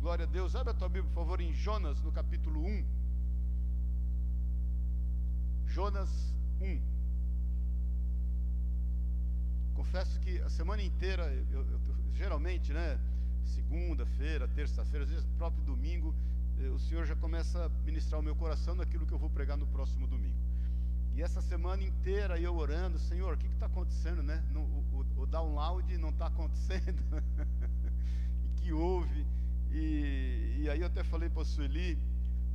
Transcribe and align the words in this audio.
Glória 0.00 0.24
a 0.24 0.28
Deus. 0.28 0.56
Abre 0.56 0.70
a 0.70 0.74
tua 0.74 0.88
Bíblia, 0.88 1.12
por 1.12 1.20
favor, 1.20 1.40
em 1.42 1.52
Jonas, 1.52 2.00
no 2.00 2.10
capítulo 2.10 2.64
1. 2.64 2.84
Jonas 5.66 6.34
1. 6.58 6.80
Confesso 9.74 10.18
que 10.20 10.38
a 10.40 10.48
semana 10.48 10.82
inteira, 10.82 11.24
eu, 11.52 11.60
eu, 11.60 11.80
geralmente, 12.14 12.72
né? 12.72 12.98
Segunda-feira, 13.44 14.48
terça-feira, 14.48 15.04
às 15.04 15.10
vezes 15.10 15.26
próprio 15.36 15.62
domingo, 15.64 16.14
eh, 16.58 16.68
o 16.68 16.78
Senhor 16.78 17.04
já 17.04 17.16
começa 17.16 17.66
a 17.66 17.68
ministrar 17.84 18.20
o 18.20 18.22
meu 18.22 18.34
coração 18.34 18.74
naquilo 18.74 19.06
que 19.06 19.12
eu 19.12 19.18
vou 19.18 19.28
pregar 19.28 19.58
no 19.58 19.66
próximo 19.66 20.06
domingo. 20.06 20.38
E 21.14 21.22
essa 21.22 21.42
semana 21.42 21.82
inteira 21.82 22.40
eu 22.40 22.56
orando, 22.56 22.98
Senhor, 22.98 23.34
o 23.34 23.36
que 23.36 23.46
está 23.48 23.66
acontecendo, 23.66 24.22
né? 24.22 24.42
No, 24.50 24.60
o, 24.62 25.06
o 25.18 25.26
download 25.26 25.98
não 25.98 26.08
está 26.08 26.28
acontecendo. 26.28 27.02
e 28.46 28.60
que 28.60 28.72
houve. 28.72 29.26
E, 29.72 30.62
e 30.62 30.70
aí 30.70 30.80
eu 30.80 30.86
até 30.86 31.02
falei 31.04 31.28
para 31.28 31.42
a 31.42 31.44
Sueli, 31.44 31.98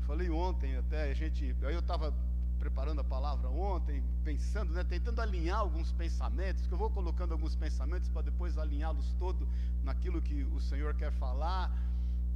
falei 0.01 0.29
ontem 0.29 0.75
até, 0.77 1.11
a 1.11 1.13
gente, 1.13 1.55
aí 1.63 1.73
eu 1.73 1.79
estava 1.79 2.13
preparando 2.59 3.01
a 3.01 3.03
palavra 3.03 3.49
ontem, 3.49 4.03
pensando, 4.23 4.73
né, 4.73 4.83
tentando 4.83 5.21
alinhar 5.21 5.59
alguns 5.59 5.91
pensamentos, 5.91 6.65
que 6.67 6.73
eu 6.73 6.77
vou 6.77 6.89
colocando 6.89 7.31
alguns 7.33 7.55
pensamentos 7.55 8.09
para 8.09 8.23
depois 8.23 8.57
alinhá-los 8.57 9.13
todo 9.19 9.47
naquilo 9.83 10.21
que 10.21 10.43
o 10.43 10.59
Senhor 10.59 10.93
quer 10.95 11.11
falar. 11.11 11.71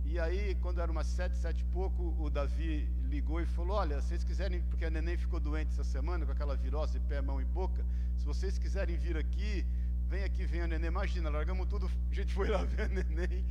E 0.05 0.20
aí, 0.20 0.55
quando 0.62 0.81
era 0.81 0.91
umas 0.91 1.08
sete, 1.08 1.38
sete 1.38 1.61
e 1.61 1.66
pouco, 1.66 2.16
o 2.20 2.30
Davi 2.30 2.89
ligou 3.03 3.41
e 3.41 3.45
falou: 3.45 3.77
Olha, 3.77 4.02
se 4.02 4.09
vocês 4.09 4.23
quiserem, 4.23 4.61
porque 4.64 4.86
a 4.86 4.89
neném 4.89 5.17
ficou 5.17 5.39
doente 5.39 5.72
essa 5.72 5.84
semana 5.84 6.25
com 6.25 6.31
aquela 6.31 6.55
virose 6.55 7.00
pé, 7.02 7.22
mão 7.22 7.39
e 7.39 7.45
boca, 7.45 7.86
se 8.17 8.25
vocês 8.25 8.58
quiserem 8.58 8.98
vir 8.98 9.17
aqui, 9.17 9.66
vem 10.08 10.23
aqui, 10.23 10.45
vem 10.45 10.61
a 10.61 10.67
neném. 10.67 10.88
Imagina, 10.88 11.30
largamos 11.30 11.67
tudo, 11.67 11.89
a 12.09 12.14
gente 12.14 12.34
foi 12.34 12.50
lá 12.50 12.64
ver 12.66 12.84
a 12.84 12.88
neném, 12.88 13.45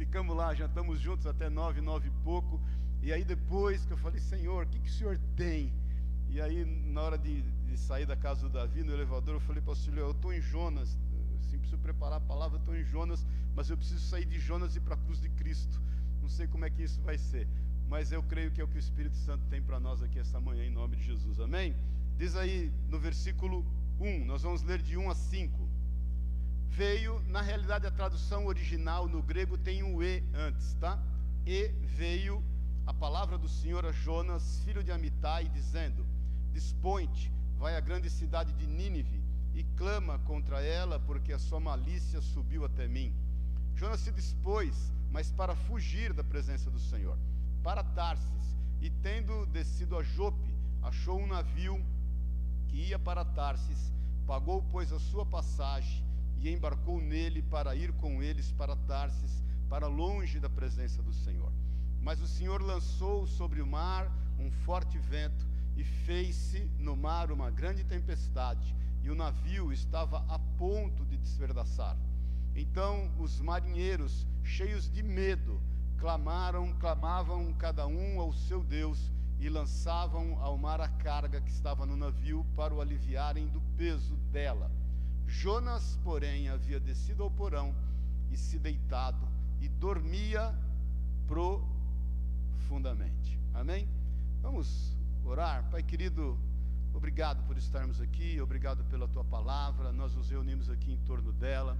ficamos 0.00 0.34
lá, 0.34 0.54
jantamos 0.54 0.98
juntos 0.98 1.26
até 1.26 1.50
nove, 1.50 1.82
nove 1.82 2.08
e 2.08 2.24
pouco. 2.24 2.58
E 3.02 3.12
aí 3.12 3.22
depois 3.22 3.84
que 3.84 3.92
eu 3.92 3.98
falei, 3.98 4.18
Senhor, 4.18 4.64
o 4.64 4.66
que, 4.66 4.78
que 4.80 4.88
o 4.88 4.92
Senhor 4.92 5.18
tem? 5.36 5.70
E 6.30 6.40
aí, 6.40 6.64
na 6.64 7.02
hora 7.02 7.18
de, 7.18 7.42
de 7.42 7.76
sair 7.76 8.06
da 8.06 8.16
casa 8.16 8.40
do 8.40 8.48
Davi, 8.48 8.82
no 8.82 8.94
elevador, 8.94 9.34
eu 9.34 9.40
falei 9.40 9.60
para 9.60 9.74
o 9.74 9.98
eu 9.98 10.12
estou 10.12 10.32
em 10.32 10.40
Jonas, 10.40 10.98
sim, 11.42 11.58
preciso 11.58 11.78
preparar 11.82 12.16
a 12.16 12.20
palavra, 12.20 12.58
estou 12.58 12.74
em 12.74 12.82
Jonas, 12.82 13.26
mas 13.54 13.68
eu 13.68 13.76
preciso 13.76 14.00
sair 14.00 14.24
de 14.24 14.38
Jonas 14.40 14.74
e 14.74 14.78
ir 14.78 14.80
para 14.80 14.94
a 14.94 14.98
cruz 14.98 15.20
de 15.20 15.28
Cristo. 15.28 15.78
Não 16.22 16.30
sei 16.30 16.46
como 16.46 16.64
é 16.64 16.70
que 16.70 16.82
isso 16.82 16.98
vai 17.02 17.18
ser, 17.18 17.46
mas 17.86 18.10
eu 18.10 18.22
creio 18.22 18.50
que 18.50 18.60
é 18.62 18.64
o 18.64 18.68
que 18.68 18.76
o 18.76 18.78
Espírito 18.78 19.16
Santo 19.16 19.44
tem 19.50 19.60
para 19.60 19.78
nós 19.78 20.02
aqui 20.02 20.18
esta 20.18 20.40
manhã, 20.40 20.64
em 20.64 20.72
nome 20.72 20.96
de 20.96 21.02
Jesus. 21.02 21.38
Amém? 21.40 21.76
Diz 22.16 22.36
aí 22.36 22.72
no 22.88 22.98
versículo 22.98 23.66
1, 24.00 24.24
nós 24.24 24.42
vamos 24.44 24.62
ler 24.62 24.80
de 24.80 24.96
1 24.96 25.10
a 25.10 25.14
5. 25.14 25.69
Veio, 26.70 27.20
na 27.26 27.42
realidade 27.42 27.86
a 27.86 27.90
tradução 27.90 28.46
original 28.46 29.08
no 29.08 29.20
grego 29.20 29.58
tem 29.58 29.82
um 29.82 30.00
E 30.00 30.22
antes, 30.32 30.74
tá? 30.74 30.98
E 31.44 31.68
veio 31.82 32.42
a 32.86 32.94
palavra 32.94 33.36
do 33.36 33.48
Senhor 33.48 33.84
a 33.84 33.90
Jonas, 33.90 34.62
filho 34.64 34.82
de 34.82 34.92
Amitai, 34.92 35.48
dizendo: 35.48 36.06
Dispõe-te, 36.52 37.30
vai 37.58 37.76
à 37.76 37.80
grande 37.80 38.08
cidade 38.08 38.52
de 38.52 38.66
Nínive 38.66 39.20
e 39.52 39.64
clama 39.76 40.20
contra 40.20 40.62
ela, 40.62 40.98
porque 41.00 41.32
a 41.32 41.40
sua 41.40 41.58
malícia 41.58 42.20
subiu 42.20 42.64
até 42.64 42.86
mim. 42.86 43.12
Jonas 43.74 44.00
se 44.00 44.12
dispôs, 44.12 44.92
mas 45.10 45.32
para 45.32 45.56
fugir 45.56 46.12
da 46.12 46.22
presença 46.22 46.70
do 46.70 46.78
Senhor, 46.78 47.18
para 47.64 47.82
Tarsis, 47.82 48.56
e 48.80 48.88
tendo 48.88 49.44
descido 49.46 49.98
a 49.98 50.02
Jope, 50.04 50.54
achou 50.82 51.18
um 51.18 51.26
navio 51.26 51.84
que 52.68 52.76
ia 52.76 52.98
para 52.98 53.24
Tarsis, 53.24 53.92
pagou, 54.24 54.62
pois, 54.70 54.92
a 54.92 55.00
sua 55.00 55.26
passagem 55.26 56.09
e 56.40 56.50
embarcou 56.50 57.00
nele 57.00 57.42
para 57.42 57.76
ir 57.76 57.92
com 57.92 58.22
eles 58.22 58.50
para 58.52 58.74
Tarsis, 58.74 59.44
para 59.68 59.86
longe 59.86 60.40
da 60.40 60.48
presença 60.48 61.02
do 61.02 61.12
Senhor. 61.12 61.52
Mas 62.00 62.20
o 62.20 62.26
Senhor 62.26 62.62
lançou 62.62 63.26
sobre 63.26 63.60
o 63.60 63.66
mar 63.66 64.10
um 64.38 64.50
forte 64.50 64.98
vento 64.98 65.46
e 65.76 65.84
fez-se 65.84 66.60
no 66.78 66.96
mar 66.96 67.30
uma 67.30 67.50
grande 67.50 67.84
tempestade, 67.84 68.74
e 69.02 69.10
o 69.10 69.14
navio 69.14 69.72
estava 69.72 70.24
a 70.28 70.38
ponto 70.38 71.04
de 71.04 71.16
despedaçar. 71.16 71.96
Então 72.54 73.10
os 73.18 73.40
marinheiros, 73.40 74.26
cheios 74.42 74.90
de 74.90 75.02
medo, 75.02 75.60
clamaram, 75.98 76.72
clamavam 76.78 77.52
cada 77.54 77.86
um 77.86 78.18
ao 78.18 78.32
seu 78.32 78.64
Deus 78.64 79.10
e 79.38 79.48
lançavam 79.48 80.38
ao 80.40 80.56
mar 80.56 80.80
a 80.80 80.88
carga 80.88 81.40
que 81.40 81.50
estava 81.50 81.86
no 81.86 81.96
navio 81.96 82.44
para 82.56 82.74
o 82.74 82.80
aliviarem 82.80 83.46
do 83.48 83.60
peso 83.76 84.16
dela. 84.32 84.70
Jonas, 85.30 85.98
porém, 86.02 86.48
havia 86.48 86.80
descido 86.80 87.22
ao 87.22 87.30
porão 87.30 87.72
e 88.30 88.36
se 88.36 88.58
deitado 88.58 89.28
e 89.60 89.68
dormia 89.68 90.52
profundamente. 91.26 93.38
Amém? 93.54 93.88
Vamos 94.42 94.96
orar. 95.24 95.70
Pai 95.70 95.84
querido, 95.84 96.36
obrigado 96.92 97.46
por 97.46 97.56
estarmos 97.56 98.00
aqui, 98.00 98.40
obrigado 98.40 98.82
pela 98.84 99.06
tua 99.06 99.24
palavra. 99.24 99.92
Nós 99.92 100.14
nos 100.14 100.28
reunimos 100.28 100.68
aqui 100.68 100.92
em 100.92 100.98
torno 100.98 101.32
dela, 101.32 101.78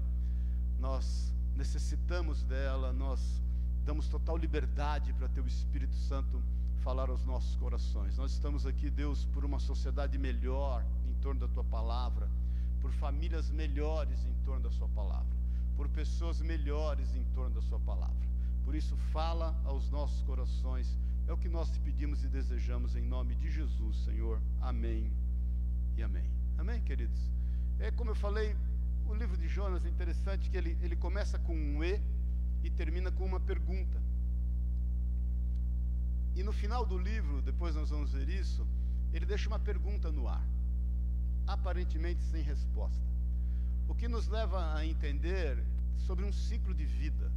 nós 0.79 1.35
necessitamos 1.57 2.45
dela, 2.45 2.93
nós 2.93 3.43
damos 3.85 4.07
total 4.07 4.37
liberdade 4.37 5.13
para 5.15 5.29
teu 5.29 5.45
Espírito 5.47 5.97
Santo 5.97 6.41
falar 6.79 7.11
aos 7.11 7.27
nossos 7.27 7.57
corações. 7.57 8.17
Nós 8.17 8.31
estamos 8.33 8.65
aqui, 8.65 8.89
Deus, 8.89 9.25
por 9.27 9.45
uma 9.45 9.59
sociedade 9.59 10.17
melhor 10.17 10.85
em 11.09 11.15
torno 11.15 11.41
da 11.41 11.49
tua 11.49 11.65
palavra, 11.65 12.31
por 12.81 12.93
famílias 12.93 13.51
melhores 13.51 14.25
em 14.25 14.35
torno 14.45 14.63
da 14.63 14.71
sua 14.71 14.89
palavra, 14.89 15.37
por 15.77 15.89
pessoas 15.89 16.41
melhores 16.41 17.15
em 17.15 17.25
torno 17.35 17.55
da 17.55 17.63
sua 17.63 17.81
palavra. 17.81 18.29
Por 18.65 18.75
isso, 18.75 18.97
fala 19.13 19.59
aos 19.65 19.91
nossos 19.91 20.23
corações 20.23 20.97
é 21.27 21.33
o 21.33 21.37
que 21.37 21.49
nós 21.49 21.71
te 21.71 21.79
pedimos 21.81 22.25
e 22.25 22.29
desejamos 22.29 22.97
em 22.97 23.03
nome 23.03 23.35
de 23.37 23.51
Jesus, 23.51 23.97
Senhor. 24.05 24.41
Amém 24.61 25.13
e 25.97 26.03
amém. 26.03 26.29
Amém, 26.59 26.83
queridos? 26.83 27.21
É 27.79 27.91
como 27.91 28.11
eu 28.11 28.15
falei, 28.15 28.57
o 29.07 29.15
livro 29.15 29.37
de 29.37 29.49
Jonas 29.49 29.85
é 29.85 29.89
interessante 29.89 30.51
que 30.51 30.57
ele, 30.57 30.77
ele 30.83 30.97
começa 30.97 31.39
com 31.39 31.55
um 31.55 31.83
E 31.85 32.01
e 32.63 32.71
termina 32.71 33.11
com 33.11 33.25
uma 33.25 33.41
pergunta. 33.41 34.01
E 36.35 36.43
no 36.43 36.53
final 36.53 36.85
do 36.85 36.99
livro, 36.99 37.41
depois 37.43 37.75
nós 37.75 37.91
vamos 37.91 38.13
ver 38.13 38.29
isso, 38.29 38.67
ele 39.13 39.27
deixa 39.27 39.49
uma 39.49 39.59
pergunta 39.59 40.11
no 40.11 40.29
ar, 40.29 40.45
aparentemente 41.53 42.23
sem 42.25 42.43
resposta. 42.43 43.05
O 43.89 43.95
que 43.95 44.09
nos 44.09 44.29
leva 44.29 44.75
a 44.75 44.87
entender 44.87 45.63
sobre 45.99 46.25
um 46.25 46.33
ciclo 46.33 46.75
de 46.75 46.87
vida 46.87 47.31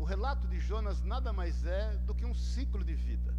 o 0.00 0.04
relato 0.04 0.48
de 0.48 0.58
Jonas 0.58 1.02
nada 1.02 1.30
mais 1.30 1.62
é 1.66 1.94
do 2.06 2.14
que 2.14 2.24
um 2.24 2.34
ciclo 2.34 2.82
de 2.82 2.94
vida. 2.94 3.34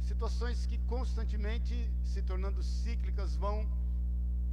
Situações 0.00 0.66
que 0.66 0.78
constantemente 0.94 1.88
se 2.02 2.20
tornando 2.22 2.60
cíclicas 2.60 3.36
vão 3.36 3.70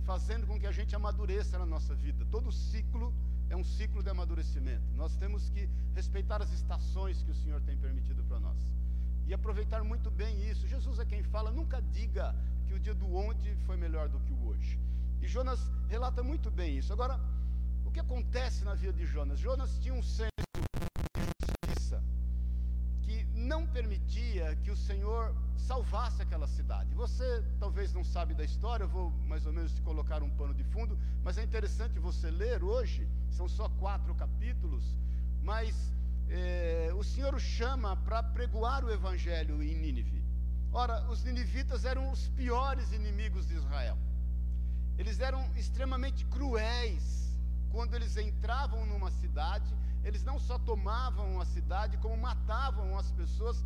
fazendo 0.05 0.45
com 0.45 0.59
que 0.59 0.67
a 0.67 0.71
gente 0.71 0.95
amadureça 0.95 1.57
na 1.57 1.65
nossa 1.65 1.95
vida. 1.95 2.23
Todo 2.29 2.51
ciclo 2.51 3.11
é 3.49 3.55
um 3.55 3.63
ciclo 3.63 4.03
de 4.03 4.11
amadurecimento. 4.11 4.85
Nós 4.95 5.15
temos 5.17 5.49
que 5.49 5.67
respeitar 5.95 6.39
as 6.39 6.51
estações 6.53 7.23
que 7.23 7.31
o 7.31 7.35
Senhor 7.41 7.59
tem 7.61 7.75
permitido 7.75 8.23
para 8.25 8.39
nós. 8.39 8.59
E 9.27 9.33
aproveitar 9.33 9.83
muito 9.83 10.09
bem 10.09 10.33
isso. 10.49 10.65
Jesus 10.67 10.99
é 10.99 11.05
quem 11.05 11.21
fala, 11.21 11.51
nunca 11.51 11.81
diga 11.81 12.33
que 12.65 12.73
o 12.73 12.79
dia 12.79 12.95
do 12.95 13.13
ontem 13.13 13.55
foi 13.65 13.75
melhor 13.75 14.07
do 14.07 14.19
que 14.21 14.33
o 14.33 14.47
hoje. 14.47 14.79
E 15.21 15.27
Jonas 15.27 15.59
relata 15.89 16.23
muito 16.23 16.49
bem 16.49 16.77
isso. 16.77 16.93
Agora, 16.93 17.19
o 17.85 17.91
que 17.91 17.99
acontece 17.99 18.63
na 18.63 18.73
vida 18.73 18.93
de 18.93 19.05
Jonas? 19.05 19.37
Jonas 19.39 19.77
tinha 19.79 19.93
um 19.93 20.01
senso 20.01 20.31
de 20.55 21.21
justiça 21.25 22.01
que 23.01 23.25
não 23.33 23.67
permitia 23.67 24.55
que 24.63 24.71
o 24.71 24.77
Senhor 24.77 25.35
salvasse 25.57 26.21
aquela 26.21 26.47
cidade. 26.47 26.93
Você 26.95 27.43
talvez 27.59 27.93
não 27.93 28.05
sabe 28.05 28.33
da 28.33 28.45
história, 28.45 28.85
eu 28.85 28.89
vou 28.89 29.11
mais 29.27 29.45
ou 29.45 29.51
menos 29.51 29.73
te 29.73 29.81
colocar 29.81 30.23
um 30.23 30.29
pano 30.29 30.53
de 30.53 30.63
fundo, 30.63 30.97
mas 31.21 31.37
é 31.37 31.43
interessante 31.43 31.99
você 31.99 32.31
ler 32.31 32.63
hoje, 32.63 33.05
são 33.29 33.49
só 33.49 33.67
quatro 33.67 34.15
capítulos, 34.15 34.95
mas 35.41 35.75
é, 36.29 36.91
o 36.93 37.03
Senhor 37.03 37.33
o 37.33 37.39
chama 37.39 37.95
para 37.97 38.21
pregoar 38.21 38.83
o 38.83 38.91
evangelho 38.91 39.61
em 39.63 39.75
Nínive. 39.75 40.23
Ora, 40.71 41.09
os 41.09 41.23
ninivitas 41.23 41.85
eram 41.85 42.11
os 42.11 42.27
piores 42.29 42.91
inimigos 42.91 43.47
de 43.47 43.55
Israel. 43.55 43.97
Eles 44.97 45.19
eram 45.19 45.41
extremamente 45.55 46.25
cruéis, 46.25 47.37
quando 47.71 47.93
eles 47.93 48.17
entravam 48.17 48.85
numa 48.85 49.11
cidade, 49.11 49.73
eles 50.03 50.23
não 50.23 50.39
só 50.39 50.57
tomavam 50.59 51.39
a 51.39 51.45
cidade, 51.45 51.97
como 51.97 52.17
matavam 52.17 52.97
as 52.97 53.11
pessoas 53.11 53.63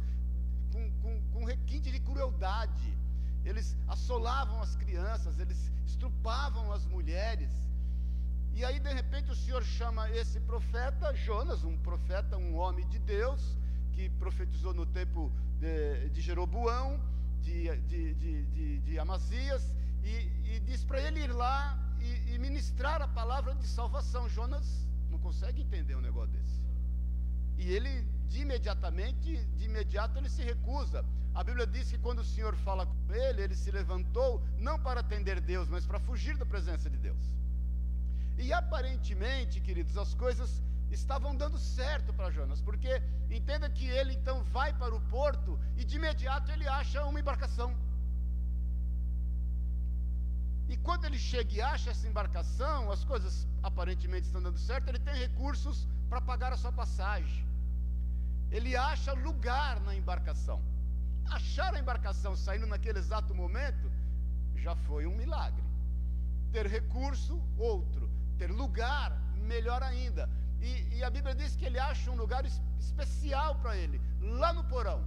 com, 0.71 0.91
com, 1.01 1.21
com 1.33 1.45
requinte 1.45 1.91
de 1.91 1.99
crueldade. 1.99 2.97
Eles 3.43 3.75
assolavam 3.87 4.61
as 4.61 4.75
crianças, 4.75 5.39
eles 5.39 5.71
estrupavam 5.85 6.71
as 6.71 6.85
mulheres. 6.85 7.49
E 8.53 8.65
aí, 8.65 8.79
de 8.79 8.93
repente, 8.93 9.31
o 9.31 9.35
Senhor 9.35 9.63
chama 9.63 10.09
esse 10.11 10.39
profeta, 10.41 11.13
Jonas, 11.15 11.63
um 11.63 11.77
profeta, 11.77 12.37
um 12.37 12.55
homem 12.55 12.87
de 12.87 12.99
Deus, 12.99 13.57
que 13.93 14.09
profetizou 14.09 14.73
no 14.73 14.85
tempo 14.85 15.31
de, 15.59 16.09
de 16.09 16.21
Jeroboão, 16.21 16.99
de, 17.41 17.75
de, 17.81 18.13
de, 18.15 18.79
de 18.81 18.99
Amazias, 18.99 19.75
e, 20.03 20.55
e 20.55 20.59
diz 20.61 20.83
para 20.83 21.01
ele 21.01 21.21
ir 21.21 21.31
lá 21.31 21.77
e, 21.99 22.33
e 22.33 22.39
ministrar 22.39 23.01
a 23.01 23.07
palavra 23.07 23.55
de 23.55 23.67
salvação. 23.67 24.29
Jonas 24.29 24.87
não 25.09 25.19
consegue 25.19 25.61
entender 25.61 25.95
o 25.95 26.01
negócio. 26.01 26.21
E 27.61 27.71
ele, 27.71 28.01
de 28.27 28.41
imediatamente, 28.41 29.37
de 29.57 29.65
imediato, 29.65 30.17
ele 30.17 30.29
se 30.29 30.41
recusa. 30.41 31.05
A 31.33 31.43
Bíblia 31.43 31.67
diz 31.67 31.91
que 31.91 31.97
quando 31.99 32.19
o 32.19 32.25
Senhor 32.25 32.55
fala 32.55 32.87
com 32.87 33.13
ele, 33.13 33.43
ele 33.43 33.55
se 33.55 33.69
levantou 33.69 34.43
não 34.57 34.79
para 34.79 35.01
atender 35.01 35.39
Deus, 35.39 35.69
mas 35.69 35.85
para 35.85 35.99
fugir 35.99 36.35
da 36.37 36.45
presença 36.45 36.89
de 36.89 36.97
Deus. 36.97 37.23
E 38.45 38.51
aparentemente, 38.61 39.61
queridos, 39.67 39.95
as 40.03 40.13
coisas 40.23 40.51
estavam 40.99 41.31
dando 41.41 41.57
certo 41.57 42.11
para 42.17 42.31
Jonas, 42.37 42.61
porque 42.67 42.91
entenda 43.29 43.69
que 43.77 43.85
ele 43.99 44.13
então 44.19 44.37
vai 44.55 44.73
para 44.81 44.93
o 44.95 45.01
porto 45.15 45.59
e 45.77 45.83
de 45.89 45.95
imediato 45.99 46.51
ele 46.51 46.67
acha 46.67 47.05
uma 47.05 47.19
embarcação. 47.19 47.69
E 50.71 50.77
quando 50.87 51.05
ele 51.05 51.19
chega 51.29 51.53
e 51.53 51.61
acha 51.61 51.91
essa 51.91 52.07
embarcação, 52.07 52.91
as 52.95 53.03
coisas 53.03 53.47
aparentemente 53.69 54.27
estão 54.27 54.41
dando 54.41 54.57
certo, 54.57 54.87
ele 54.89 54.99
tem 55.07 55.13
recursos 55.13 55.87
para 56.09 56.21
pagar 56.21 56.51
a 56.53 56.57
sua 56.57 56.71
passagem. 56.71 57.45
Ele 58.49 58.75
acha 58.75 59.11
lugar 59.13 59.79
na 59.81 59.93
embarcação. 59.95 60.59
Achar 61.37 61.73
a 61.75 61.79
embarcação 61.79 62.35
saindo 62.35 62.65
naquele 62.65 62.99
exato 62.99 63.35
momento 63.35 63.91
já 64.55 64.75
foi 64.87 65.05
um 65.05 65.15
milagre. 65.15 65.63
Ter 66.53 66.65
recurso, 66.67 67.41
outro. 67.57 68.00
Ter 68.41 68.49
lugar, 68.49 69.11
melhor 69.35 69.83
ainda. 69.83 70.27
E, 70.59 70.69
e 70.95 71.03
a 71.03 71.11
Bíblia 71.11 71.35
diz 71.35 71.55
que 71.55 71.63
ele 71.63 71.77
acha 71.77 72.09
um 72.09 72.15
lugar 72.15 72.43
especial 72.79 73.53
para 73.61 73.77
ele, 73.77 74.01
lá 74.19 74.51
no 74.51 74.63
porão, 74.63 75.05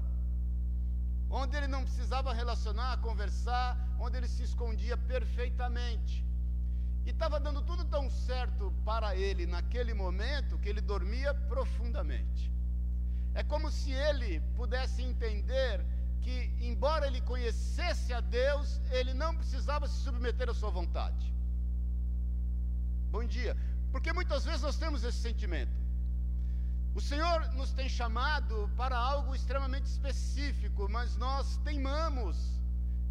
onde 1.28 1.56
ele 1.56 1.66
não 1.66 1.82
precisava 1.82 2.32
relacionar, 2.32 3.00
conversar, 3.00 3.76
onde 3.98 4.16
ele 4.19 4.28
se 4.28 4.44
escondia 4.44 4.96
perfeitamente. 4.96 6.25
E 7.04 7.10
estava 7.10 7.40
dando 7.40 7.60
tudo 7.62 7.84
tão 7.96 8.08
certo 8.08 8.72
para 8.84 9.16
ele 9.16 9.46
naquele 9.46 9.94
momento 9.94 10.56
que 10.60 10.69
ele 10.69 10.81
dormia 10.81 11.34
profundamente. 11.34 12.52
É 13.34 13.42
como 13.42 13.69
se 13.69 13.90
ele 13.90 14.38
pudesse 14.54 15.02
entender 15.02 15.84
que, 16.22 16.36
embora 16.60 17.08
ele 17.08 17.20
conhecesse 17.20 18.12
a 18.12 18.20
Deus, 18.20 18.81
ele 18.92 19.12
não 19.12 19.34
precisava 19.34 19.88
se 19.88 20.04
submeter 20.04 20.48
à 20.48 20.54
sua 20.54 20.70
vontade. 20.70 21.33
Bom 23.14 23.25
dia. 23.25 23.56
Porque 23.93 24.12
muitas 24.12 24.44
vezes 24.44 24.62
nós 24.62 24.76
temos 24.76 25.05
esse 25.05 25.19
sentimento. 25.19 25.76
O 26.96 27.00
Senhor 27.00 27.38
nos 27.52 27.70
tem 27.72 27.88
chamado 27.88 28.69
para 28.76 28.96
algo 28.99 29.37
extremamente 29.37 29.87
específico, 29.87 30.88
mas 30.90 31.16
nós 31.16 31.56
teimamos 31.58 32.37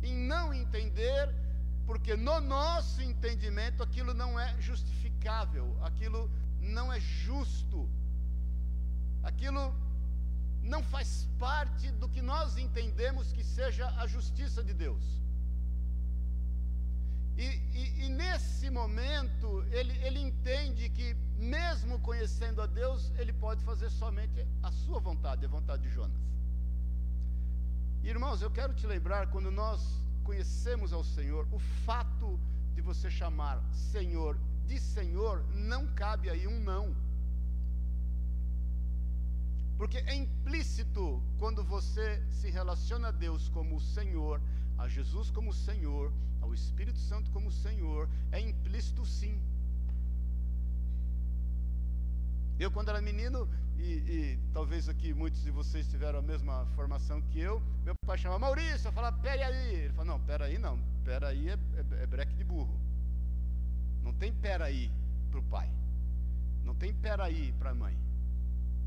em 0.02 0.14
não 0.14 0.54
entender, 0.54 1.34
porque 1.86 2.18
no 2.18 2.42
nosso 2.42 3.02
entendimento 3.02 3.82
aquilo 3.82 4.14
não 4.14 4.38
é 4.38 4.50
justificável, 4.60 5.74
aquilo 5.82 6.30
não 6.60 6.92
é 6.92 7.00
justo, 7.00 7.90
aquilo 9.24 9.74
não 10.62 10.84
faz 10.84 11.30
parte 11.40 11.90
do 11.92 12.10
que 12.10 12.22
nós 12.22 12.58
entendemos 12.58 13.32
que 13.32 13.44
seja 13.58 13.88
a 14.02 14.06
justiça 14.06 14.62
de 14.62 14.74
Deus. 14.74 15.23
E, 17.38 17.46
e, 17.74 18.06
e, 18.06 18.10
nesse 18.10 18.70
momento, 18.70 19.64
ele, 19.72 19.94
ele 20.06 20.20
entende 20.20 20.90
que, 20.90 21.16
mesmo 21.38 22.00
conhecendo 22.00 22.62
a 22.62 22.68
Deus, 22.68 23.12
ele 23.18 23.34
pode 23.34 23.64
fazer 23.64 23.90
somente 23.90 24.46
a 24.62 24.72
sua 24.72 25.00
vontade, 25.00 25.46
a 25.46 25.50
vontade 25.50 25.84
de 25.84 25.90
Jonas. 25.90 26.22
Irmãos, 28.04 28.42
eu 28.42 28.52
quero 28.52 28.74
te 28.74 28.86
lembrar, 28.86 29.28
quando 29.32 29.50
nós 29.50 29.82
conhecemos 30.24 30.94
ao 30.94 31.04
Senhor, 31.04 31.48
o 31.52 31.60
fato 31.86 32.40
de 32.76 32.82
você 32.82 33.10
chamar 33.10 33.64
Senhor 33.72 34.38
de 34.66 34.80
Senhor, 34.80 35.44
não 35.54 35.88
cabe 35.88 36.30
aí 36.30 36.48
um 36.48 36.60
não. 36.60 36.96
Porque 39.78 39.98
é 39.98 40.16
implícito 40.16 41.22
quando 41.38 41.64
você 41.64 42.24
se 42.30 42.50
relaciona 42.50 43.10
a 43.10 43.12
Deus 43.12 43.50
como 43.50 43.76
o 43.76 43.82
Senhor, 43.82 44.42
a 44.78 44.88
Jesus 44.88 45.30
como 45.30 45.52
Senhor, 45.52 46.12
ao 46.44 46.54
Espírito 46.54 47.00
Santo 47.00 47.32
como 47.32 47.52
Senhor, 47.52 48.10
é 48.32 48.40
implícito 48.40 49.06
sim. 49.06 49.42
Eu, 52.60 52.70
quando 52.70 52.90
era 52.90 53.02
menino, 53.02 53.48
e, 53.78 53.92
e, 54.16 54.40
talvez 54.54 54.88
aqui 54.88 55.14
muitos 55.14 55.42
de 55.42 55.52
vocês 55.52 55.88
tiveram 55.88 56.20
a 56.20 56.22
mesma 56.22 56.66
formação 56.76 57.22
que 57.22 57.40
eu, 57.40 57.62
meu 57.84 57.96
pai 58.06 58.18
chamava 58.18 58.40
Maurício, 58.40 58.88
eu 58.88 58.92
falava, 58.92 59.18
pera 59.18 59.48
aí. 59.48 59.76
Ele 59.76 59.94
falou, 59.94 60.06
não, 60.06 60.20
pera 60.20 60.46
aí 60.46 60.58
não, 60.60 60.78
pera 61.04 61.30
aí 61.30 61.50
é, 61.50 61.54
é, 61.54 62.04
é 62.04 62.08
breque 62.08 62.36
de 62.36 62.44
burro. 62.44 62.78
Não 64.04 64.14
tem 64.14 64.32
pera 64.34 64.66
aí 64.66 64.92
para 65.32 65.40
o 65.40 65.44
pai. 65.44 65.70
Não 66.64 66.76
tem 66.76 66.94
pera 66.94 67.24
aí 67.26 67.54
para 67.54 67.72
a 67.72 67.76
mãe. 67.76 67.98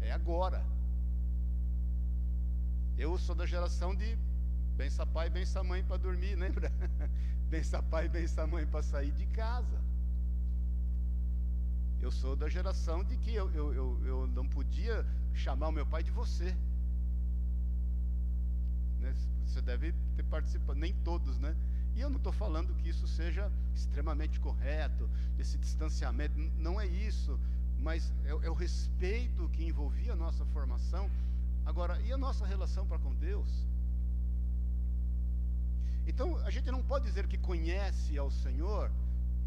É 0.00 0.12
agora. 0.12 0.64
Eu 2.96 3.18
sou 3.18 3.34
da 3.34 3.44
geração 3.44 3.94
de 3.94 4.16
bença 4.76 5.06
pai, 5.06 5.28
bença 5.30 5.62
mãe 5.64 5.82
para 5.82 5.96
dormir, 5.96 6.34
lembra? 6.36 6.70
Bença 7.48 7.82
pai, 7.82 8.08
bença 8.08 8.46
mãe 8.46 8.66
para 8.66 8.82
sair 8.82 9.12
de 9.12 9.26
casa. 9.26 9.80
Eu 12.00 12.10
sou 12.10 12.36
da 12.36 12.48
geração 12.48 13.02
de 13.02 13.16
que 13.16 13.34
eu, 13.34 13.50
eu, 13.52 13.74
eu, 13.74 14.00
eu 14.04 14.26
não 14.26 14.46
podia 14.46 15.06
chamar 15.32 15.68
o 15.68 15.72
meu 15.72 15.86
pai 15.86 16.02
de 16.02 16.10
você. 16.10 16.56
Né? 19.00 19.14
Você 19.46 19.62
deve 19.62 19.92
ter 20.14 20.22
participado, 20.24 20.78
nem 20.78 20.94
todos, 21.04 21.38
né? 21.38 21.56
E 21.94 22.00
eu 22.00 22.10
não 22.10 22.18
estou 22.18 22.32
falando 22.32 22.74
que 22.74 22.88
isso 22.88 23.08
seja 23.08 23.50
extremamente 23.74 24.38
correto, 24.38 25.08
esse 25.38 25.56
distanciamento, 25.56 26.38
não 26.58 26.78
é 26.78 26.86
isso, 26.86 27.40
mas 27.78 28.12
é, 28.24 28.28
é 28.28 28.50
o 28.50 28.54
respeito 28.54 29.48
que 29.48 29.64
envolvia 29.64 30.12
a 30.12 30.16
nossa 30.16 30.44
formação 30.46 31.10
Agora, 31.66 32.00
e 32.02 32.12
a 32.12 32.16
nossa 32.16 32.46
relação 32.46 32.86
para 32.86 32.98
com 33.00 33.12
Deus? 33.16 33.66
Então, 36.06 36.36
a 36.44 36.50
gente 36.50 36.70
não 36.70 36.82
pode 36.82 37.04
dizer 37.04 37.26
que 37.26 37.36
conhece 37.36 38.16
ao 38.16 38.30
Senhor 38.30 38.90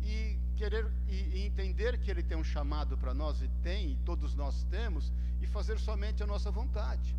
e 0.04 0.38
querer 0.56 0.86
e, 1.08 1.16
e 1.16 1.46
entender 1.46 1.98
que 2.00 2.12
Ele 2.12 2.22
tem 2.22 2.38
um 2.38 2.44
chamado 2.44 2.98
para 2.98 3.14
nós, 3.14 3.42
e 3.42 3.48
tem, 3.64 3.92
e 3.92 3.96
todos 3.98 4.36
nós 4.36 4.64
temos, 4.66 5.12
e 5.42 5.48
fazer 5.48 5.80
somente 5.80 6.22
a 6.22 6.28
nossa 6.28 6.52
vontade. 6.52 7.16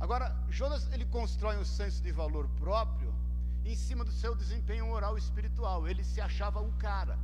Agora, 0.00 0.36
Jonas, 0.50 0.90
ele 0.92 1.04
constrói 1.06 1.56
um 1.56 1.64
senso 1.64 2.02
de 2.02 2.10
valor 2.10 2.48
próprio 2.58 3.14
em 3.64 3.76
cima 3.76 4.04
do 4.04 4.10
seu 4.10 4.34
desempenho 4.34 4.86
moral 4.86 5.16
e 5.16 5.20
espiritual. 5.20 5.88
Ele 5.88 6.02
se 6.02 6.20
achava 6.20 6.60
o 6.60 6.72
cara 6.72 7.16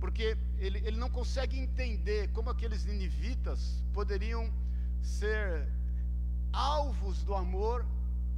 porque 0.00 0.36
ele, 0.58 0.78
ele 0.86 0.96
não 0.96 1.10
consegue 1.10 1.58
entender 1.58 2.28
como 2.32 2.50
aqueles 2.50 2.84
ninivitas 2.84 3.82
poderiam 3.92 4.52
ser 5.00 5.68
alvos 6.52 7.22
do 7.22 7.34
amor 7.34 7.84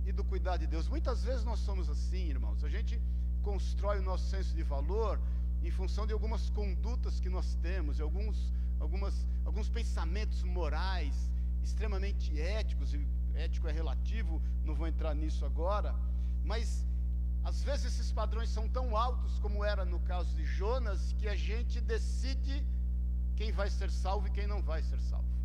e 0.08 0.12
do 0.12 0.24
cuidado 0.24 0.60
de 0.60 0.66
Deus. 0.66 0.88
Muitas 0.88 1.22
vezes 1.22 1.44
nós 1.44 1.60
somos 1.60 1.90
assim, 1.90 2.24
irmãos. 2.36 2.64
A 2.64 2.68
gente 2.76 3.00
constrói 3.42 3.98
o 3.98 4.02
nosso 4.02 4.26
senso 4.30 4.54
de 4.54 4.62
valor 4.62 5.20
em 5.62 5.70
função 5.70 6.06
de 6.06 6.14
algumas 6.14 6.48
condutas 6.48 7.20
que 7.20 7.28
nós 7.28 7.54
temos, 7.56 8.00
alguns, 8.00 8.52
algumas, 8.80 9.26
alguns 9.44 9.68
pensamentos 9.68 10.42
morais 10.42 11.30
extremamente 11.62 12.40
éticos, 12.40 12.94
e 12.94 13.06
ético 13.34 13.68
é 13.68 13.72
relativo, 13.72 14.40
não 14.64 14.74
vou 14.74 14.86
entrar 14.86 15.14
nisso 15.14 15.44
agora, 15.44 15.94
mas 16.42 16.86
às 17.44 17.62
vezes 17.62 17.86
esses 17.92 18.10
padrões 18.10 18.48
são 18.48 18.66
tão 18.68 18.96
altos 18.96 19.38
como 19.40 19.62
era 19.62 19.84
no 19.84 20.00
caso 20.00 20.34
de 20.34 20.44
Jonas, 20.44 21.12
que 21.18 21.28
a 21.28 21.36
gente 21.36 21.80
decide 21.80 22.64
quem 23.36 23.52
vai 23.52 23.68
ser 23.68 23.90
salvo 23.90 24.26
e 24.26 24.30
quem 24.30 24.46
não 24.46 24.62
vai 24.62 24.82
ser 24.82 25.00
salvo. 25.00 25.37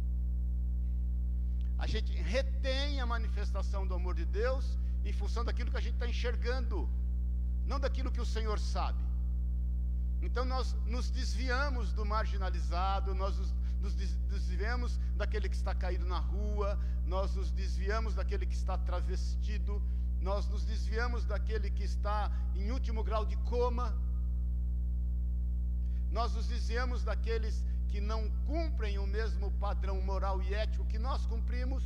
A 1.78 1.88
gente 1.88 2.14
retém 2.14 3.00
a 3.00 3.06
manifestação 3.06 3.86
do 3.86 3.94
amor 3.94 4.16
de 4.16 4.26
Deus 4.26 4.78
em 5.04 5.14
função 5.14 5.44
daquilo 5.44 5.70
que 5.72 5.78
a 5.78 5.82
gente 5.82 5.96
está 5.96 6.08
enxergando, 6.08 6.90
não 7.66 7.80
daquilo 7.80 8.12
que 8.12 8.22
o 8.22 8.26
Senhor 8.26 8.60
sabe. 8.60 9.04
Então 10.22 10.46
nós 10.46 10.74
nos 10.86 11.10
desviamos 11.10 11.92
do 11.92 12.06
marginalizado, 12.06 13.14
nós 13.14 13.38
nos, 13.38 13.54
nos 13.82 13.94
desviamos 13.96 14.98
daquele 15.18 15.50
que 15.50 15.56
está 15.56 15.76
caído 15.76 16.06
na 16.06 16.20
rua, 16.20 16.80
nós 17.06 17.36
nos 17.36 17.52
desviamos 17.52 18.16
daquele 18.16 18.46
que 18.46 18.56
está 18.56 18.78
travestido, 18.78 19.82
nós 20.22 20.48
nos 20.48 20.64
desviamos 20.64 21.26
daquele 21.26 21.70
que 21.70 21.84
está 21.84 22.32
em 22.56 22.72
último 22.72 23.04
grau 23.04 23.26
de 23.26 23.36
coma, 23.38 23.94
nós 26.10 26.34
nos 26.34 26.48
desviamos 26.48 27.04
daqueles 27.04 27.66
que 27.94 28.02
não 28.02 28.22
cumprem 28.48 28.98
o 28.98 29.06
mesmo 29.06 29.48
padrão 29.66 29.98
moral 30.02 30.42
e 30.42 30.52
ético 30.52 30.84
que 30.92 30.98
nós 31.08 31.28
cumprimos, 31.28 31.84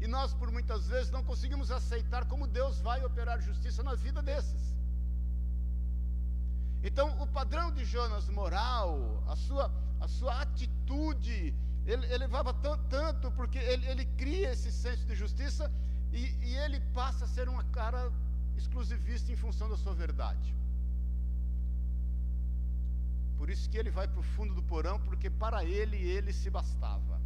e 0.00 0.06
nós, 0.06 0.32
por 0.32 0.50
muitas 0.50 0.86
vezes, 0.92 1.10
não 1.16 1.22
conseguimos 1.30 1.70
aceitar 1.70 2.22
como 2.30 2.46
Deus 2.46 2.80
vai 2.80 3.04
operar 3.04 3.38
justiça 3.48 3.82
na 3.82 3.94
vida 3.94 4.22
desses. 4.22 4.62
Então, 6.82 7.06
o 7.24 7.26
padrão 7.26 7.70
de 7.70 7.84
Jonas 7.84 8.30
moral, 8.30 9.22
a 9.28 9.36
sua, 9.36 9.70
a 10.00 10.08
sua 10.08 10.40
atitude, 10.40 11.54
ele, 11.84 12.06
elevava 12.16 12.54
tanto, 12.96 13.30
porque 13.32 13.58
ele, 13.58 13.86
ele 13.92 14.06
cria 14.22 14.52
esse 14.52 14.72
senso 14.72 15.04
de 15.04 15.14
justiça 15.14 15.70
e, 16.12 16.22
e 16.48 16.56
ele 16.64 16.80
passa 17.00 17.26
a 17.26 17.28
ser 17.28 17.46
uma 17.46 17.64
cara 17.80 18.10
exclusivista 18.56 19.30
em 19.30 19.36
função 19.36 19.68
da 19.68 19.76
sua 19.76 19.92
verdade. 19.92 20.56
Por 23.38 23.50
isso 23.50 23.68
que 23.70 23.76
ele 23.76 23.90
vai 23.90 24.06
para 24.08 24.20
o 24.20 24.22
fundo 24.34 24.54
do 24.54 24.62
porão, 24.62 24.98
porque 25.00 25.28
para 25.28 25.64
ele 25.64 25.96
ele 25.96 26.32
se 26.32 26.48
bastava. 26.50 27.20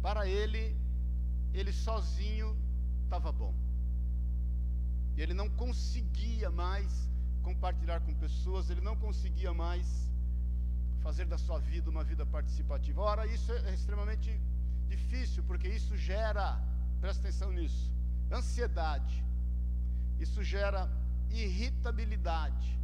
Para 0.00 0.26
ele, 0.26 0.76
ele 1.52 1.72
sozinho 1.72 2.56
estava 3.04 3.30
bom. 3.32 3.54
Ele 5.16 5.34
não 5.34 5.48
conseguia 5.48 6.50
mais 6.50 7.08
compartilhar 7.42 8.00
com 8.00 8.14
pessoas, 8.14 8.70
ele 8.70 8.80
não 8.80 8.96
conseguia 8.96 9.52
mais 9.54 10.10
fazer 11.00 11.26
da 11.26 11.38
sua 11.38 11.58
vida 11.58 11.88
uma 11.88 12.04
vida 12.04 12.24
participativa. 12.26 13.00
Ora, 13.00 13.26
isso 13.26 13.52
é 13.52 13.74
extremamente 13.74 14.30
difícil, 14.88 15.42
porque 15.44 15.68
isso 15.68 15.96
gera, 15.96 16.60
presta 17.00 17.28
atenção 17.28 17.52
nisso, 17.52 17.92
ansiedade, 18.30 19.24
isso 20.18 20.42
gera 20.42 20.90
irritabilidade, 21.30 22.78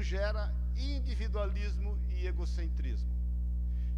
isso 0.00 0.02
gera 0.02 0.52
individualismo 0.76 1.98
e 2.08 2.26
egocentrismo. 2.26 3.10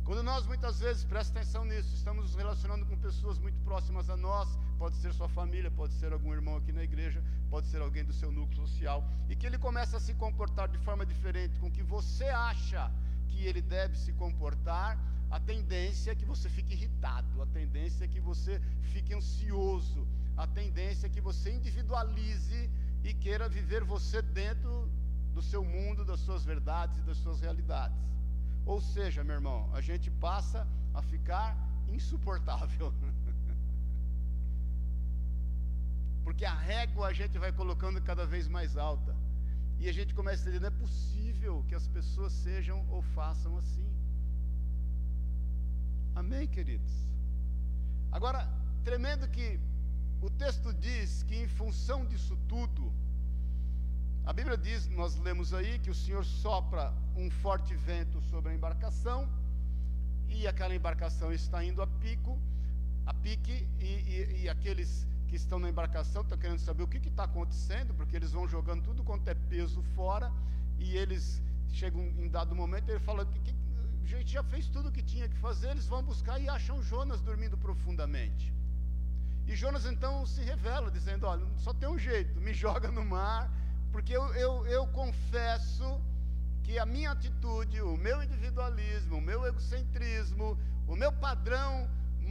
Quando 0.04 0.22
nós 0.22 0.44
muitas 0.46 0.80
vezes, 0.80 1.04
presta 1.04 1.38
atenção 1.38 1.64
nisso, 1.64 1.94
estamos 1.94 2.24
nos 2.24 2.34
relacionando 2.34 2.84
com 2.86 2.96
pessoas 2.98 3.38
muito 3.38 3.58
próximas 3.62 4.10
a 4.10 4.16
nós, 4.16 4.48
pode 4.78 4.96
ser 4.96 5.12
sua 5.14 5.28
família, 5.28 5.70
pode 5.70 5.92
ser 5.94 6.12
algum 6.12 6.32
irmão 6.32 6.56
aqui 6.56 6.72
na 6.72 6.82
igreja, 6.82 7.22
pode 7.48 7.68
ser 7.68 7.80
alguém 7.80 8.04
do 8.04 8.12
seu 8.12 8.32
núcleo 8.32 8.66
social, 8.66 9.04
e 9.28 9.36
que 9.36 9.46
ele 9.46 9.58
começa 9.58 9.96
a 9.96 10.00
se 10.00 10.12
comportar 10.14 10.68
de 10.68 10.78
forma 10.78 11.06
diferente 11.06 11.56
com 11.60 11.70
que 11.70 11.84
você 11.84 12.24
acha 12.24 12.90
que 13.28 13.46
ele 13.46 13.62
deve 13.62 13.96
se 13.96 14.12
comportar, 14.14 14.98
a 15.30 15.38
tendência 15.38 16.10
é 16.10 16.14
que 16.16 16.24
você 16.24 16.48
fique 16.48 16.72
irritado, 16.74 17.40
a 17.40 17.46
tendência 17.46 18.04
é 18.04 18.08
que 18.08 18.20
você 18.20 18.60
fique 18.92 19.14
ansioso, 19.14 20.06
a 20.36 20.48
tendência 20.48 21.06
é 21.06 21.10
que 21.10 21.20
você 21.20 21.52
individualize 21.52 22.68
e 23.04 23.14
queira 23.14 23.48
viver 23.48 23.84
você 23.84 24.20
dentro 24.20 24.90
do 25.32 25.42
seu 25.42 25.64
mundo, 25.64 26.04
das 26.04 26.20
suas 26.20 26.44
verdades 26.44 26.98
e 26.98 27.02
das 27.02 27.16
suas 27.18 27.40
realidades. 27.40 27.98
Ou 28.64 28.80
seja, 28.80 29.24
meu 29.24 29.34
irmão, 29.34 29.70
a 29.72 29.80
gente 29.80 30.10
passa 30.10 30.66
a 30.94 31.02
ficar 31.02 31.56
insuportável. 31.88 32.92
Porque 36.24 36.44
a 36.44 36.54
régua 36.54 37.08
a 37.08 37.12
gente 37.12 37.38
vai 37.38 37.52
colocando 37.52 38.00
cada 38.00 38.24
vez 38.24 38.46
mais 38.46 38.76
alta. 38.76 39.14
E 39.80 39.88
a 39.88 39.92
gente 39.92 40.14
começa 40.14 40.42
a 40.42 40.42
entender, 40.42 40.60
não 40.60 40.68
é 40.68 40.80
possível 40.84 41.64
que 41.68 41.74
as 41.74 41.88
pessoas 41.88 42.32
sejam 42.32 42.86
ou 42.88 43.02
façam 43.02 43.56
assim. 43.58 43.88
Amém, 46.14 46.46
queridos? 46.46 46.92
Agora, 48.12 48.48
tremendo 48.84 49.26
que 49.28 49.58
o 50.20 50.30
texto 50.30 50.72
diz 50.74 51.24
que 51.24 51.34
em 51.34 51.48
função 51.48 52.06
disso 52.06 52.38
tudo, 52.48 52.92
a 54.24 54.32
Bíblia 54.32 54.56
diz, 54.56 54.88
nós 54.88 55.16
lemos 55.18 55.52
aí, 55.52 55.78
que 55.80 55.90
o 55.90 55.94
Senhor 55.94 56.24
sopra 56.24 56.92
um 57.16 57.28
forte 57.28 57.74
vento 57.74 58.20
sobre 58.20 58.52
a 58.52 58.54
embarcação, 58.54 59.28
e 60.28 60.46
aquela 60.46 60.74
embarcação 60.74 61.32
está 61.32 61.62
indo 61.64 61.82
a 61.82 61.86
pico, 61.86 62.38
a 63.04 63.12
pique, 63.12 63.66
e, 63.80 63.84
e, 63.84 64.42
e 64.42 64.48
aqueles 64.48 65.06
que 65.26 65.34
estão 65.34 65.58
na 65.58 65.68
embarcação 65.68 66.22
estão 66.22 66.38
querendo 66.38 66.60
saber 66.60 66.84
o 66.84 66.86
que 66.86 66.98
está 66.98 67.24
acontecendo, 67.24 67.92
porque 67.94 68.14
eles 68.14 68.32
vão 68.32 68.46
jogando 68.46 68.84
tudo 68.84 69.02
quanto 69.02 69.26
é 69.28 69.34
peso 69.34 69.82
fora, 69.96 70.32
e 70.78 70.96
eles 70.96 71.42
chegam 71.72 72.00
em 72.00 72.28
dado 72.28 72.54
momento, 72.54 72.88
ele 72.90 73.00
fala 73.00 73.26
que, 73.26 73.40
que 73.40 74.14
a 74.14 74.18
gente 74.18 74.32
já 74.32 74.44
fez 74.44 74.68
tudo 74.68 74.88
o 74.88 74.92
que 74.92 75.02
tinha 75.02 75.28
que 75.28 75.36
fazer, 75.38 75.70
eles 75.70 75.86
vão 75.86 76.02
buscar 76.02 76.38
e 76.38 76.48
acham 76.48 76.80
Jonas 76.82 77.20
dormindo 77.20 77.58
profundamente. 77.58 78.52
E 79.48 79.56
Jonas 79.56 79.84
então 79.84 80.24
se 80.24 80.42
revela, 80.42 80.90
dizendo: 80.90 81.26
Olha, 81.26 81.44
só 81.56 81.72
tem 81.74 81.88
um 81.88 81.98
jeito, 81.98 82.40
me 82.40 82.54
joga 82.64 82.90
no 82.90 83.04
mar, 83.04 83.50
porque 83.92 84.16
eu, 84.16 84.26
eu, 84.34 84.66
eu 84.66 84.86
confesso 84.88 86.00
que 86.64 86.78
a 86.78 86.86
minha 86.86 87.10
atitude, 87.10 87.80
o 87.82 87.96
meu 87.96 88.22
individualismo, 88.22 89.18
o 89.18 89.20
meu 89.20 89.44
egocentrismo, 89.46 90.58
o 90.86 90.96
meu 90.96 91.12
padrão 91.12 91.88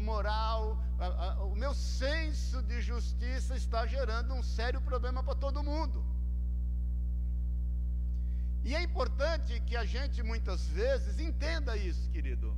moral, 0.10 0.78
a, 1.00 1.06
a, 1.06 1.44
o 1.46 1.56
meu 1.56 1.74
senso 1.74 2.62
de 2.64 2.82
justiça 2.82 3.56
está 3.56 3.86
gerando 3.86 4.34
um 4.34 4.42
sério 4.42 4.82
problema 4.82 5.22
para 5.24 5.36
todo 5.36 5.64
mundo. 5.64 6.04
E 8.64 8.76
é 8.76 8.82
importante 8.82 9.60
que 9.62 9.76
a 9.76 9.86
gente 9.86 10.22
muitas 10.24 10.68
vezes 10.68 11.20
entenda 11.20 11.76
isso, 11.76 12.10
querido. 12.10 12.56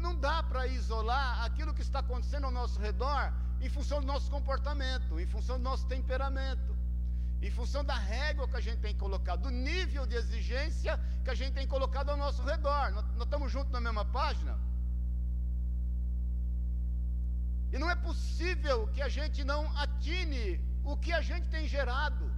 não 0.00 0.14
dá 0.16 0.42
para 0.42 0.66
isolar 0.66 1.44
aquilo 1.44 1.74
que 1.74 1.82
está 1.82 2.00
acontecendo 2.00 2.44
ao 2.44 2.50
nosso 2.50 2.78
redor 2.80 3.32
em 3.60 3.68
função 3.68 4.00
do 4.00 4.06
nosso 4.06 4.30
comportamento, 4.30 5.20
em 5.20 5.26
função 5.26 5.56
do 5.56 5.62
nosso 5.62 5.86
temperamento, 5.86 6.71
em 7.42 7.50
função 7.50 7.82
da 7.84 7.96
régua 8.16 8.46
que 8.46 8.56
a 8.56 8.64
gente 8.66 8.80
tem 8.86 8.94
colocado, 8.96 9.42
do 9.42 9.50
nível 9.50 10.06
de 10.06 10.14
exigência 10.14 10.98
que 11.24 11.30
a 11.30 11.34
gente 11.34 11.54
tem 11.54 11.66
colocado 11.66 12.10
ao 12.10 12.16
nosso 12.16 12.42
redor. 12.44 12.92
Nós, 12.92 13.04
estamos 13.20 13.50
juntos 13.50 13.72
na 13.72 13.80
mesma 13.80 14.04
página? 14.04 14.56
E 17.72 17.78
não 17.78 17.90
é 17.90 17.96
possível 17.96 18.86
que 18.94 19.02
a 19.02 19.08
gente 19.08 19.42
não 19.42 19.62
atine 19.76 20.60
o 20.84 20.96
que 20.96 21.12
a 21.12 21.20
gente 21.20 21.48
tem 21.48 21.66
gerado. 21.66 22.30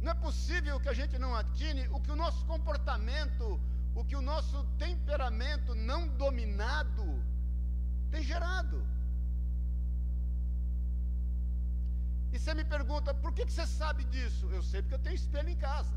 Não 0.00 0.12
é 0.12 0.14
possível 0.14 0.80
que 0.80 0.88
a 0.88 0.94
gente 0.94 1.18
não 1.18 1.34
atine 1.34 1.86
o 1.88 2.00
que 2.00 2.10
o 2.10 2.16
nosso 2.16 2.42
comportamento, 2.46 3.60
o 3.94 4.02
que 4.02 4.16
o 4.16 4.22
nosso 4.22 4.64
temperamento 4.78 5.74
não 5.74 6.08
dominado 6.24 7.06
tem 8.10 8.22
gerado. 8.22 8.78
E 12.32 12.38
você 12.38 12.54
me 12.54 12.64
pergunta, 12.64 13.12
por 13.12 13.32
que, 13.32 13.44
você 13.44 13.66
sabe 13.66 14.04
disso? 14.04 14.48
Eu 14.50 14.62
sei 14.62 14.82
porque 14.82 14.94
eu 14.94 15.04
tenho 15.06 15.16
espelho 15.16 15.48
em 15.48 15.56
casa. 15.56 15.94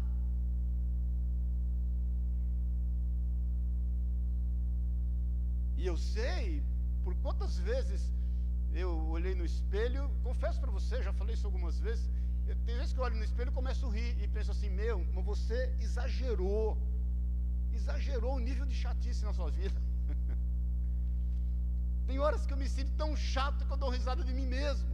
E 5.77 5.85
eu 5.85 5.97
sei 5.97 6.63
por 7.03 7.13
quantas 7.23 7.57
vezes 7.57 8.01
eu 8.73 8.89
olhei 9.15 9.35
no 9.35 9.45
espelho, 9.45 10.09
confesso 10.23 10.59
para 10.59 10.71
você, 10.71 11.03
já 11.03 11.13
falei 11.13 11.35
isso 11.35 11.45
algumas 11.45 11.77
vezes, 11.79 12.09
eu, 12.47 12.55
tem 12.65 12.75
vezes 12.77 12.93
que 12.93 12.99
eu 12.99 13.03
olho 13.03 13.15
no 13.15 13.23
espelho 13.23 13.51
e 13.51 13.53
começo 13.53 13.85
a 13.85 13.91
rir 13.91 14.11
e 14.23 14.27
penso 14.27 14.51
assim, 14.51 14.69
meu, 14.69 15.03
você 15.31 15.73
exagerou. 15.79 16.77
Exagerou 17.73 18.35
o 18.35 18.39
nível 18.39 18.65
de 18.65 18.75
chatice 18.75 19.23
na 19.25 19.33
sua 19.33 19.49
vida. 19.49 19.79
tem 22.07 22.19
horas 22.19 22.45
que 22.45 22.53
eu 22.53 22.57
me 22.57 22.69
sinto 22.69 22.91
tão 22.91 23.15
chato 23.15 23.65
que 23.65 23.73
eu 23.73 23.77
dou 23.77 23.89
risada 23.89 24.23
de 24.23 24.33
mim 24.33 24.45
mesmo. 24.45 24.92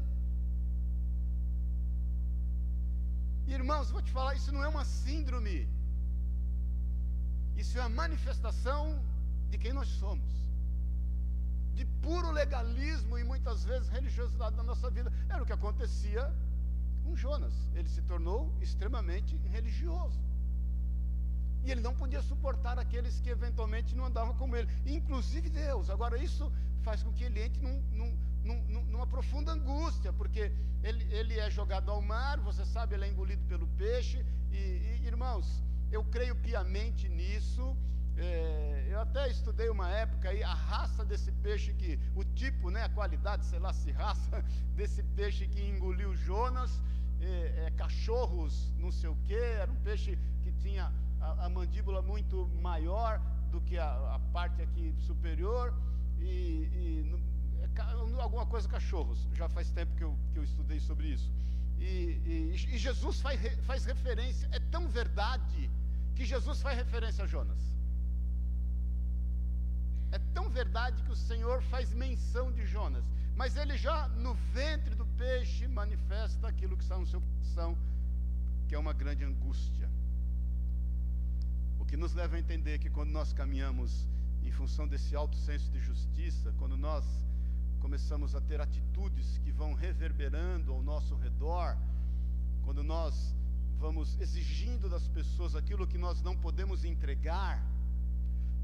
Irmãos, 3.57 3.89
vou 3.89 4.01
te 4.01 4.11
falar, 4.11 4.35
isso 4.35 4.51
não 4.51 4.63
é 4.63 4.67
uma 4.67 4.85
síndrome. 4.85 5.67
Isso 7.57 7.77
é 7.77 7.81
a 7.81 7.89
manifestação 7.89 9.03
de 9.49 9.57
quem 9.57 9.73
nós 9.73 9.87
somos. 9.87 10.31
De 11.73 11.85
puro 12.03 12.31
legalismo 12.31 13.17
e 13.17 13.23
muitas 13.23 13.63
vezes 13.63 13.89
religiosidade 13.89 14.55
na 14.55 14.63
nossa 14.63 14.89
vida. 14.89 15.11
Era 15.27 15.41
o 15.41 15.45
que 15.45 15.53
acontecia 15.53 16.23
com 17.03 17.15
Jonas. 17.15 17.53
Ele 17.73 17.89
se 17.89 18.01
tornou 18.03 18.53
extremamente 18.61 19.35
religioso. 19.55 20.19
E 21.63 21.71
ele 21.71 21.81
não 21.81 21.95
podia 21.95 22.21
suportar 22.21 22.77
aqueles 22.79 23.19
que 23.19 23.29
eventualmente 23.29 23.95
não 23.95 24.05
andavam 24.05 24.33
como 24.35 24.55
ele, 24.55 24.69
inclusive 24.85 25.49
Deus. 25.49 25.89
Agora, 25.89 26.17
isso 26.17 26.51
faz 26.83 27.03
com 27.03 27.11
que 27.11 27.23
ele 27.23 27.41
entre 27.41 27.61
num, 27.61 27.81
num, 27.91 28.17
num, 28.43 28.83
numa 28.85 29.07
profunda 29.07 29.51
angústia, 29.51 30.11
porque 30.13 30.51
ele, 30.83 31.03
ele 31.13 31.39
é 31.39 31.49
jogado 31.49 31.91
ao 31.91 32.01
mar, 32.01 32.39
você 32.39 32.65
sabe, 32.65 32.95
ele 32.95 33.05
é 33.05 33.09
engolido 33.09 33.43
pelo 33.45 33.67
peixe. 33.69 34.25
E, 34.51 34.57
e 34.57 35.05
irmãos, 35.05 35.63
eu 35.91 36.03
creio 36.03 36.35
piamente 36.35 37.07
nisso. 37.07 37.75
É, 38.17 38.87
eu 38.89 38.99
até 38.99 39.29
estudei 39.29 39.69
uma 39.69 39.89
época 39.89 40.29
aí 40.29 40.43
a 40.43 40.53
raça 40.53 41.05
desse 41.05 41.31
peixe 41.31 41.73
que, 41.73 41.97
o 42.15 42.23
tipo, 42.23 42.69
né, 42.69 42.83
a 42.83 42.89
qualidade, 42.89 43.45
sei 43.45 43.59
lá 43.59 43.71
se 43.71 43.91
raça, 43.91 44.43
desse 44.75 45.01
peixe 45.03 45.47
que 45.47 45.61
engoliu 45.61 46.13
Jonas 46.15 46.81
é, 47.21 47.65
é, 47.65 47.71
cachorros, 47.71 48.73
não 48.77 48.91
sei 48.91 49.09
o 49.09 49.15
que, 49.25 49.33
era 49.33 49.71
um 49.71 49.75
peixe 49.77 50.17
que 50.43 50.51
tinha 50.51 50.91
a, 51.19 51.45
a 51.45 51.49
mandíbula 51.49 52.01
muito 52.01 52.47
maior 52.61 53.21
do 53.51 53.61
que 53.61 53.77
a, 53.77 54.15
a 54.15 54.19
parte 54.33 54.61
aqui 54.61 54.93
superior, 54.99 55.73
e, 56.19 56.23
e 56.25 57.21
alguma 57.79 58.45
coisa 58.45 58.67
cachorros, 58.67 59.27
já 59.33 59.47
faz 59.49 59.71
tempo 59.71 59.95
que 59.95 60.03
eu, 60.03 60.17
que 60.31 60.39
eu 60.39 60.43
estudei 60.43 60.79
sobre 60.79 61.07
isso. 61.07 61.31
E, 61.79 61.83
e, 62.25 62.75
e 62.75 62.77
Jesus 62.77 63.21
faz, 63.21 63.39
faz 63.65 63.85
referência, 63.85 64.49
é 64.51 64.59
tão 64.59 64.87
verdade, 64.89 65.69
que 66.15 66.25
Jesus 66.25 66.61
faz 66.61 66.77
referência 66.77 67.23
a 67.23 67.27
Jonas. 67.27 67.59
É 70.11 70.19
tão 70.33 70.49
verdade 70.49 71.01
que 71.03 71.11
o 71.11 71.15
Senhor 71.15 71.61
faz 71.63 71.93
menção 71.93 72.51
de 72.51 72.65
Jonas. 72.65 73.05
Mas 73.35 73.55
ele 73.55 73.77
já 73.77 74.07
no 74.09 74.33
ventre 74.53 74.95
do 74.95 75.05
peixe 75.05 75.67
manifesta 75.67 76.47
aquilo 76.47 76.75
que 76.75 76.83
está 76.83 76.97
no 76.97 77.07
seu 77.07 77.21
coração, 77.21 77.77
que 78.67 78.75
é 78.75 78.79
uma 78.79 78.91
grande 78.91 79.23
angústia. 79.23 79.89
O 81.79 81.85
que 81.85 81.95
nos 81.95 82.13
leva 82.13 82.35
a 82.35 82.39
entender 82.39 82.79
que 82.79 82.89
quando 82.89 83.11
nós 83.11 83.31
caminhamos 83.31 84.05
em 84.43 84.51
função 84.51 84.87
desse 84.87 85.15
alto 85.15 85.37
senso 85.37 85.71
de 85.71 85.79
justiça, 85.79 86.53
quando 86.57 86.75
nós 86.75 87.05
começamos 87.79 88.35
a 88.35 88.41
ter 88.41 88.61
atitudes 88.61 89.37
que 89.39 89.51
vão 89.51 89.73
reverberando 89.73 90.71
ao 90.71 90.81
nosso 90.81 91.15
redor, 91.15 91.77
quando 92.63 92.83
nós 92.83 93.35
vamos 93.77 94.19
exigindo 94.19 94.89
das 94.89 95.07
pessoas 95.07 95.55
aquilo 95.55 95.87
que 95.87 95.97
nós 95.97 96.21
não 96.21 96.35
podemos 96.37 96.83
entregar, 96.83 97.63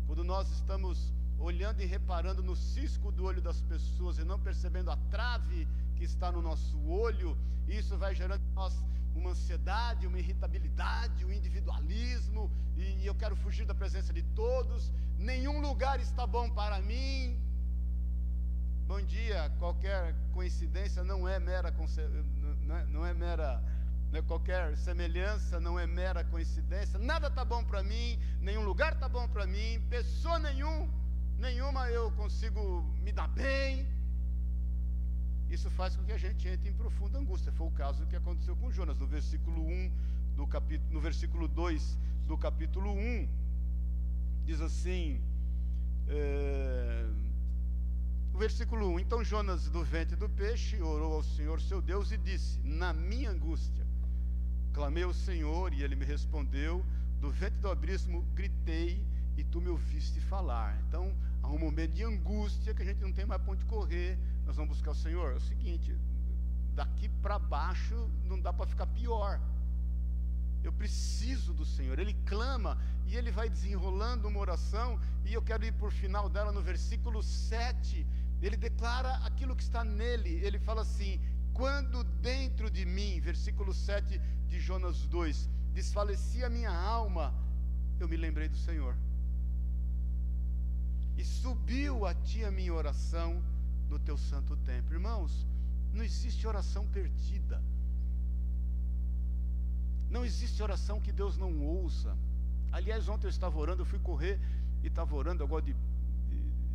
quando 0.05 0.23
nós 0.23 0.51
estamos 0.51 1.13
olhando 1.39 1.81
e 1.81 1.85
reparando 1.85 2.43
no 2.43 2.55
cisco 2.55 3.11
do 3.11 3.23
olho 3.23 3.41
das 3.41 3.61
pessoas 3.61 4.17
e 4.17 4.23
não 4.23 4.39
percebendo 4.39 4.91
a 4.91 4.97
trave 5.09 5.67
que 5.95 6.03
está 6.03 6.31
no 6.31 6.41
nosso 6.41 6.77
olho, 6.87 7.37
isso 7.67 7.97
vai 7.97 8.13
gerando 8.13 8.43
em 8.43 8.53
nós 8.53 8.83
uma 9.15 9.31
ansiedade, 9.31 10.05
uma 10.05 10.19
irritabilidade, 10.19 11.25
um 11.25 11.31
individualismo, 11.31 12.51
e 12.75 13.05
eu 13.05 13.15
quero 13.15 13.35
fugir 13.37 13.65
da 13.65 13.73
presença 13.73 14.11
de 14.13 14.21
todos. 14.21 14.91
Nenhum 15.17 15.61
lugar 15.61 15.99
está 16.01 16.27
bom 16.27 16.49
para 16.49 16.81
mim. 16.81 17.39
Bom 18.87 19.01
dia, 19.01 19.51
qualquer 19.57 20.13
coincidência 20.31 21.03
não 21.03 21.27
é 21.27 21.39
mera 21.39 21.73
não 22.61 22.77
é, 22.77 22.85
não 22.85 23.03
é 23.03 23.15
mera 23.15 23.59
né, 24.11 24.21
qualquer 24.21 24.77
semelhança 24.77 25.59
não 25.59 25.79
é 25.79 25.87
mera 25.87 26.23
coincidência. 26.23 26.99
Nada 26.99 27.27
está 27.27 27.43
bom 27.43 27.63
para 27.63 27.81
mim, 27.81 28.19
nenhum 28.39 28.63
lugar 28.63 28.93
está 28.93 29.09
bom 29.09 29.27
para 29.27 29.47
mim, 29.47 29.81
pessoa 29.89 30.37
nenhum, 30.37 30.87
nenhuma 31.39 31.89
eu 31.89 32.11
consigo 32.11 32.83
me 33.01 33.11
dar 33.11 33.27
bem. 33.27 33.87
Isso 35.49 35.71
faz 35.71 35.95
com 35.95 36.03
que 36.03 36.11
a 36.11 36.17
gente 36.19 36.47
entre 36.47 36.69
em 36.69 36.73
profunda 36.73 37.17
angústia. 37.17 37.51
Foi 37.53 37.65
o 37.65 37.71
caso 37.71 38.05
que 38.05 38.15
aconteceu 38.15 38.55
com 38.55 38.71
Jonas, 38.71 38.99
no 38.99 39.07
versículo 39.07 39.65
1 39.65 39.91
do 40.35 40.45
capítulo, 40.45 40.93
no 40.93 41.01
versículo 41.01 41.47
2 41.47 41.97
do 42.27 42.37
capítulo 42.37 42.91
1, 42.91 43.27
diz 44.45 44.61
assim, 44.61 45.19
é, 46.07 47.07
o 48.35 48.37
versículo 48.37 48.89
1: 48.95 48.99
Então 48.99 49.23
Jonas, 49.23 49.69
do 49.69 49.81
ventre 49.81 50.17
do 50.17 50.27
peixe, 50.27 50.81
orou 50.81 51.13
ao 51.13 51.23
Senhor 51.23 51.61
seu 51.61 51.81
Deus 51.81 52.11
e 52.11 52.17
disse: 52.17 52.59
Na 52.59 52.91
minha 52.91 53.31
angústia, 53.31 53.87
clamei 54.73 55.03
ao 55.03 55.13
Senhor 55.13 55.73
e 55.73 55.81
ele 55.81 55.95
me 55.95 56.03
respondeu. 56.03 56.85
Do 57.21 57.31
ventre 57.31 57.57
do 57.61 57.69
abismo 57.69 58.23
gritei 58.35 59.01
e 59.37 59.43
tu 59.43 59.61
me 59.61 59.69
ouviste 59.69 60.19
falar. 60.19 60.77
Então, 60.85 61.15
há 61.41 61.47
um 61.47 61.57
momento 61.57 61.93
de 61.93 62.03
angústia 62.03 62.73
que 62.73 62.81
a 62.81 62.85
gente 62.85 62.99
não 62.99 63.13
tem 63.13 63.25
mais 63.25 63.41
ponto 63.41 63.59
de 63.59 63.65
correr. 63.65 64.19
Nós 64.45 64.57
vamos 64.57 64.75
buscar 64.75 64.91
o 64.91 64.95
Senhor. 64.95 65.31
É 65.31 65.35
o 65.35 65.39
seguinte: 65.39 65.97
daqui 66.73 67.07
para 67.07 67.39
baixo 67.39 68.09
não 68.25 68.37
dá 68.37 68.51
para 68.51 68.65
ficar 68.65 68.87
pior. 68.87 69.39
Eu 70.61 70.73
preciso 70.73 71.53
do 71.53 71.63
Senhor. 71.63 71.97
Ele 71.99 72.13
clama 72.25 72.77
e 73.05 73.15
ele 73.15 73.31
vai 73.31 73.49
desenrolando 73.49 74.27
uma 74.27 74.39
oração. 74.41 74.99
E 75.23 75.33
eu 75.33 75.41
quero 75.41 75.63
ir 75.63 75.71
por 75.71 75.89
final 75.89 76.27
dela 76.27 76.51
no 76.51 76.61
versículo 76.61 77.23
7. 77.23 78.05
Ele 78.41 78.57
declara 78.57 79.15
aquilo 79.25 79.55
que 79.55 79.63
está 79.63 79.83
nele. 79.83 80.39
Ele 80.45 80.59
fala 80.59 80.81
assim: 80.81 81.19
Quando 81.53 82.03
dentro 82.03 82.69
de 82.69 82.85
mim, 82.85 83.19
versículo 83.19 83.73
7 83.73 84.19
de 84.47 84.59
Jonas 84.59 85.07
2, 85.07 85.49
desfalecia 85.73 86.49
minha 86.49 86.71
alma, 86.71 87.33
eu 87.99 88.07
me 88.07 88.17
lembrei 88.17 88.47
do 88.47 88.57
Senhor. 88.57 88.95
E 91.17 91.23
subiu 91.23 92.05
a 92.05 92.13
ti 92.13 92.43
a 92.43 92.51
minha 92.51 92.73
oração 92.73 93.41
do 93.87 93.97
teu 93.97 94.17
santo 94.17 94.55
templo. 94.57 94.93
Irmãos, 94.93 95.45
não 95.93 96.03
existe 96.03 96.45
oração 96.45 96.85
perdida. 96.87 97.61
Não 100.09 100.25
existe 100.25 100.61
oração 100.61 100.99
que 100.99 101.11
Deus 101.11 101.37
não 101.37 101.61
ouça. 101.61 102.17
Aliás, 102.71 103.07
ontem 103.07 103.27
eu 103.27 103.29
estava 103.29 103.57
orando, 103.57 103.81
eu 103.81 103.85
fui 103.85 103.99
correr 103.99 104.39
e 104.83 104.87
estava 104.87 105.15
orando, 105.15 105.47
gosto 105.47 105.67
de, 105.67 105.75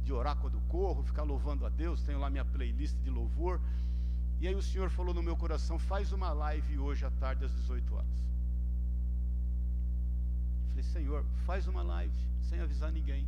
de, 0.05 0.13
orar 0.13 0.37
quando 0.37 0.61
corro, 0.63 1.03
ficar 1.03 1.23
louvando 1.23 1.67
a 1.67 1.69
Deus, 1.69 2.03
tenho 2.03 2.19
lá 2.19 2.29
minha 2.31 2.45
playlist 2.45 2.97
de 2.97 3.11
louvor. 3.11 3.61
E 4.41 4.49
aí 4.49 4.55
o 4.55 4.63
Senhor 4.63 4.91
falou 4.91 5.15
no 5.15 5.23
meu 5.23 5.37
coração, 5.37 5.79
faz 5.79 6.13
uma 6.13 6.33
live 6.33 6.79
hoje 6.79 7.05
à 7.05 7.11
tarde 7.11 7.45
às 7.45 7.53
18 7.53 7.95
horas. 7.95 8.25
Eu 10.63 10.69
falei, 10.71 10.85
Senhor, 10.85 11.25
faz 11.45 11.67
uma 11.67 11.83
live, 11.83 12.15
sem 12.41 12.61
avisar 12.61 12.91
ninguém 12.91 13.27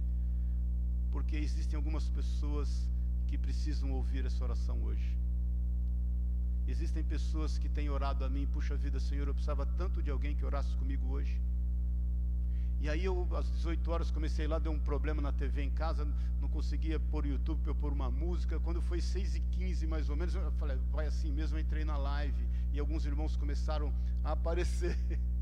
porque 1.12 1.36
existem 1.36 1.76
algumas 1.76 2.08
pessoas 2.08 2.68
que 3.28 3.36
precisam 3.36 3.92
ouvir 3.92 4.24
essa 4.24 4.42
oração 4.42 4.82
hoje. 4.82 5.16
Existem 6.66 7.04
pessoas 7.04 7.58
que 7.58 7.68
têm 7.68 7.90
orado 7.90 8.24
a 8.24 8.30
mim, 8.30 8.46
puxa 8.46 8.74
vida, 8.76 8.98
Senhor, 8.98 9.28
eu 9.28 9.34
precisava 9.34 9.66
tanto 9.66 10.02
de 10.02 10.10
alguém 10.10 10.34
que 10.34 10.44
orasse 10.44 10.74
comigo 10.76 11.06
hoje. 11.08 11.38
E 12.82 12.88
aí 12.88 13.04
eu, 13.04 13.28
às 13.36 13.48
18 13.48 13.90
horas, 13.92 14.10
comecei 14.10 14.48
lá, 14.48 14.58
deu 14.58 14.72
um 14.72 14.78
problema 14.80 15.22
na 15.22 15.30
TV 15.30 15.62
em 15.62 15.70
casa, 15.70 16.04
não 16.40 16.48
conseguia 16.48 16.98
pôr 16.98 17.24
o 17.24 17.28
YouTube 17.28 17.60
para 17.60 17.70
eu 17.70 17.76
pôr 17.76 17.92
uma 17.92 18.10
música. 18.10 18.58
Quando 18.58 18.82
foi 18.82 19.00
6 19.00 19.36
e 19.36 19.40
15 19.40 19.86
mais 19.86 20.10
ou 20.10 20.16
menos, 20.16 20.34
eu 20.34 20.50
falei, 20.58 20.76
vai 20.90 21.06
assim 21.06 21.30
mesmo, 21.30 21.56
eu 21.56 21.60
entrei 21.62 21.84
na 21.84 21.96
live. 21.96 22.44
E 22.72 22.80
alguns 22.80 23.06
irmãos 23.06 23.36
começaram 23.36 23.94
a 24.24 24.32
aparecer. 24.32 24.98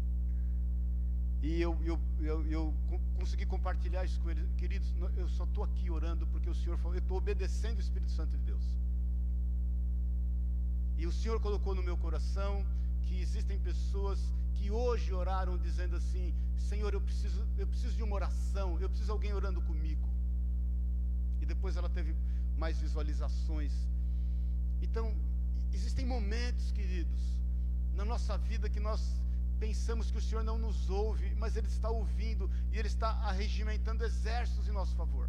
E 1.43 1.59
eu, 1.59 1.75
eu, 1.83 1.99
eu, 2.21 2.47
eu 2.49 2.75
consegui 3.19 3.47
compartilhar 3.47 4.05
isso 4.05 4.21
com 4.21 4.29
eles. 4.29 4.47
Queridos, 4.59 4.93
eu 5.17 5.27
só 5.27 5.45
estou 5.45 5.65
aqui 5.65 5.91
orando 5.91 6.27
porque 6.27 6.51
o 6.51 6.55
Senhor 6.55 6.77
falou, 6.77 6.95
eu 6.95 6.99
estou 6.99 7.17
obedecendo 7.17 7.79
o 7.79 7.81
Espírito 7.81 8.11
Santo 8.11 8.37
de 8.37 8.45
Deus. 8.45 8.63
E 10.99 11.07
o 11.07 11.13
Senhor 11.13 11.41
colocou 11.41 11.75
no 11.75 11.83
meu 11.83 11.97
coração 11.97 12.63
que 13.05 13.19
existem 13.19 13.59
pessoas 13.59 14.21
que 14.55 14.71
hoje 14.71 15.13
oraram 15.13 15.57
dizendo 15.59 15.97
assim: 15.97 16.35
Senhor, 16.57 16.93
eu 16.93 17.01
preciso, 17.01 17.47
eu 17.59 17.67
preciso 17.67 17.95
de 17.97 18.03
uma 18.03 18.15
oração, 18.15 18.79
eu 18.81 18.89
preciso 18.89 19.07
de 19.07 19.13
alguém 19.13 19.33
orando 19.33 19.61
comigo. 19.63 20.09
E 21.41 21.47
depois 21.47 21.77
ela 21.77 21.89
teve 21.89 22.15
mais 22.57 22.79
visualizações. 22.79 23.73
Então, 24.83 25.15
existem 25.73 26.07
momentos, 26.07 26.73
queridos, 26.73 27.23
na 27.95 28.05
nossa 28.05 28.37
vida 28.39 28.69
que 28.69 28.81
nós 28.81 29.01
pensamos 29.59 30.11
que 30.11 30.19
o 30.19 30.23
Senhor 30.23 30.43
não 30.43 30.59
nos 30.59 30.89
ouve, 30.89 31.35
mas 31.35 31.57
Ele 31.57 31.67
está 31.67 31.91
ouvindo 31.91 32.51
e 32.73 32.79
Ele 32.79 32.89
está 32.89 33.11
arregimentando 33.31 34.05
exércitos 34.05 34.69
em 34.69 34.73
nosso 34.73 34.95
favor. 34.97 35.29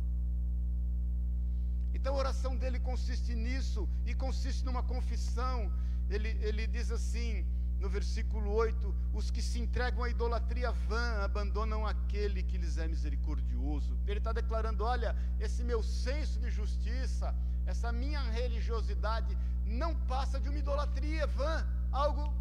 Então 1.94 2.16
a 2.16 2.18
oração 2.18 2.56
dele 2.56 2.80
consiste 2.80 3.36
nisso 3.36 3.88
e 4.06 4.14
consiste 4.16 4.64
numa 4.66 4.82
confissão. 4.82 5.72
Ele, 6.10 6.30
ele 6.42 6.66
diz 6.68 6.90
assim, 6.92 7.46
no 7.82 7.90
versículo 7.90 8.52
8: 8.52 8.96
Os 9.12 9.32
que 9.32 9.42
se 9.42 9.60
entregam 9.60 10.04
à 10.04 10.10
idolatria 10.10 10.72
vã 10.72 11.24
abandonam 11.24 11.86
aquele 11.86 12.44
que 12.44 12.58
lhes 12.58 12.78
é 12.78 12.88
misericordioso. 12.88 13.98
Ele 14.08 14.20
está 14.20 14.32
declarando: 14.32 14.84
Olha, 14.84 15.16
esse 15.40 15.64
meu 15.64 15.82
senso 15.82 16.40
de 16.40 16.52
justiça, 16.52 17.36
essa 17.66 17.92
minha 17.92 18.22
religiosidade, 18.22 19.36
não 19.66 19.96
passa 20.14 20.40
de 20.40 20.48
uma 20.48 20.60
idolatria 20.60 21.26
vã, 21.28 21.66
algo 21.92 22.32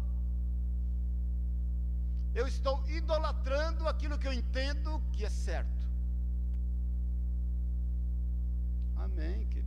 eu 2.33 2.47
estou 2.47 2.75
idolatrando 2.87 3.87
aquilo 3.87 4.17
que 4.17 4.27
eu 4.27 4.33
entendo 4.33 5.01
que 5.11 5.25
é 5.25 5.29
certo. 5.29 5.81
Amém, 8.95 9.45
queridos. 9.47 9.60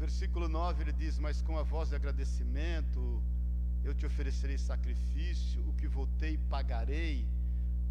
Versículo 0.00 0.48
9 0.48 0.82
ele 0.82 0.92
diz: 0.94 1.18
Mas 1.18 1.42
com 1.42 1.58
a 1.58 1.62
voz 1.62 1.90
de 1.90 1.94
agradecimento 1.94 3.22
eu 3.84 3.94
te 3.94 4.06
oferecerei 4.06 4.56
sacrifício, 4.56 5.60
o 5.68 5.74
que 5.74 5.86
votei 5.86 6.38
pagarei. 6.48 7.28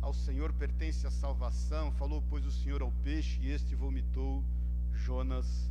Ao 0.02 0.12
Senhor 0.12 0.52
pertence 0.54 1.06
a 1.06 1.12
salvação. 1.12 1.92
Falou, 1.92 2.24
pois, 2.28 2.44
o 2.46 2.52
Senhor 2.52 2.82
ao 2.82 2.92
peixe, 3.04 3.40
e 3.42 3.52
este 3.52 3.76
vomitou 3.76 4.44
Jonas 4.92 5.70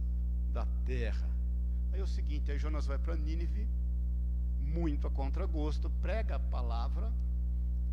da 0.52 0.64
terra. 0.86 1.28
Aí 1.92 1.98
é 1.98 2.04
o 2.04 2.06
seguinte: 2.06 2.52
aí 2.52 2.58
Jonas 2.58 2.86
vai 2.86 2.98
para 2.98 3.16
Nínive 3.16 3.66
muito 4.60 5.08
a 5.08 5.10
contragosto, 5.10 5.90
prega 6.00 6.36
a 6.36 6.38
palavra, 6.38 7.12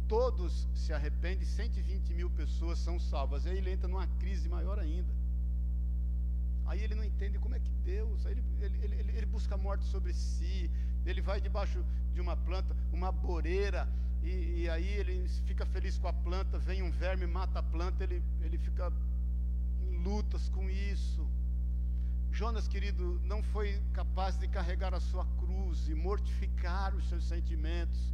todos 0.08 0.67
se 0.75 0.93
arrependem, 0.93 1.45
120 1.45 2.13
mil 2.13 2.29
pessoas 2.29 2.77
são 2.77 2.99
salvas. 2.99 3.47
Aí 3.47 3.58
ele 3.58 3.71
entra 3.71 3.88
numa 3.88 4.05
crise 4.19 4.47
maior 4.47 4.77
ainda. 4.77 5.14
Aí 6.65 6.82
ele 6.82 6.95
não 6.95 7.04
entende 7.04 7.38
como 7.38 7.56
é 7.56 7.60
que 7.60 7.71
Deus, 7.84 8.25
aí 8.25 8.34
ele, 8.34 8.43
ele, 8.60 8.95
ele, 8.95 9.17
ele 9.17 9.25
busca 9.25 9.56
a 9.56 9.58
morte 9.58 9.86
sobre 9.86 10.13
si, 10.13 10.69
ele 11.06 11.21
vai 11.21 11.39
debaixo 11.39 11.86
de 12.13 12.19
uma 12.19 12.36
planta, 12.36 12.75
uma 12.91 13.12
boreira, 13.12 13.88
e, 14.23 14.62
e, 14.62 14.69
aí 14.69 14.88
ele 14.88 15.28
fica 15.45 15.65
feliz 15.67 15.99
com 15.99 16.08
a 16.08 16.13
planta, 16.13 16.58
vem 16.58 16.82
um 16.82 16.89
verme, 16.89 17.28
mata 17.28 17.60
a 17.60 17.63
planta, 17.63 18.04
ele, 18.04 18.23
ele 18.41 18.58
fica 18.58 18.91
em 19.84 19.97
lutas 19.97 20.49
com 20.49 20.67
isso. 20.67 21.30
Jonas, 22.32 22.67
querido, 22.67 23.21
não 23.23 23.43
foi 23.43 23.80
capaz 23.93 24.38
de 24.38 24.47
carregar 24.47 24.95
a 24.95 24.99
sua 24.99 25.25
cruz 25.38 25.88
e 25.88 25.93
mortificar 25.93 26.95
os 26.95 27.08
seus 27.08 27.28
sentimentos, 27.28 28.13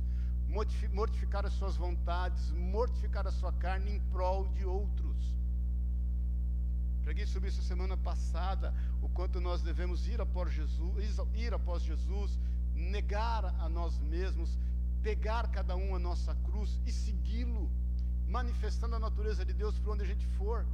mortificar 0.92 1.46
as 1.46 1.54
suas 1.54 1.78
vontades, 1.78 2.52
mortificar 2.52 3.26
a 3.26 3.32
sua 3.32 3.54
carne 3.54 3.94
em 3.96 4.00
prol 4.12 4.50
de 4.50 4.66
outros. 4.66 5.41
Preguei 7.12 7.28
sobre 7.28 7.50
isso 7.50 7.62
semana 7.62 7.98
passada, 7.98 8.74
o 9.02 9.10
quanto 9.10 9.42
nós 9.42 9.62
devemos 9.62 10.08
ir 10.08 10.22
após 10.22 10.54
Jesus, 10.54 11.18
ir 11.36 11.54
após 11.54 11.84
Jesus, 11.84 12.40
negar 12.74 13.44
a 13.60 13.68
nós 13.68 14.00
mesmos, 14.00 14.58
pegar 15.04 15.50
cada 15.50 15.76
um 15.76 15.94
a 15.94 16.00
nossa 16.00 16.34
cruz 16.36 16.80
e 16.86 16.92
segui-lo, 16.94 17.70
manifestando 18.30 18.96
a 18.96 19.00
natureza 19.08 19.44
de 19.44 19.52
Deus 19.52 19.78
por 19.78 19.92
onde 19.92 20.04
a 20.04 20.06
gente 20.06 20.26
for. 20.38 20.66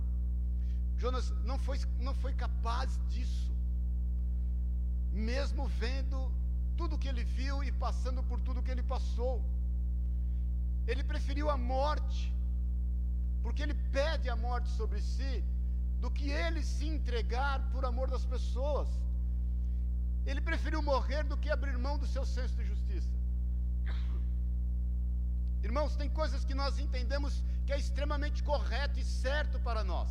Jonas 0.95 1.31
não 1.43 1.57
foi, 1.57 1.79
não 1.99 2.13
foi 2.13 2.33
capaz 2.35 2.99
disso, 3.09 3.51
mesmo 5.11 5.67
vendo 5.67 6.31
tudo 6.77 6.99
que 6.99 7.07
ele 7.07 7.23
viu 7.23 7.63
e 7.63 7.71
passando 7.71 8.21
por 8.21 8.39
tudo 8.41 8.61
que 8.61 8.69
ele 8.69 8.83
passou. 8.83 9.43
Ele 10.85 11.03
preferiu 11.03 11.49
a 11.49 11.57
morte, 11.57 12.31
porque 13.41 13.63
ele 13.63 13.73
pede 13.91 14.29
a 14.29 14.35
morte 14.35 14.69
sobre 14.69 15.01
si, 15.01 15.43
do 16.01 16.09
que 16.11 16.29
ele 16.29 16.61
se 16.63 16.85
entregar 16.95 17.57
por 17.71 17.83
amor 17.85 18.09
das 18.09 18.25
pessoas. 18.25 18.87
Ele 20.25 20.41
preferiu 20.49 20.81
morrer 20.81 21.23
do 21.23 21.37
que 21.37 21.49
abrir 21.49 21.77
mão 21.77 21.97
do 21.97 22.07
seu 22.15 22.25
senso 22.25 22.55
de 22.55 22.65
justiça. 22.65 23.15
Irmãos, 25.63 25.95
tem 25.95 26.09
coisas 26.09 26.43
que 26.45 26.53
nós 26.53 26.79
entendemos 26.79 27.43
que 27.65 27.73
é 27.73 27.79
extremamente 27.79 28.43
correto 28.43 28.99
e 28.99 29.03
certo 29.03 29.59
para 29.59 29.83
nós. 29.83 30.09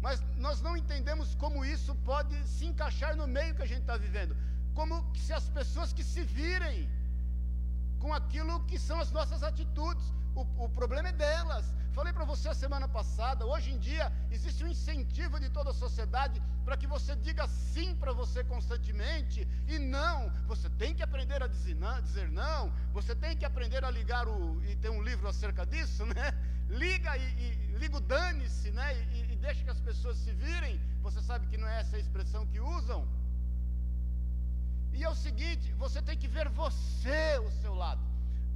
Mas 0.00 0.22
nós 0.36 0.60
não 0.66 0.76
entendemos 0.76 1.34
como 1.34 1.64
isso 1.64 1.94
pode 2.10 2.36
se 2.46 2.64
encaixar 2.66 3.16
no 3.16 3.26
meio 3.26 3.54
que 3.54 3.62
a 3.62 3.70
gente 3.72 3.80
está 3.80 3.96
vivendo. 3.96 4.36
Como 4.74 4.94
se 5.16 5.32
as 5.32 5.48
pessoas 5.48 5.92
que 5.92 6.04
se 6.04 6.22
virem 6.22 6.88
com 7.98 8.12
aquilo 8.14 8.64
que 8.66 8.78
são 8.78 9.00
as 9.00 9.10
nossas 9.10 9.42
atitudes. 9.42 10.06
O, 10.40 10.64
o 10.64 10.68
problema 10.68 11.08
é 11.08 11.12
delas. 11.12 11.66
Falei 11.96 12.12
para 12.12 12.24
você 12.24 12.48
a 12.48 12.54
semana 12.54 12.86
passada, 12.86 13.44
hoje 13.44 13.72
em 13.72 13.78
dia 13.78 14.04
existe 14.30 14.62
um 14.64 14.68
incentivo 14.74 15.40
de 15.40 15.48
toda 15.50 15.70
a 15.70 15.74
sociedade 15.74 16.40
para 16.64 16.76
que 16.76 16.86
você 16.86 17.16
diga 17.16 17.44
sim 17.48 17.96
para 17.96 18.12
você 18.12 18.44
constantemente 18.44 19.48
e 19.66 19.78
não. 19.80 20.30
Você 20.46 20.68
tem 20.82 20.94
que 20.94 21.02
aprender 21.02 21.42
a 21.42 21.48
dizer 21.48 21.74
não, 21.74 22.00
dizer 22.00 22.28
não, 22.30 22.72
você 22.92 23.16
tem 23.16 23.36
que 23.36 23.44
aprender 23.44 23.84
a 23.84 23.90
ligar 23.90 24.28
o. 24.28 24.62
E 24.64 24.76
tem 24.76 24.92
um 24.92 25.02
livro 25.02 25.26
acerca 25.26 25.66
disso, 25.66 26.06
né? 26.14 26.26
Liga 26.68 27.16
e, 27.16 27.26
e 27.46 27.76
liga 27.82 27.96
o 27.96 28.00
dane-se, 28.00 28.70
né? 28.70 28.88
E, 29.14 29.32
e 29.32 29.36
deixa 29.36 29.64
que 29.64 29.70
as 29.70 29.80
pessoas 29.80 30.18
se 30.18 30.32
virem. 30.32 30.80
Você 31.06 31.20
sabe 31.20 31.48
que 31.48 31.56
não 31.56 31.66
é 31.66 31.80
essa 31.80 31.96
a 31.96 31.98
expressão 31.98 32.46
que 32.46 32.60
usam. 32.60 33.00
E 34.92 35.02
é 35.02 35.08
o 35.08 35.16
seguinte: 35.16 35.72
você 35.72 36.00
tem 36.00 36.16
que 36.16 36.28
ver 36.28 36.48
você, 36.50 37.38
o 37.48 37.50
seu 37.62 37.74
lado. 37.74 38.06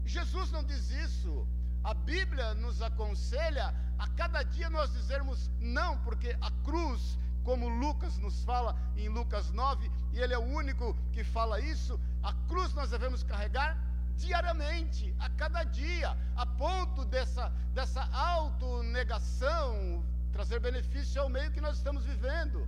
Jesus 0.05 0.51
não 0.53 0.63
diz 0.63 0.91
isso. 0.91 1.35
A 1.83 1.95
Bíblia 1.95 2.55
nos 2.55 2.81
aconselha 2.81 3.75
a 3.99 4.09
cada 4.09 4.43
dia 4.43 4.71
nós 4.71 4.93
dizermos 4.93 5.51
não, 5.61 5.99
porque 6.03 6.37
a 6.41 6.51
cruz, 6.65 7.19
como 7.45 7.69
Lucas 7.69 8.19
nos 8.19 8.43
fala 8.45 8.77
em 8.97 9.09
Lucas 9.09 9.51
9, 9.51 9.91
e 10.13 10.19
ele 10.19 10.35
é 10.35 10.39
o 10.39 10.43
único 10.43 10.95
que 11.13 11.25
fala 11.25 11.61
isso, 11.61 11.99
a 12.23 12.33
cruz 12.49 12.73
nós 12.75 12.91
devemos 12.91 13.23
carregar 13.23 13.77
diariamente, 14.17 15.15
a 15.19 15.29
cada 15.31 15.65
dia, 15.65 16.17
a 16.37 16.47
ponto 16.47 17.05
dessa, 17.05 17.49
dessa 17.75 18.03
autonegação 18.13 20.05
trazer 20.33 20.59
benefício 20.61 21.21
ao 21.21 21.29
meio 21.29 21.53
que 21.53 21.61
nós 21.61 21.77
estamos 21.77 22.05
vivendo. 22.05 22.67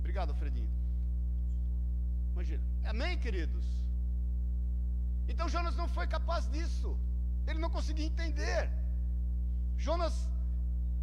Obrigado, 0.00 0.34
Fredinho. 0.34 0.68
Imagina. 2.32 2.62
Amém, 2.84 3.18
queridos? 3.18 3.64
Então 5.28 5.48
Jonas 5.48 5.76
não 5.76 5.88
foi 5.88 6.06
capaz 6.06 6.48
disso. 6.50 6.98
Ele 7.46 7.58
não 7.58 7.70
conseguia 7.70 8.06
entender. 8.06 8.70
Jonas, 9.76 10.28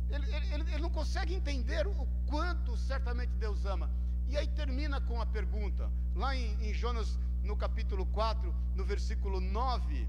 ele, 0.10 0.26
ele, 0.36 0.71
ele 0.71 0.82
não 0.82 0.89
consegue 0.89 1.34
entender 1.34 1.88
o 1.88 2.08
quanto 2.28 2.78
certamente 2.78 3.32
Deus 3.34 3.65
ama. 3.65 3.89
E 4.28 4.38
aí 4.38 4.47
termina 4.47 5.00
com 5.02 5.21
a 5.21 5.26
pergunta, 5.26 5.89
lá 6.15 6.36
em, 6.36 6.69
em 6.69 6.73
Jonas, 6.73 7.17
no 7.43 7.56
capítulo 7.56 8.06
4, 8.08 8.54
no 8.76 8.84
versículo 8.84 9.39
9, 9.39 10.08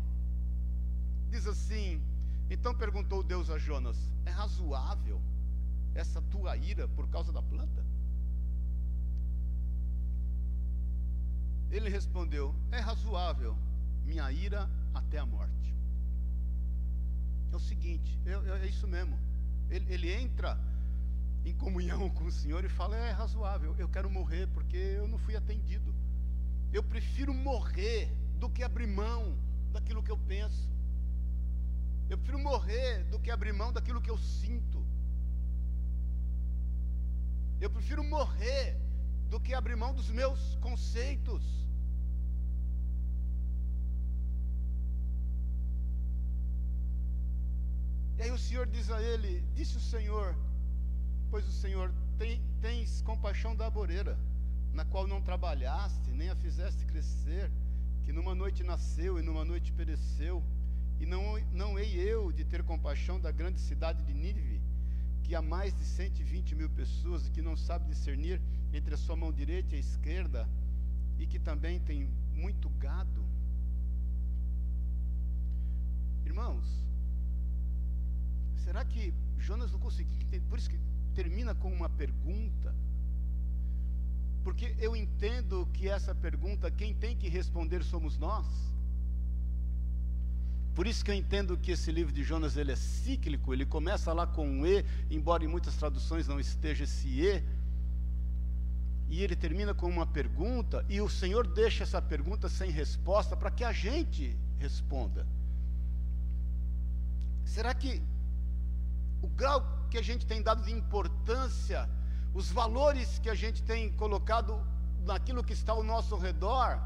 diz 1.31 1.47
assim: 1.47 2.03
Então 2.51 2.75
perguntou 2.75 3.23
Deus 3.23 3.49
a 3.49 3.59
Jonas: 3.59 3.97
É 4.27 4.31
razoável 4.31 5.21
essa 5.95 6.21
tua 6.23 6.57
ira 6.57 6.89
por 6.89 7.09
causa 7.09 7.33
da 7.33 7.43
planta? 7.43 7.85
Ele 11.71 11.89
respondeu: 11.89 12.55
É 12.71 12.81
razoável 12.81 13.57
minha 14.05 14.31
ira 14.33 14.69
até 14.95 15.19
a 15.19 15.27
morte. 15.27 15.68
É 17.53 17.57
o 17.57 17.61
seguinte, 17.61 18.19
é, 18.27 18.33
é, 18.33 18.65
é 18.65 18.67
isso 18.67 18.87
mesmo. 18.87 19.19
Ele, 19.71 19.93
ele, 19.93 20.13
entra 20.13 20.59
em 21.45 21.55
comunhão 21.55 22.09
com 22.17 22.25
o 22.25 22.33
Senhor 22.33 22.65
e 22.65 22.69
fala: 22.69 22.97
é 22.97 23.11
razoável, 23.11 23.75
eu 23.79 23.89
quero 23.89 24.11
morrer 24.11 24.47
porque 24.49 24.77
eu 24.77 25.09
não 25.09 25.19
fui 25.19 25.37
atendido. 25.37 25.95
Eu 26.73 26.83
prefiro 26.83 27.33
morrer 27.33 28.13
do 28.39 28.49
que 28.51 28.63
abrir 28.63 28.87
mão 28.87 29.37
daquilo 29.73 30.03
que 30.03 30.11
eu 30.11 30.19
penso. 30.19 30.69
Eu 32.09 32.17
prefiro 32.17 32.39
morrer 32.39 33.05
do 33.05 33.19
que 33.19 33.31
abrir 33.31 33.53
mão 33.53 33.73
daquilo 33.73 34.01
que 34.01 34.11
eu 34.11 34.19
sinto. 34.19 34.85
Eu 37.61 37.71
prefiro 37.71 38.05
morrer 38.05 38.77
do 39.29 39.41
que 39.41 39.53
abrir 39.53 39.77
mão 39.77 39.93
dos 39.95 40.11
meus 40.11 40.55
conceitos. 40.57 41.45
E 48.19 48.23
aí 48.23 48.33
o 48.33 48.39
Senhor 48.39 48.67
diz 48.67 48.91
a 48.91 49.01
ele: 49.01 49.45
Disse 49.55 49.77
o 49.77 49.81
Senhor, 49.81 50.37
pois 51.31 51.47
o 51.47 51.53
Senhor 51.53 51.93
tem, 52.19 52.43
tens 52.61 53.01
compaixão 53.03 53.55
da 53.55 53.67
aboreira, 53.67 54.19
na 54.73 54.85
qual 54.85 55.07
não 55.07 55.23
trabalhaste, 55.23 56.11
nem 56.11 56.29
a 56.29 56.35
fizeste 56.35 56.85
crescer, 56.85 57.49
que 58.03 58.13
numa 58.13 58.35
noite 58.35 58.65
nasceu 58.65 59.21
e 59.21 59.23
numa 59.23 59.45
noite 59.45 59.73
pereceu. 59.73 60.43
E 60.99 61.07
não, 61.07 61.39
não 61.53 61.79
hei 61.79 61.95
eu 61.95 62.33
de 62.33 62.45
ter 62.45 62.65
compaixão 62.65 63.21
da 63.21 63.31
grande 63.31 63.61
cidade 63.61 64.03
de 64.03 64.13
Nínive, 64.13 64.61
que 65.23 65.37
há 65.37 65.41
mais 65.41 65.73
de 65.73 65.85
120 65.85 66.57
mil 66.57 66.69
pessoas 66.71 67.25
e 67.25 67.31
que 67.31 67.41
não 67.41 67.57
sabe 67.57 67.87
discernir 67.87 68.43
entre 68.73 68.95
a 68.95 68.99
sua 68.99 69.15
mão 69.15 69.33
direita 69.33 69.77
e 69.77 69.77
a 69.77 69.81
esquerda, 69.81 70.49
e 71.21 71.27
que 71.27 71.39
também 71.39 71.79
tem 71.79 72.11
muito 72.35 72.69
gado. 72.71 73.25
Irmãos, 76.25 76.88
Será 78.65 78.85
que 78.85 79.15
Jonas 79.39 79.73
não 79.73 79.79
conseguiu? 79.79 80.19
Por 80.49 80.59
isso 80.59 80.71
que 80.71 80.79
termina 81.15 81.55
com 81.55 81.73
uma 81.73 81.89
pergunta. 81.89 82.75
Porque 84.45 84.75
eu 84.79 84.97
entendo 84.97 85.69
que 85.73 85.89
essa 85.89 86.15
pergunta, 86.15 86.71
quem 86.71 86.95
tem 86.95 87.17
que 87.17 87.29
responder 87.29 87.83
somos 87.83 88.17
nós. 88.17 88.47
Por 90.75 90.87
isso 90.87 91.05
que 91.05 91.11
eu 91.11 91.15
entendo 91.15 91.59
que 91.59 91.73
esse 91.73 91.91
livro 91.91 92.13
de 92.13 92.23
Jonas 92.23 92.57
ele 92.57 92.71
é 92.71 92.77
cíclico, 92.77 93.53
ele 93.53 93.67
começa 93.67 94.13
lá 94.13 94.27
com 94.27 94.49
um 94.49 94.65
E, 94.65 94.85
embora 95.11 95.45
em 95.45 95.49
muitas 95.49 95.75
traduções 95.75 96.29
não 96.29 96.39
esteja 96.39 96.85
esse 96.85 97.09
E, 97.09 97.43
e 99.11 99.23
ele 99.23 99.35
termina 99.35 99.75
com 99.75 99.89
uma 99.89 100.07
pergunta, 100.07 100.85
e 100.89 101.01
o 101.01 101.09
Senhor 101.09 101.47
deixa 101.47 101.83
essa 101.83 102.01
pergunta 102.01 102.49
sem 102.49 102.71
resposta 102.71 103.37
para 103.37 103.51
que 103.51 103.65
a 103.65 103.73
gente 103.73 104.37
responda. 104.59 105.27
Será 107.45 107.75
que 107.75 108.01
o 109.23 109.29
grau 109.29 109.61
que 109.91 109.99
a 109.99 110.03
gente 110.03 110.27
tem 110.27 110.43
dado 110.43 110.63
de 110.63 110.73
importância, 110.73 111.89
os 112.35 112.51
valores 112.51 113.19
que 113.19 113.31
a 113.31 113.35
gente 113.35 113.63
tem 113.63 113.91
colocado 113.93 114.61
naquilo 115.05 115.43
que 115.43 115.53
está 115.53 115.73
ao 115.73 115.83
nosso 115.83 116.17
redor, 116.17 116.81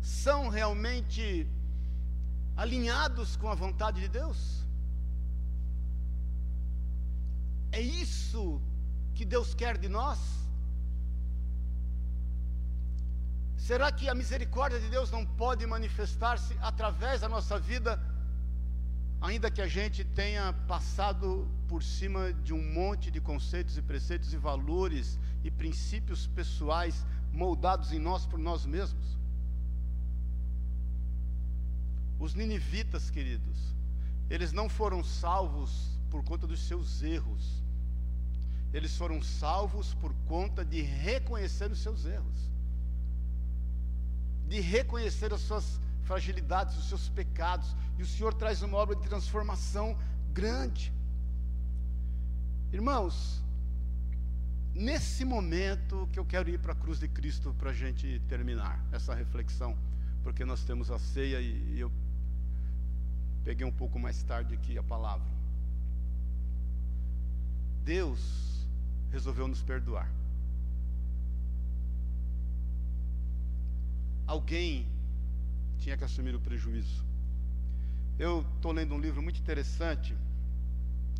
são 0.00 0.48
realmente 0.48 1.46
alinhados 2.56 3.36
com 3.36 3.48
a 3.48 3.54
vontade 3.54 4.00
de 4.00 4.08
Deus? 4.08 4.62
É 7.70 7.80
isso 7.80 8.60
que 9.14 9.24
Deus 9.24 9.54
quer 9.54 9.78
de 9.78 9.88
nós? 9.88 10.18
Será 13.56 13.92
que 13.92 14.08
a 14.08 14.14
misericórdia 14.14 14.80
de 14.80 14.88
Deus 14.88 15.10
não 15.10 15.24
pode 15.24 15.64
manifestar-se 15.66 16.56
através 16.60 17.20
da 17.20 17.28
nossa 17.28 17.58
vida? 17.58 17.98
Ainda 19.22 19.52
que 19.52 19.62
a 19.62 19.68
gente 19.68 20.02
tenha 20.02 20.52
passado 20.66 21.48
por 21.68 21.80
cima 21.80 22.32
de 22.32 22.52
um 22.52 22.60
monte 22.74 23.08
de 23.08 23.20
conceitos 23.20 23.78
e 23.78 23.82
preceitos 23.82 24.32
e 24.34 24.36
valores 24.36 25.16
e 25.44 25.50
princípios 25.50 26.26
pessoais 26.26 27.06
moldados 27.32 27.92
em 27.92 28.00
nós 28.00 28.26
por 28.26 28.38
nós 28.38 28.66
mesmos. 28.66 29.16
Os 32.18 32.34
ninivitas, 32.34 33.10
queridos, 33.10 33.58
eles 34.28 34.50
não 34.52 34.68
foram 34.68 35.04
salvos 35.04 36.00
por 36.10 36.24
conta 36.24 36.44
dos 36.44 36.60
seus 36.66 37.00
erros, 37.00 37.62
eles 38.72 38.96
foram 38.96 39.22
salvos 39.22 39.94
por 39.94 40.12
conta 40.26 40.64
de 40.64 40.82
reconhecer 40.82 41.70
os 41.70 41.78
seus 41.78 42.06
erros, 42.06 42.50
de 44.48 44.60
reconhecer 44.60 45.32
as 45.32 45.42
suas 45.42 45.80
fragilidades, 46.12 46.76
os 46.76 46.88
seus 46.90 47.08
pecados, 47.08 47.74
e 47.98 48.02
o 48.02 48.06
Senhor 48.06 48.34
traz 48.34 48.60
uma 48.60 48.76
obra 48.76 48.94
de 48.94 49.02
transformação 49.02 49.96
grande. 50.30 50.92
Irmãos, 52.70 53.42
nesse 54.74 55.24
momento 55.24 56.06
que 56.12 56.18
eu 56.18 56.24
quero 56.26 56.50
ir 56.50 56.58
para 56.58 56.72
a 56.72 56.76
cruz 56.76 56.98
de 56.98 57.08
Cristo 57.08 57.54
para 57.58 57.70
a 57.70 57.72
gente 57.72 58.20
terminar 58.28 58.78
essa 58.92 59.14
reflexão, 59.14 59.76
porque 60.22 60.44
nós 60.44 60.62
temos 60.64 60.90
a 60.90 60.98
ceia 60.98 61.40
e, 61.40 61.76
e 61.76 61.80
eu 61.80 61.90
peguei 63.42 63.66
um 63.66 63.72
pouco 63.72 63.98
mais 63.98 64.22
tarde 64.22 64.52
aqui 64.52 64.76
a 64.76 64.82
palavra. 64.82 65.32
Deus 67.84 68.66
resolveu 69.10 69.48
nos 69.48 69.62
perdoar. 69.62 70.10
alguém 74.32 74.86
tinha 75.82 75.96
que 75.96 76.04
assumir 76.04 76.32
o 76.34 76.40
prejuízo. 76.40 77.04
Eu 78.16 78.46
estou 78.54 78.70
lendo 78.70 78.94
um 78.94 79.00
livro 79.00 79.20
muito 79.20 79.40
interessante, 79.40 80.16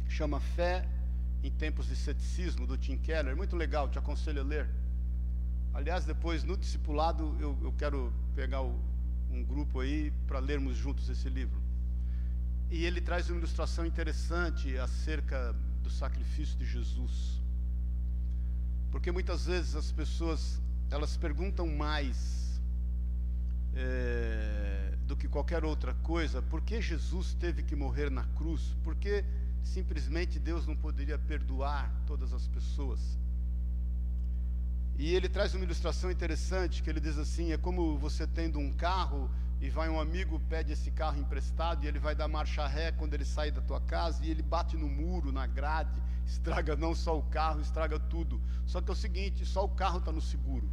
chama 0.09 0.38
Fé 0.38 0.88
em 1.42 1.51
Tempos 1.51 1.87
de 1.88 1.96
Ceticismo, 1.96 2.64
do 2.64 2.79
Tim 2.79 2.96
Keller, 2.96 3.37
muito 3.37 3.57
legal, 3.57 3.88
te 3.88 3.98
aconselho 3.98 4.40
a 4.40 4.44
ler. 4.44 4.68
Aliás, 5.75 6.05
depois 6.05 6.44
no 6.44 6.57
discipulado 6.57 7.37
eu, 7.40 7.59
eu 7.61 7.72
quero 7.72 8.12
pegar 8.37 8.62
o, 8.62 8.79
um 9.33 9.42
grupo 9.42 9.81
aí 9.81 10.12
para 10.29 10.38
lermos 10.38 10.77
juntos 10.77 11.09
esse 11.09 11.29
livro. 11.29 11.61
E 12.70 12.85
ele 12.85 13.01
traz 13.01 13.29
uma 13.29 13.38
ilustração 13.38 13.85
interessante 13.85 14.79
acerca 14.79 15.57
do 15.83 15.90
sacrifício 15.90 16.57
de 16.57 16.64
Jesus. 16.64 17.42
Porque 18.92 19.11
muitas 19.11 19.46
vezes 19.46 19.75
as 19.75 19.90
pessoas 19.90 20.61
elas 20.88 21.16
perguntam 21.16 21.66
mais 21.66 22.51
é, 23.74 24.94
do 25.06 25.16
que 25.16 25.28
qualquer 25.28 25.64
outra 25.64 25.94
coisa, 25.94 26.42
por 26.42 26.61
que 26.61 26.80
Jesus 26.80 27.35
teve 27.35 27.62
que 27.62 27.74
morrer 27.74 28.11
na 28.11 28.24
cruz? 28.37 28.76
Por 28.82 28.94
que 28.94 29.24
simplesmente 29.62 30.38
Deus 30.38 30.66
não 30.66 30.76
poderia 30.76 31.18
perdoar 31.18 31.92
todas 32.06 32.32
as 32.32 32.46
pessoas? 32.48 33.18
E 34.98 35.14
ele 35.14 35.28
traz 35.28 35.54
uma 35.54 35.64
ilustração 35.64 36.11
interessante 36.11 36.82
que 36.82 36.90
ele 36.90 37.00
diz 37.00 37.18
assim: 37.18 37.52
é 37.52 37.56
como 37.56 37.96
você 37.98 38.26
tendo 38.26 38.58
um 38.58 38.72
carro 38.72 39.30
e 39.61 39.70
vai 39.70 39.88
um 39.88 40.00
amigo 40.00 40.40
pede 40.48 40.72
esse 40.72 40.90
carro 40.90 41.18
emprestado 41.18 41.85
e 41.85 41.88
ele 41.88 41.98
vai 41.98 42.14
dar 42.14 42.28
marcha 42.28 42.66
ré 42.66 42.92
quando 42.92 43.14
ele 43.14 43.24
sai 43.24 43.50
da 43.50 43.61
tua 43.61 43.80
casa 43.80 44.24
e 44.24 44.30
ele 44.30 44.42
bate 44.42 44.76
no 44.76 44.88
muro, 44.88 45.32
na 45.32 45.46
grade, 45.46 46.02
estraga 46.26 46.76
não 46.76 46.94
só 46.94 47.18
o 47.18 47.22
carro, 47.22 47.61
estraga 47.61 47.98
tudo. 47.98 48.40
Só 48.66 48.80
que 48.80 48.90
é 48.90 48.92
o 48.92 48.96
seguinte, 48.96 49.46
só 49.46 49.64
o 49.64 49.68
carro 49.68 49.98
está 49.98 50.12
no 50.12 50.20
seguro. 50.20 50.68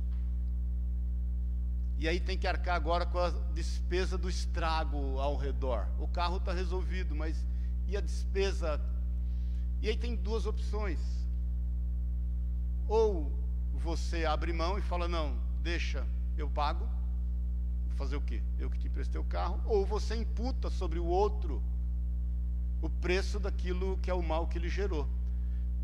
E 2.00 2.08
aí 2.08 2.18
tem 2.18 2.38
que 2.38 2.48
arcar 2.48 2.78
agora 2.78 3.06
com 3.06 3.20
a 3.20 3.30
despesa 3.54 4.18
do 4.18 4.30
estrago 4.30 5.20
ao 5.20 5.36
redor. 5.36 5.86
O 6.00 6.08
carro 6.08 6.38
está 6.38 6.54
resolvido, 6.54 7.14
mas 7.14 7.46
e 7.88 7.98
a 7.98 8.00
despesa? 8.00 8.80
E 9.82 9.90
aí 9.90 9.98
tem 9.98 10.16
duas 10.16 10.46
opções. 10.46 11.00
Ou 12.88 13.30
você 13.74 14.24
abre 14.26 14.54
mão 14.54 14.78
e 14.78 14.82
fala: 14.82 15.10
não, 15.10 15.38
deixa, 15.62 16.08
eu 16.38 16.50
pago. 16.50 16.88
Fazer 17.98 18.16
o 18.16 18.22
quê? 18.22 18.42
Eu 18.58 18.70
que 18.70 18.80
te 18.80 18.88
emprestei 18.88 19.20
o 19.20 19.26
carro. 19.26 19.62
Ou 19.66 19.86
você 19.86 20.16
imputa 20.16 20.70
sobre 20.70 21.00
o 21.00 21.06
outro 21.06 21.62
o 22.82 22.90
preço 22.90 23.42
daquilo 23.42 23.98
que 23.98 24.10
é 24.10 24.14
o 24.14 24.24
mal 24.24 24.48
que 24.48 24.58
ele 24.58 24.70
gerou. 24.70 25.06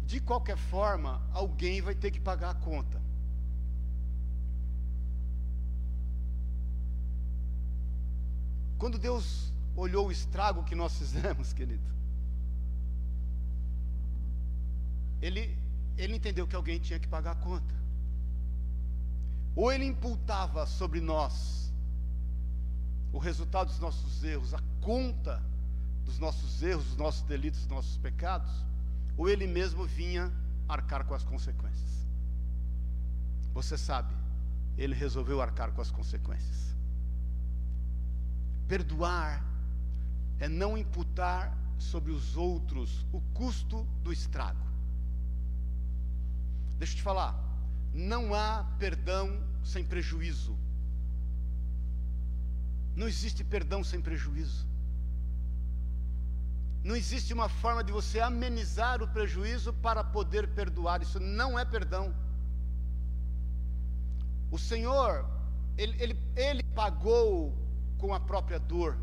De 0.05 0.21
qualquer 0.21 0.55
forma, 0.55 1.21
alguém 1.33 1.81
vai 1.81 1.93
ter 1.93 2.09
que 2.09 2.21
pagar 2.21 2.51
a 2.51 2.55
conta. 2.55 3.01
Quando 8.77 8.97
Deus 8.97 9.53
olhou 9.75 10.07
o 10.07 10.11
estrago 10.11 10.63
que 10.63 10.75
nós 10.75 10.97
fizemos, 10.97 11.53
querido, 11.53 11.83
ele, 15.21 15.57
ele 15.97 16.15
entendeu 16.15 16.47
que 16.47 16.55
alguém 16.55 16.79
tinha 16.79 16.99
que 16.99 17.07
pagar 17.07 17.31
a 17.31 17.35
conta. 17.35 17.73
Ou 19.55 19.71
ele 19.71 19.85
imputava 19.85 20.65
sobre 20.65 20.99
nós 20.99 21.73
o 23.13 23.17
resultado 23.17 23.67
dos 23.67 23.79
nossos 23.79 24.23
erros, 24.23 24.53
a 24.53 24.59
conta 24.81 25.41
dos 26.03 26.19
nossos 26.19 26.61
erros, 26.61 26.85
dos 26.85 26.97
nossos 26.97 27.21
delitos, 27.23 27.61
dos 27.61 27.69
nossos 27.69 27.97
pecados, 27.97 28.51
ou 29.17 29.29
ele 29.29 29.47
mesmo 29.47 29.85
vinha 29.85 30.31
arcar 30.67 31.05
com 31.05 31.13
as 31.13 31.23
consequências. 31.23 32.05
Você 33.53 33.77
sabe, 33.77 34.13
ele 34.77 34.93
resolveu 34.93 35.41
arcar 35.41 35.71
com 35.71 35.81
as 35.81 35.89
consequências. 35.89 36.74
Perdoar 38.67 39.43
é 40.39 40.47
não 40.47 40.77
imputar 40.77 41.55
sobre 41.77 42.11
os 42.11 42.35
outros 42.35 43.05
o 43.11 43.21
custo 43.33 43.83
do 44.03 44.11
estrago. 44.11 44.65
Deixa 46.77 46.93
eu 46.93 46.97
te 46.97 47.03
falar, 47.03 47.33
não 47.93 48.33
há 48.33 48.65
perdão 48.77 49.41
sem 49.63 49.83
prejuízo. 49.85 50.57
Não 52.95 53.07
existe 53.07 53.43
perdão 53.43 53.83
sem 53.83 54.01
prejuízo. 54.01 54.65
Não 56.83 56.95
existe 56.95 57.33
uma 57.33 57.49
forma 57.49 57.83
de 57.83 57.91
você 57.91 58.19
amenizar 58.19 59.01
o 59.01 59.07
prejuízo 59.07 59.73
para 59.73 60.03
poder 60.03 60.47
perdoar. 60.49 61.01
Isso 61.01 61.19
não 61.19 61.57
é 61.57 61.65
perdão. 61.65 62.13
O 64.51 64.57
Senhor, 64.57 65.25
Ele, 65.77 65.95
ele, 66.01 66.19
ele 66.35 66.63
pagou 66.63 67.64
com 67.97 68.13
a 68.13 68.19
própria 68.19 68.59
dor. 68.59 68.97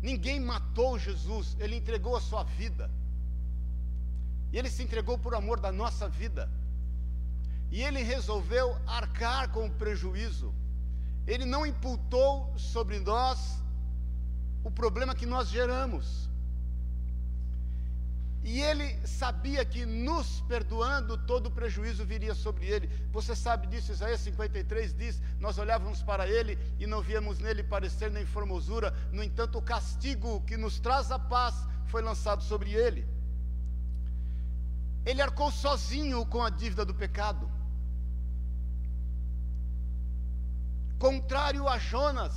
Ninguém 0.00 0.40
matou 0.40 0.98
Jesus, 0.98 1.56
Ele 1.58 1.76
entregou 1.76 2.16
a 2.16 2.20
sua 2.20 2.44
vida. 2.44 2.90
E 4.52 4.58
Ele 4.58 4.70
se 4.70 4.82
entregou 4.82 5.18
por 5.18 5.34
amor 5.34 5.60
da 5.60 5.72
nossa 5.72 6.08
vida. 6.08 6.50
E 7.70 7.82
Ele 7.82 8.02
resolveu 8.02 8.76
arcar 8.86 9.50
com 9.50 9.66
o 9.66 9.70
prejuízo. 9.70 10.54
Ele 11.26 11.44
não 11.44 11.66
imputou 11.66 12.52
sobre 12.56 12.98
nós 13.00 13.62
o 14.64 14.70
problema 14.70 15.14
que 15.14 15.26
nós 15.26 15.48
geramos. 15.48 16.28
E 18.48 18.62
ele 18.62 18.98
sabia 19.06 19.62
que 19.62 19.84
nos 19.84 20.40
perdoando, 20.52 21.18
todo 21.18 21.48
o 21.48 21.50
prejuízo 21.50 22.02
viria 22.02 22.34
sobre 22.34 22.64
ele. 22.64 22.88
Você 23.12 23.36
sabe 23.36 23.66
disso, 23.66 23.92
Isaías 23.92 24.20
53 24.20 24.94
diz: 24.94 25.20
Nós 25.38 25.58
olhávamos 25.58 26.02
para 26.02 26.26
ele 26.26 26.58
e 26.78 26.86
não 26.86 27.02
víamos 27.02 27.38
nele 27.38 27.62
parecer 27.62 28.10
nem 28.10 28.24
formosura, 28.24 28.96
no 29.12 29.22
entanto, 29.22 29.58
o 29.58 29.62
castigo 29.62 30.40
que 30.46 30.56
nos 30.56 30.80
traz 30.80 31.10
a 31.10 31.18
paz 31.18 31.56
foi 31.88 32.00
lançado 32.00 32.42
sobre 32.42 32.72
ele. 32.72 33.06
Ele 35.04 35.20
arcou 35.20 35.52
sozinho 35.52 36.24
com 36.24 36.42
a 36.42 36.48
dívida 36.48 36.86
do 36.86 36.94
pecado. 36.94 37.50
Contrário 40.98 41.68
a 41.68 41.76
Jonas, 41.76 42.34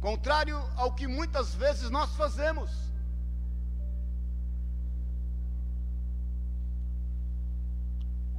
contrário 0.00 0.58
ao 0.74 0.92
que 0.92 1.06
muitas 1.06 1.54
vezes 1.54 1.88
nós 1.88 2.16
fazemos. 2.16 2.87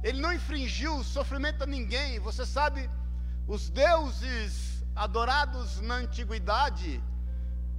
Ele 0.02 0.20
não 0.20 0.32
infringiu 0.32 1.02
sofrimento 1.04 1.62
a 1.62 1.66
ninguém. 1.66 2.18
Você 2.20 2.46
sabe, 2.46 2.88
os 3.46 3.68
deuses 3.68 4.84
adorados 4.94 5.80
na 5.80 5.96
antiguidade 5.96 7.02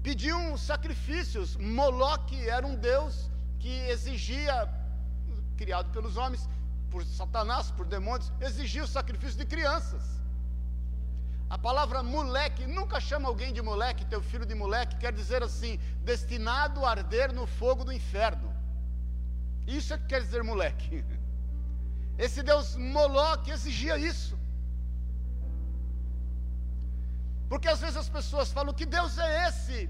pediam 0.03 0.57
sacrifícios. 0.57 1.55
Moloque 1.55 2.37
era 2.47 2.65
um 2.65 2.75
deus 2.75 3.29
que 3.59 3.69
exigia, 3.89 4.69
criado 5.57 5.91
pelos 5.91 6.17
homens, 6.17 6.47
por 6.89 7.05
Satanás, 7.05 7.71
por 7.71 7.85
demônios, 7.85 8.31
exigia 8.41 8.83
o 8.83 8.87
sacrifício 8.87 9.37
de 9.37 9.45
crianças. 9.45 10.03
A 11.49 11.57
palavra 11.57 12.01
moleque, 12.01 12.65
nunca 12.65 12.99
chama 12.99 13.27
alguém 13.27 13.51
de 13.53 13.61
moleque, 13.61 14.05
teu 14.05 14.21
filho 14.21 14.45
de 14.45 14.55
moleque, 14.55 14.95
quer 14.97 15.11
dizer 15.11 15.43
assim, 15.43 15.77
destinado 16.03 16.85
a 16.85 16.91
arder 16.91 17.33
no 17.33 17.45
fogo 17.45 17.83
do 17.83 17.91
inferno. 17.91 18.53
Isso 19.67 19.93
é 19.93 19.97
que 19.97 20.05
quer 20.05 20.21
dizer 20.21 20.43
moleque. 20.43 21.03
Esse 22.17 22.43
Deus 22.43 22.75
Moloque 22.75 23.51
exigia 23.51 23.97
isso. 23.97 24.37
Porque 27.49 27.67
às 27.67 27.81
vezes 27.81 27.97
as 27.97 28.09
pessoas 28.09 28.51
falam 28.51 28.73
que 28.73 28.85
Deus 28.85 29.17
é 29.17 29.47
esse 29.47 29.89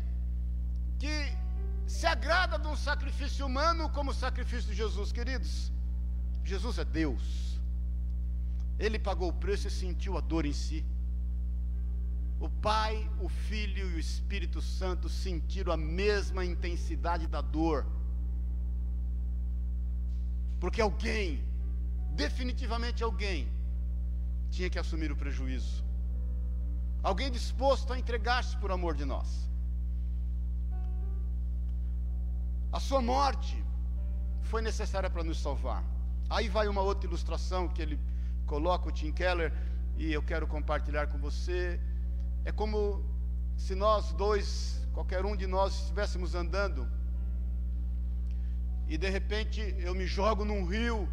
que 0.97 1.15
se 1.86 2.05
agrada 2.05 2.57
de 2.57 2.67
um 2.67 2.75
sacrifício 2.75 3.45
humano 3.45 3.89
como 3.89 4.12
o 4.12 4.13
sacrifício 4.13 4.69
de 4.71 4.75
Jesus, 4.75 5.12
queridos. 5.12 5.71
Jesus 6.43 6.77
é 6.79 6.86
Deus. 6.86 7.60
Ele 8.79 8.97
pagou 8.97 9.29
o 9.29 9.34
preço 9.34 9.67
e 9.67 9.71
sentiu 9.71 10.17
a 10.17 10.21
dor 10.21 10.45
em 10.45 10.53
si. 10.53 10.84
O 12.39 12.49
Pai, 12.49 13.07
o 13.19 13.29
Filho 13.29 13.88
e 13.89 13.95
o 13.95 13.99
Espírito 13.99 14.60
Santo 14.60 15.07
sentiram 15.07 15.71
a 15.71 15.77
mesma 15.77 16.43
intensidade 16.43 17.27
da 17.27 17.41
dor. 17.41 17.86
Porque 20.60 20.81
alguém 20.81 21.43
definitivamente 22.12 23.04
alguém 23.04 23.52
tinha 24.50 24.69
que 24.69 24.80
assumir 24.80 25.12
o 25.12 25.15
prejuízo. 25.15 25.84
Alguém 27.02 27.32
disposto 27.32 27.93
a 27.93 28.00
entregar-se 28.00 28.56
por 28.58 28.71
amor 28.71 28.95
de 28.95 29.06
nós. 29.06 29.50
A 32.71 32.80
sua 32.80 33.02
morte 33.02 33.58
foi 34.43 34.62
necessária 34.62 35.10
para 35.10 35.24
nos 35.24 35.41
salvar. 35.41 35.84
Aí 36.30 36.47
vai 36.47 36.67
uma 36.67 36.82
outra 36.82 37.08
ilustração 37.08 37.67
que 37.67 37.82
ele 37.82 38.00
coloca, 38.45 38.88
o 38.88 38.91
Tim 38.91 39.12
Keller, 39.12 39.52
e 39.97 40.12
eu 40.13 40.21
quero 40.21 40.47
compartilhar 40.47 41.08
com 41.08 41.17
você. 41.17 41.80
É 42.45 42.52
como 42.52 43.04
se 43.58 43.76
nós 43.76 44.13
dois, 44.13 44.88
qualquer 44.93 45.26
um 45.26 45.36
de 45.36 45.47
nós, 45.47 45.74
estivéssemos 45.82 46.36
andando 46.36 46.88
e 48.91 48.97
de 48.97 49.10
repente 49.10 49.60
eu 49.80 49.95
me 49.95 50.06
jogo 50.06 50.43
num 50.43 50.65
rio 50.65 51.08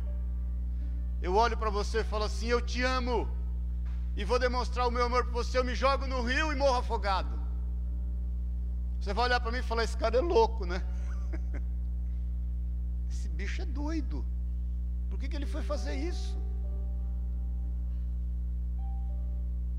eu 1.23 1.35
olho 1.35 1.57
para 1.57 1.71
você 1.71 2.01
e 2.01 2.05
falo 2.05 2.25
assim: 2.25 2.49
Eu 2.49 2.61
te 2.61 2.83
amo. 2.83 3.29
e 4.17 4.25
vou 4.25 4.39
demonstrar 4.39 4.87
o 4.87 4.91
meu 4.91 5.05
amor 5.05 5.25
por 5.25 5.33
você, 5.33 5.59
eu 5.59 5.65
me 5.65 5.75
jogo 5.75 6.07
no 6.07 6.23
rio 6.23 6.53
e 6.53 6.57
morro 6.57 6.79
afogado. 6.79 7.39
Você 9.01 9.13
vai 9.15 9.27
olhar 9.27 9.41
para 9.41 9.53
mim 9.53 9.59
e 9.59 9.63
falar: 9.63 9.85
esse 9.85 9.97
cara 9.97 10.17
é 10.19 10.21
louco, 10.21 10.65
né? 10.67 10.83
Esse 13.11 13.29
bicho 13.29 13.63
é 13.63 13.65
doido. 13.65 14.25
Por 15.09 15.19
que, 15.19 15.29
que 15.29 15.37
ele 15.37 15.47
foi 15.47 15.63
fazer 15.63 15.95
isso? 15.95 16.37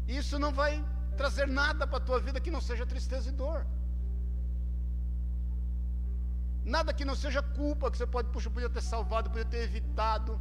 Isso 0.08 0.40
não 0.40 0.52
vai 0.52 0.84
trazer 1.16 1.48
nada 1.48 1.86
para 1.86 1.98
a 1.98 2.08
tua 2.08 2.20
vida 2.20 2.40
que 2.40 2.50
não 2.56 2.62
seja 2.62 2.86
tristeza 2.86 3.30
e 3.30 3.32
dor. 3.32 3.60
Nada 6.66 6.94
que 6.94 7.06
não 7.10 7.16
seja 7.16 7.42
culpa, 7.42 7.92
que 7.92 7.98
você 7.98 8.08
pode, 8.08 8.30
puxa, 8.30 8.50
podia 8.50 8.70
ter 8.70 8.82
salvado, 8.82 9.30
podia 9.30 9.46
ter 9.46 9.62
evitado. 9.64 10.40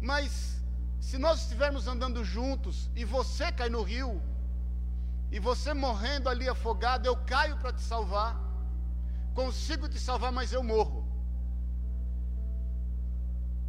Mas, 0.00 0.60
se 1.00 1.18
nós 1.18 1.42
estivermos 1.42 1.86
andando 1.86 2.24
juntos 2.24 2.90
e 2.94 3.04
você 3.04 3.50
cai 3.52 3.68
no 3.68 3.82
rio, 3.82 4.22
e 5.30 5.40
você 5.40 5.74
morrendo 5.74 6.28
ali 6.28 6.48
afogado, 6.48 7.06
eu 7.06 7.16
caio 7.16 7.56
para 7.58 7.72
te 7.72 7.82
salvar, 7.82 8.40
consigo 9.34 9.88
te 9.88 9.98
salvar, 9.98 10.32
mas 10.32 10.52
eu 10.52 10.62
morro. 10.62 11.04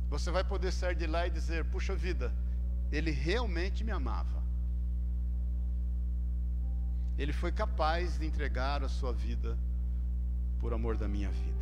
Você 0.10 0.32
vai 0.32 0.44
poder 0.44 0.72
sair 0.72 0.96
de 0.96 1.08
lá 1.08 1.28
e 1.28 1.30
dizer: 1.30 1.66
puxa 1.66 1.96
vida, 1.96 2.34
ele 2.92 3.12
realmente 3.12 3.84
me 3.84 3.92
amava. 3.92 4.44
Ele 7.18 7.34
foi 7.34 7.52
capaz 7.52 8.18
de 8.20 8.26
entregar 8.26 8.84
a 8.84 8.90
sua 8.90 9.12
vida 9.12 9.58
por 10.60 10.74
amor 10.74 10.96
da 10.98 11.08
minha 11.08 11.32
vida. 11.32 11.57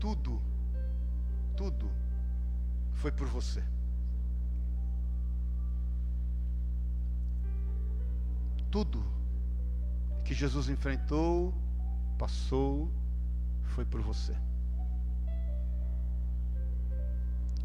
Tudo, 0.00 0.42
tudo 1.56 1.90
foi 2.94 3.12
por 3.12 3.26
você. 3.26 3.62
Tudo 8.70 9.04
que 10.24 10.32
Jesus 10.32 10.68
enfrentou, 10.68 11.54
passou, 12.18 12.90
foi 13.62 13.84
por 13.84 14.00
você. 14.00 14.34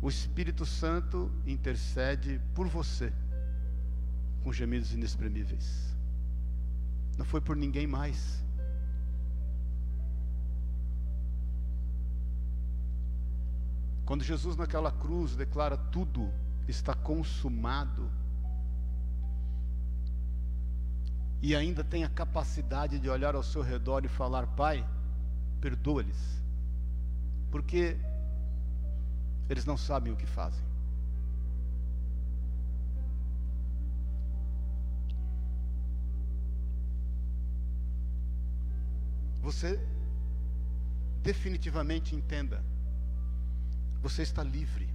O 0.02 0.10
Espírito 0.10 0.66
Santo 0.66 1.32
intercede 1.48 2.40
por 2.54 2.68
você 2.68 3.14
com 4.44 4.52
gemidos 4.52 4.94
inexprimíveis. 4.94 5.96
Não 7.18 7.26
foi 7.26 7.42
por 7.42 7.56
ninguém 7.56 7.88
mais. 7.88 8.45
Quando 14.06 14.24
Jesus 14.24 14.56
naquela 14.56 14.92
cruz 14.92 15.36
declara 15.36 15.76
tudo 15.76 16.32
está 16.68 16.94
consumado, 16.94 18.10
e 21.42 21.56
ainda 21.56 21.84
tem 21.84 22.04
a 22.04 22.10
capacidade 22.10 23.00
de 23.00 23.10
olhar 23.10 23.36
ao 23.36 23.44
seu 23.44 23.62
redor 23.62 24.06
e 24.06 24.08
falar: 24.08 24.48
Pai, 24.48 24.88
perdoa-lhes, 25.60 26.42
porque 27.52 27.98
eles 29.50 29.66
não 29.66 29.78
sabem 29.78 30.14
o 30.14 30.16
que 30.16 30.26
fazem. 30.26 30.64
Você 39.42 39.80
definitivamente 41.22 42.16
entenda 42.16 42.64
você 44.06 44.22
está 44.22 44.44
livre. 44.44 44.88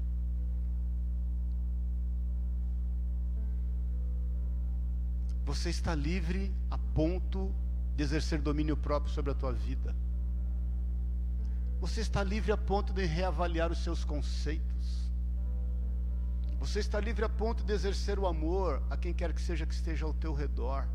Você 5.45 5.69
está 5.69 5.97
livre 5.97 6.55
a 6.71 6.79
ponto 6.79 7.53
de 7.97 8.05
exercer 8.05 8.41
domínio 8.41 8.77
próprio 8.77 9.13
sobre 9.13 9.33
a 9.33 9.35
tua 9.35 9.53
vida. 9.53 9.97
Você 11.81 12.03
está 12.03 12.23
livre 12.23 12.53
a 12.53 12.57
ponto 12.57 12.93
de 12.93 13.05
reavaliar 13.05 13.73
os 13.73 13.83
seus 13.83 14.05
conceitos. 14.05 15.11
Você 16.61 16.79
está 16.79 17.01
livre 17.01 17.25
a 17.25 17.29
ponto 17.29 17.65
de 17.65 17.73
exercer 17.73 18.17
o 18.17 18.29
amor 18.29 18.81
a 18.89 18.97
quem 18.97 19.13
quer 19.13 19.33
que 19.33 19.43
seja 19.43 19.67
que 19.67 19.75
esteja 19.75 20.07
ao 20.07 20.15
teu 20.15 20.33
redor. 20.33 20.87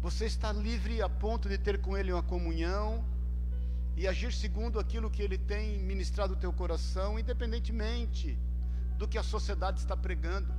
Você 0.00 0.24
está 0.24 0.50
livre 0.50 1.02
a 1.02 1.10
ponto 1.10 1.46
de 1.46 1.58
ter 1.58 1.78
com 1.82 1.94
Ele 1.94 2.10
uma 2.10 2.22
comunhão 2.22 3.04
e 4.00 4.08
agir 4.08 4.32
segundo 4.32 4.80
aquilo 4.80 5.10
que 5.10 5.20
Ele 5.20 5.36
tem 5.36 5.78
ministrado 5.78 6.32
o 6.32 6.36
teu 6.36 6.50
coração, 6.60 7.18
independentemente 7.18 8.38
do 8.96 9.06
que 9.06 9.18
a 9.18 9.22
sociedade 9.22 9.78
está 9.78 9.94
pregando. 9.94 10.50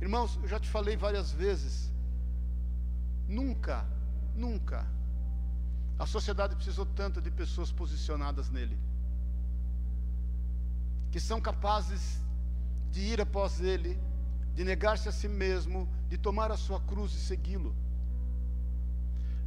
Irmãos, 0.00 0.40
eu 0.42 0.48
já 0.48 0.58
te 0.58 0.68
falei 0.68 0.96
várias 0.96 1.30
vezes, 1.30 1.92
nunca, 3.28 3.86
nunca, 4.34 4.84
a 5.96 6.04
sociedade 6.04 6.56
precisou 6.56 6.84
tanto 6.84 7.22
de 7.22 7.30
pessoas 7.30 7.70
posicionadas 7.70 8.50
nele, 8.50 8.76
que 11.12 11.20
são 11.20 11.40
capazes 11.40 12.20
de 12.90 13.02
ir 13.02 13.20
após 13.20 13.60
Ele, 13.60 13.96
de 14.52 14.64
negar-se 14.64 15.08
a 15.08 15.12
si 15.12 15.28
mesmo, 15.28 15.88
de 16.08 16.18
tomar 16.18 16.50
a 16.50 16.56
sua 16.56 16.80
cruz 16.80 17.12
e 17.12 17.20
segui-lo. 17.20 17.72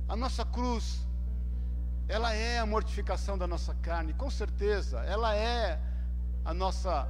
A 0.07 0.15
nossa 0.15 0.45
cruz 0.45 1.04
ela 2.07 2.33
é 2.33 2.59
a 2.59 2.65
mortificação 2.65 3.37
da 3.37 3.47
nossa 3.47 3.73
carne, 3.75 4.13
com 4.13 4.29
certeza, 4.29 4.99
ela 4.99 5.35
é 5.35 5.79
a 6.43 6.53
nossa 6.53 7.07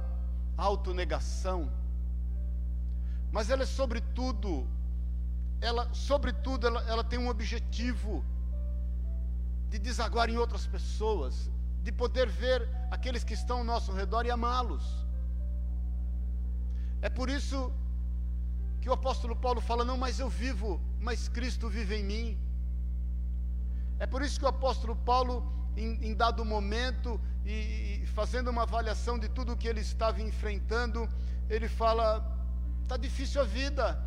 autonegação, 0.56 1.70
mas 3.30 3.50
ela 3.50 3.64
é 3.64 3.66
sobretudo, 3.66 4.66
ela, 5.60 5.92
sobretudo, 5.92 6.66
ela, 6.66 6.82
ela 6.88 7.04
tem 7.04 7.18
um 7.18 7.28
objetivo 7.28 8.24
de 9.68 9.78
desaguar 9.78 10.30
em 10.30 10.38
outras 10.38 10.66
pessoas, 10.66 11.50
de 11.82 11.92
poder 11.92 12.28
ver 12.28 12.68
aqueles 12.90 13.22
que 13.22 13.34
estão 13.34 13.58
ao 13.58 13.64
nosso 13.64 13.92
redor 13.92 14.24
e 14.24 14.30
amá-los. 14.30 15.06
É 17.02 17.10
por 17.10 17.28
isso 17.28 17.72
que 18.80 18.88
o 18.88 18.92
apóstolo 18.92 19.36
Paulo 19.36 19.60
fala: 19.60 19.84
Não, 19.84 19.98
mas 19.98 20.18
eu 20.18 20.28
vivo, 20.28 20.80
mas 21.00 21.28
Cristo 21.28 21.68
vive 21.68 21.96
em 21.96 22.04
mim. 22.04 22.45
É 23.98 24.06
por 24.06 24.22
isso 24.22 24.38
que 24.38 24.44
o 24.44 24.48
apóstolo 24.48 24.94
Paulo, 24.94 25.34
em, 25.76 26.08
em 26.08 26.14
dado 26.14 26.44
momento, 26.44 27.20
e, 27.44 28.00
e 28.02 28.06
fazendo 28.06 28.48
uma 28.48 28.62
avaliação 28.62 29.18
de 29.18 29.28
tudo 29.28 29.52
o 29.52 29.56
que 29.56 29.68
ele 29.68 29.80
estava 29.80 30.20
enfrentando, 30.20 31.08
ele 31.48 31.68
fala: 31.68 32.24
está 32.82 32.96
difícil 32.96 33.40
a 33.40 33.44
vida, 33.44 34.02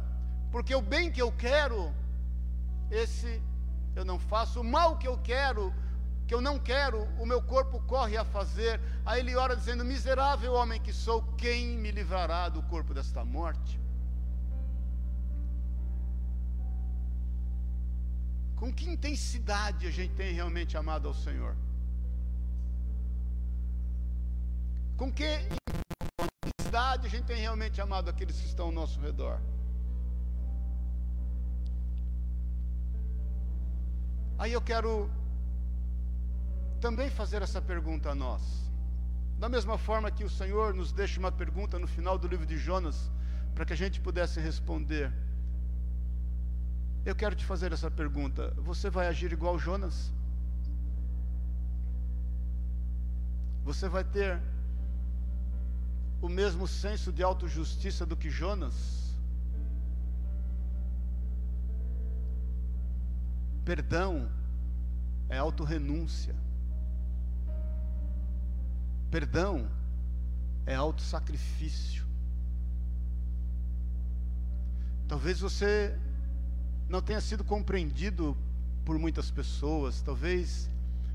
porque 0.51 0.75
o 0.75 0.81
bem 0.81 1.11
que 1.11 1.21
eu 1.21 1.31
quero, 1.31 1.93
esse 2.91 3.41
eu 3.95 4.05
não 4.05 4.19
faço, 4.19 4.61
o 4.61 4.63
mal 4.63 4.97
que 4.97 5.07
eu 5.07 5.17
quero, 5.17 5.73
que 6.27 6.33
eu 6.33 6.41
não 6.41 6.59
quero, 6.59 7.03
o 7.19 7.25
meu 7.25 7.41
corpo 7.41 7.79
corre 7.81 8.15
a 8.15 8.23
fazer. 8.23 8.79
Aí 9.05 9.21
ele 9.21 9.35
ora 9.35 9.55
dizendo: 9.55 9.83
Miserável 9.83 10.53
homem 10.53 10.79
que 10.79 10.93
sou, 10.93 11.23
quem 11.35 11.77
me 11.77 11.91
livrará 11.91 12.47
do 12.49 12.61
corpo 12.63 12.93
desta 12.93 13.25
morte? 13.25 13.79
Com 18.59 18.73
que 18.73 18.89
intensidade 18.89 19.87
a 19.87 19.91
gente 19.91 20.13
tem 20.15 20.33
realmente 20.33 20.75
amado 20.75 21.07
ao 21.07 21.13
Senhor? 21.13 21.55
Com 24.97 25.09
que 25.09 25.29
intensidade 26.45 27.07
a 27.07 27.09
gente 27.09 27.23
tem 27.23 27.37
realmente 27.37 27.79
amado 27.79 28.09
aqueles 28.09 28.37
que 28.37 28.47
estão 28.47 28.65
ao 28.65 28.71
nosso 28.73 28.99
redor? 28.99 29.39
Aí 34.37 34.51
eu 34.51 34.61
quero 34.61 35.09
também 36.81 37.09
fazer 37.09 37.41
essa 37.41 37.61
pergunta 37.61 38.09
a 38.09 38.15
nós. 38.15 38.41
Da 39.37 39.47
mesma 39.47 39.77
forma 39.77 40.11
que 40.11 40.25
o 40.25 40.29
Senhor 40.29 40.73
nos 40.73 40.91
deixa 40.91 41.17
uma 41.17 41.31
pergunta 41.31 41.79
no 41.79 41.87
final 41.87 42.17
do 42.17 42.27
livro 42.27 42.45
de 42.45 42.57
Jonas, 42.57 43.09
para 43.55 43.63
que 43.63 43.71
a 43.71 43.77
gente 43.77 44.01
pudesse 44.01 44.37
responder. 44.41 45.13
Eu 47.05 47.15
quero 47.15 47.35
te 47.35 47.45
fazer 47.45 47.71
essa 47.71 47.89
pergunta: 47.89 48.53
você 48.57 48.89
vai 48.89 49.07
agir 49.07 49.31
igual 49.31 49.57
Jonas? 49.57 50.11
Você 53.63 53.87
vai 53.87 54.03
ter 54.03 54.39
o 56.21 56.27
mesmo 56.27 56.67
senso 56.67 57.11
de 57.11 57.23
autojustiça 57.23 58.05
do 58.05 58.17
que 58.17 58.29
Jonas? 58.29 59.15
Perdão 63.63 64.29
é 65.29 65.37
autorrenúncia. 65.37 66.35
Perdão 69.11 69.69
é 70.65 70.75
autossacrifício. 70.75 72.05
Talvez 75.07 75.39
você 75.39 75.97
não 76.89 77.01
tenha 77.01 77.21
sido 77.21 77.43
compreendido 77.43 78.35
por 78.83 78.97
muitas 78.97 79.29
pessoas, 79.29 80.01
talvez 80.01 80.67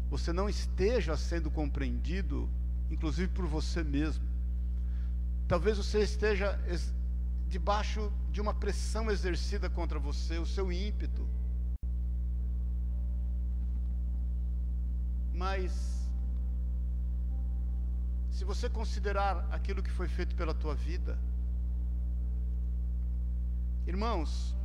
você 0.08 0.32
não 0.32 0.48
esteja 0.48 1.16
sendo 1.16 1.50
compreendido, 1.50 2.48
inclusive 2.88 3.26
por 3.32 3.46
você 3.46 3.82
mesmo. 3.82 4.24
Talvez 5.48 5.76
você 5.76 6.00
esteja 6.00 6.56
debaixo 7.48 8.12
de 8.30 8.40
uma 8.40 8.54
pressão 8.54 9.10
exercida 9.10 9.68
contra 9.68 9.98
você, 9.98 10.38
o 10.38 10.46
seu 10.46 10.70
ímpeto. 10.70 11.26
Mas, 15.32 16.08
se 18.30 18.44
você 18.44 18.70
considerar 18.70 19.48
aquilo 19.50 19.82
que 19.82 19.90
foi 19.90 20.06
feito 20.06 20.36
pela 20.36 20.54
tua 20.54 20.76
vida, 20.76 21.18
irmãos, 23.86 24.56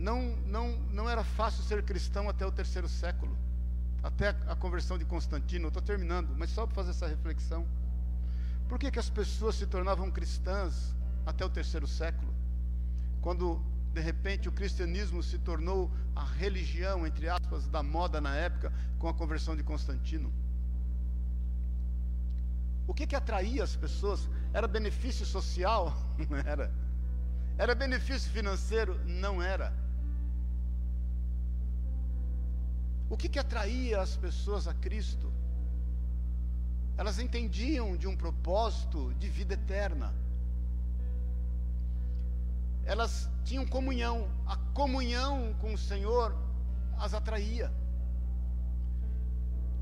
não, 0.00 0.34
não, 0.46 0.78
não 0.90 1.10
era 1.10 1.22
fácil 1.22 1.62
ser 1.62 1.82
cristão 1.82 2.26
até 2.26 2.46
o 2.46 2.50
terceiro 2.50 2.88
século, 2.88 3.36
até 4.02 4.30
a, 4.46 4.56
conversão 4.56 4.96
de 4.96 5.04
Constantino. 5.04 5.68
Estou 5.68 5.82
terminando, 5.82 6.34
mas 6.38 6.48
só 6.50 6.64
para 6.64 6.74
fazer 6.74 6.90
essa 6.90 7.06
reflexão. 7.06 7.66
Por 8.66 8.78
que, 8.78 8.90
que 8.90 8.98
as 8.98 9.10
pessoas 9.10 9.56
se 9.56 9.66
tornavam 9.66 10.10
cristãs 10.10 10.96
até 11.26 11.44
o 11.44 11.50
terceiro 11.50 11.86
século? 11.86 12.32
Quando 13.20 13.62
de 13.92 14.00
repente 14.00 14.48
o 14.48 14.52
cristianismo 14.52 15.22
se 15.22 15.38
tornou 15.38 15.90
a 16.16 16.24
religião, 16.24 17.06
entre 17.06 17.28
aspas, 17.28 17.68
da 17.68 17.82
moda 17.82 18.22
na 18.22 18.34
época, 18.34 18.72
com 18.98 19.06
a 19.06 19.12
conversão 19.12 19.54
de 19.54 19.62
Constantino. 19.62 20.32
O 22.86 22.94
que, 22.94 23.06
que 23.06 23.14
atraía 23.14 23.62
as 23.62 23.76
pessoas? 23.76 24.26
Era 24.54 24.66
benefício 24.66 25.26
social? 25.26 25.94
Não 26.30 26.38
era. 26.38 26.72
Era 27.58 27.74
benefício 27.74 28.30
financeiro? 28.30 28.98
Não 29.04 29.42
era. 29.42 29.89
O 33.10 33.16
que, 33.16 33.28
que 33.28 33.38
atraía 33.38 34.00
as 34.00 34.16
pessoas 34.16 34.66
a 34.66 34.72
Cristo? 34.72 35.30
Elas 36.96 37.18
entendiam 37.18 37.96
de 37.96 38.06
um 38.06 38.16
propósito 38.16 39.12
de 39.18 39.28
vida 39.28 39.54
eterna 39.54 40.14
elas 42.84 43.30
tinham 43.44 43.64
comunhão, 43.66 44.28
a 44.46 44.56
comunhão 44.78 45.54
com 45.60 45.74
o 45.74 45.78
Senhor 45.78 46.36
as 46.98 47.14
atraía. 47.14 47.72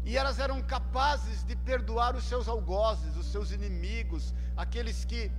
E 0.05 0.17
elas 0.17 0.39
eram 0.39 0.63
capazes 0.63 1.43
de 1.45 1.57
perdoar 1.57 2.15
os 2.17 2.25
seus 2.25 2.49
algozes, 2.49 3.17
os 3.17 3.27
seus 3.27 3.51
inimigos, 3.51 4.35
aqueles 4.57 5.05
que 5.05 5.31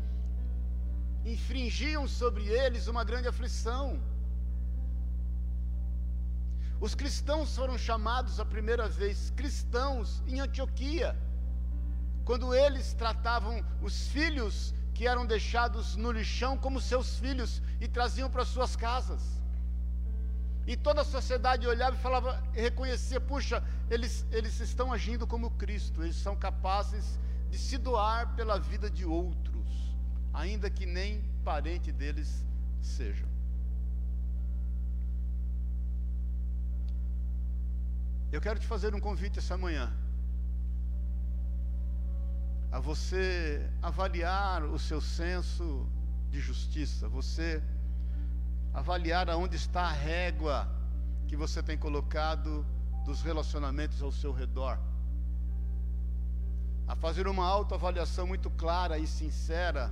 infringiam 1.25 2.07
sobre 2.07 2.47
eles 2.47 2.87
uma 2.87 3.03
grande 3.03 3.27
aflição. 3.27 3.99
Os 6.80 6.95
cristãos 6.95 7.55
foram 7.55 7.77
chamados 7.77 8.39
a 8.39 8.45
primeira 8.45 8.88
vez 8.88 9.32
cristãos 9.36 10.23
em 10.25 10.39
Antioquia, 10.39 11.15
quando 12.23 12.53
eles 12.53 12.93
tratavam 12.93 13.63
os 13.82 14.07
filhos 14.07 14.73
que 14.93 15.07
eram 15.07 15.25
deixados 15.25 15.95
no 15.95 16.11
lixão 16.11 16.57
como 16.57 16.80
seus 16.80 17.17
filhos 17.19 17.61
e 17.82 17.88
traziam 17.88 18.30
para 18.30 18.45
suas 18.45 18.75
casas. 18.75 19.21
E 20.65 20.77
toda 20.77 21.01
a 21.01 21.05
sociedade 21.05 21.67
olhava 21.67 21.95
e 21.95 21.99
falava, 21.99 22.43
reconhecia, 22.53 23.19
puxa, 23.19 23.63
eles, 23.89 24.25
eles 24.32 24.59
estão 24.59 24.93
agindo 24.93 25.25
como 25.25 25.51
Cristo, 25.51 26.03
eles 26.03 26.15
são 26.15 26.36
capazes 26.36 27.19
de 27.49 27.57
se 27.57 27.77
doar 27.77 28.36
pela 28.36 28.59
vida 28.59 28.89
de 28.89 29.05
outros, 29.05 29.95
ainda 30.34 30.69
que 30.69 30.86
nem 30.86 31.23
parente 31.43 31.91
deles 31.91 32.45
sejam. 32.82 33.28
Eu 38.32 38.39
quero 38.39 38.59
te 38.59 38.67
fazer 38.67 38.93
um 38.93 38.99
convite 38.99 39.39
essa 39.39 39.57
manhã 39.57 39.91
a 42.71 42.80
você 42.80 43.67
avaliar 43.82 44.63
o 44.63 44.77
seu 44.77 45.01
senso 45.01 45.89
de 46.30 46.39
justiça, 46.39 47.09
você 47.09 47.63
avaliar 48.71 49.27
aonde 49.32 49.55
está 49.55 49.82
a 49.82 49.91
régua 49.91 50.69
que 51.27 51.36
você 51.36 51.63
tem 51.63 51.75
colocado 51.75 52.63
dos 53.03 53.23
relacionamentos 53.23 54.03
ao 54.03 54.11
seu 54.11 54.32
redor. 54.32 54.77
A 56.88 56.95
fazer 56.95 57.27
uma 57.27 57.45
autoavaliação 57.45 58.27
muito 58.27 58.51
clara 58.51 58.99
e 58.99 59.07
sincera 59.07 59.91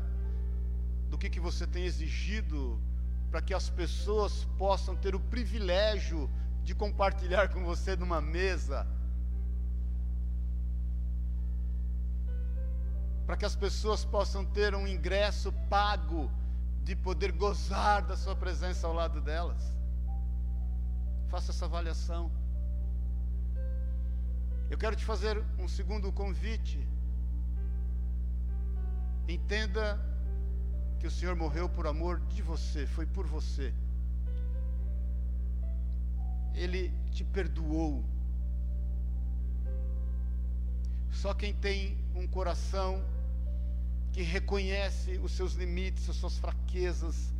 do 1.09 1.17
que, 1.17 1.27
que 1.27 1.39
você 1.39 1.65
tem 1.65 1.85
exigido 1.85 2.79
para 3.31 3.41
que 3.41 3.53
as 3.53 3.67
pessoas 3.67 4.45
possam 4.59 4.95
ter 4.95 5.15
o 5.15 5.19
privilégio 5.19 6.29
de 6.67 6.75
compartilhar 6.75 7.47
com 7.47 7.63
você 7.63 7.95
numa 7.95 8.19
mesa 8.19 8.85
para 13.25 13.37
que 13.37 13.45
as 13.45 13.55
pessoas 13.55 14.03
possam 14.03 14.43
ter 14.57 14.75
um 14.75 14.85
ingresso 14.85 15.49
pago 15.69 16.29
de 16.83 16.93
poder 16.93 17.31
gozar 17.31 18.01
da 18.01 18.17
sua 18.17 18.35
presença 18.35 18.85
ao 18.85 18.91
lado 18.91 19.21
delas. 19.21 19.61
Faça 21.29 21.51
essa 21.51 21.63
avaliação. 21.63 22.29
Eu 24.69 24.77
quero 24.77 24.97
te 24.97 25.05
fazer 25.05 25.41
um 25.57 25.69
segundo 25.69 26.11
convite. 26.11 26.85
Entenda 29.25 29.85
que 30.99 31.07
o 31.07 31.11
Senhor 31.11 31.33
morreu 31.33 31.69
por 31.69 31.87
amor 31.87 32.19
de 32.27 32.41
você, 32.41 32.85
foi 32.85 33.05
por 33.05 33.25
você. 33.25 33.73
Ele 36.57 36.91
te 37.11 37.23
perdoou. 37.23 38.03
Só 41.11 41.33
quem 41.33 41.53
tem 41.53 41.97
um 42.15 42.27
coração 42.27 43.01
que 44.11 44.21
reconhece 44.21 45.17
os 45.19 45.31
seus 45.31 45.53
limites, 45.53 46.09
as 46.09 46.15
suas 46.15 46.37
fraquezas, 46.37 47.33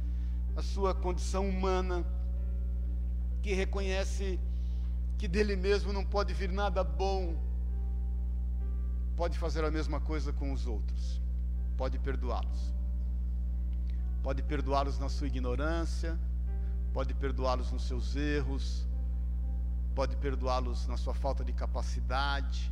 a 0.55 0.61
sua 0.61 0.93
condição 0.93 1.47
humana, 1.49 2.05
que 3.41 3.53
reconhece 3.53 4.39
que 5.17 5.27
dele 5.27 5.55
mesmo 5.55 5.91
não 5.91 6.05
pode 6.05 6.33
vir 6.33 6.51
nada 6.51 6.83
bom, 6.83 7.35
pode 9.15 9.37
fazer 9.37 9.63
a 9.65 9.71
mesma 9.71 9.99
coisa 9.99 10.31
com 10.31 10.51
os 10.51 10.67
outros, 10.67 11.21
pode 11.75 11.97
perdoá-los. 11.97 12.73
Pode 14.21 14.43
perdoá-los 14.43 14.99
na 14.99 15.09
sua 15.09 15.27
ignorância, 15.27 16.19
pode 16.93 17.13
perdoá-los 17.13 17.71
nos 17.71 17.83
seus 17.87 18.15
erros, 18.15 18.86
pode 19.97 20.15
perdoá-los 20.15 20.85
na 20.85 20.95
sua 20.95 21.15
falta 21.15 21.43
de 21.43 21.51
capacidade, 21.51 22.71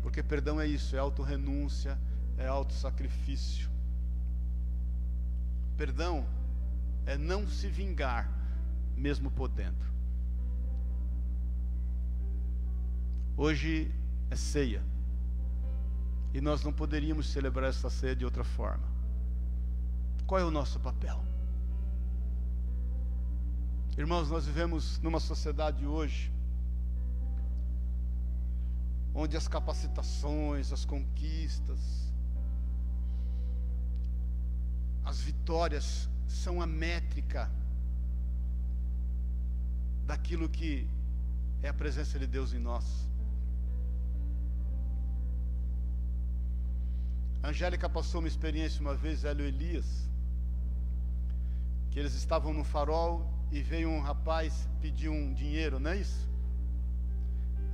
porque 0.00 0.22
perdão 0.22 0.60
é 0.60 0.66
isso, 0.68 0.94
é 0.94 1.00
autorrenúncia, 1.00 1.98
é 2.36 2.46
autossacrifício. 2.46 3.68
Perdão 5.76 6.24
é 7.04 7.18
não 7.18 7.48
se 7.48 7.66
vingar, 7.66 8.30
mesmo 8.96 9.28
podendo. 9.28 9.84
Hoje 13.36 13.92
é 14.30 14.36
ceia. 14.36 14.84
E 16.32 16.40
nós 16.40 16.62
não 16.62 16.72
poderíamos 16.72 17.28
celebrar 17.28 17.70
essa 17.70 17.90
ceia 17.90 18.14
de 18.14 18.24
outra 18.24 18.44
forma. 18.44 18.86
Qual 20.28 20.40
é 20.40 20.44
o 20.44 20.50
nosso 20.52 20.78
papel? 20.78 21.27
Irmãos, 23.98 24.30
nós 24.30 24.46
vivemos 24.46 25.00
numa 25.00 25.18
sociedade 25.18 25.84
hoje 25.84 26.32
onde 29.12 29.36
as 29.36 29.48
capacitações, 29.48 30.72
as 30.72 30.84
conquistas, 30.84 31.80
as 35.04 35.18
vitórias 35.20 36.08
são 36.28 36.62
a 36.62 36.66
métrica 36.66 37.50
daquilo 40.06 40.48
que 40.48 40.88
é 41.60 41.68
a 41.68 41.74
presença 41.74 42.20
de 42.20 42.26
Deus 42.28 42.54
em 42.54 42.60
nós. 42.60 43.08
A 47.42 47.48
Angélica 47.48 47.88
passou 47.88 48.20
uma 48.20 48.28
experiência 48.28 48.80
uma 48.80 48.94
vez, 48.94 49.24
ela 49.24 49.42
e 49.42 49.46
Elias, 49.46 50.08
que 51.90 51.98
eles 51.98 52.14
estavam 52.14 52.54
no 52.54 52.62
farol 52.62 53.37
e 53.50 53.62
veio 53.62 53.88
um 53.88 54.00
rapaz 54.00 54.68
pedir 54.80 55.08
um 55.08 55.32
dinheiro, 55.32 55.80
não 55.80 55.90
é 55.90 55.96
isso? 55.98 56.28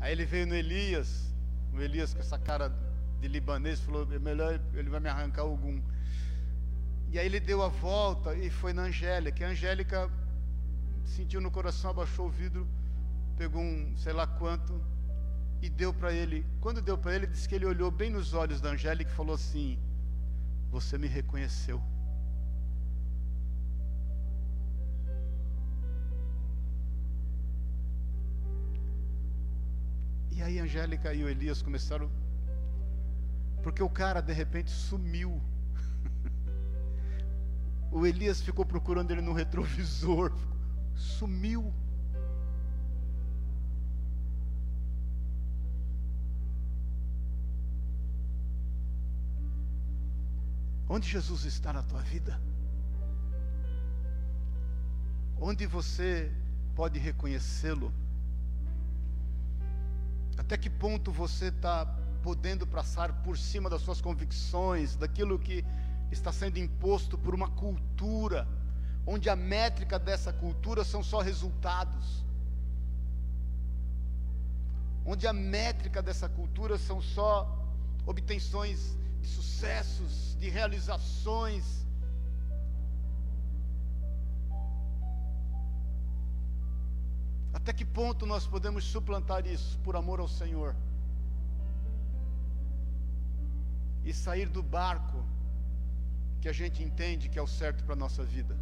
Aí 0.01 0.13
ele 0.13 0.25
veio 0.25 0.47
no 0.47 0.55
Elias 0.55 1.35
o 1.75 1.81
Elias 1.81 2.15
com 2.15 2.21
essa 2.21 2.39
cara 2.39 2.73
de 3.21 3.27
libanês 3.27 3.81
falou: 3.81 4.07
é 4.13 4.19
melhor 4.19 4.61
ele 4.75 4.89
vai 4.89 5.01
me 5.01 5.09
arrancar 5.09 5.43
algum. 5.43 5.83
E 7.11 7.19
aí 7.19 7.27
ele 7.27 7.41
deu 7.41 7.63
a 7.63 7.69
volta 7.69 8.35
e 8.35 8.49
foi 8.49 8.73
na 8.73 8.83
Angélica. 8.83 9.45
A 9.45 9.51
Angélica 9.51 10.11
sentiu 11.05 11.41
no 11.41 11.51
coração, 11.51 11.91
abaixou 11.91 12.27
o 12.27 12.31
vidro, 12.31 12.67
pegou 13.37 13.61
um 13.61 13.93
sei 13.97 14.13
lá 14.13 14.27
quanto 14.27 14.81
e 15.61 15.69
deu 15.69 15.93
para 15.93 16.13
ele. 16.13 16.47
Quando 16.61 16.81
deu 16.81 16.97
para 16.97 17.15
ele, 17.15 17.27
disse 17.27 17.49
que 17.49 17.55
ele 17.57 17.67
olhou 17.67 17.91
bem 17.91 18.11
nos 18.11 18.35
olhos 18.35 18.61
da 18.61 18.71
Angélica 18.71 19.11
e 19.11 19.15
falou 19.15 19.35
assim: 19.35 19.79
Você 20.71 20.97
me 20.97 21.09
reconheceu. 21.09 21.83
Angélica 30.65 31.13
e 31.13 31.23
o 31.23 31.29
Elias 31.29 31.63
começaram. 31.63 32.11
Porque 33.63 33.83
o 33.83 33.89
cara 33.89 34.21
de 34.21 34.33
repente 34.33 34.71
sumiu. 34.71 35.41
o 37.93 38.07
Elias 38.07 38.41
ficou 38.41 38.65
procurando 38.65 39.11
ele 39.11 39.21
no 39.21 39.33
retrovisor. 39.33 40.33
Sumiu. 40.95 41.73
Onde 50.89 51.09
Jesus 51.09 51.45
está 51.45 51.73
na 51.73 51.83
tua 51.83 52.01
vida? 52.03 52.41
Onde 55.39 55.67
você 55.67 56.33
pode 56.75 56.99
reconhecê-lo? 56.99 57.93
Até 60.37 60.57
que 60.57 60.69
ponto 60.69 61.13
você 61.13 61.47
está 61.47 61.87
podendo 62.23 62.67
passar 62.67 63.13
por 63.23 63.37
cima 63.37 63.69
das 63.69 63.83
suas 63.83 64.01
convicções, 64.01 64.97
daquilo 64.97 65.39
que 65.39 65.65
está 66.11 66.33
sendo 66.33 66.59
imposto 66.59 67.19
por 67.19 67.35
uma 67.35 67.49
cultura, 67.49 68.49
onde 69.07 69.29
a 69.29 69.37
métrica 69.37 69.99
dessa 69.99 70.33
cultura 70.33 70.85
são 70.85 71.03
só 71.03 71.21
resultados, 71.21 72.25
onde 75.05 75.27
a 75.27 75.33
métrica 75.33 76.01
dessa 76.01 76.29
cultura 76.29 76.79
são 76.79 77.01
só 77.03 77.63
obtenções 78.07 78.97
de 79.21 79.29
sucessos, 79.29 80.37
de 80.39 80.49
realizações, 80.49 81.84
Até 87.65 87.73
que 87.73 87.85
ponto 87.99 88.27
nós 88.27 88.47
podemos 88.47 88.85
suplantar 88.85 89.47
isso 89.47 89.79
por 89.79 89.97
amor 89.97 90.21
ao 90.21 90.29
Senhor? 90.29 90.77
E 94.05 94.13
sair 94.13 94.51
do 94.51 94.63
barco 94.63 95.25
que 96.43 96.49
a 96.51 96.53
gente 96.53 96.83
entende 96.83 97.31
que 97.31 97.39
é 97.39 97.43
o 97.43 97.47
certo 97.47 97.83
para 97.85 97.95
a 97.95 97.97
nossa 97.97 98.23
vida. 98.23 98.55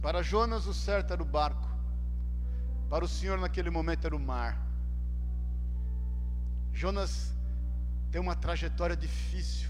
Para 0.00 0.22
Jonas, 0.22 0.64
o 0.68 0.72
certo 0.72 1.12
era 1.12 1.20
o 1.20 1.26
barco. 1.26 1.68
Para 2.88 3.04
o 3.04 3.08
Senhor, 3.08 3.36
naquele 3.36 3.68
momento, 3.68 4.06
era 4.06 4.14
o 4.14 4.20
mar. 4.20 4.64
Jonas 6.72 7.34
tem 8.12 8.20
uma 8.20 8.36
trajetória 8.36 8.96
difícil. 8.96 9.68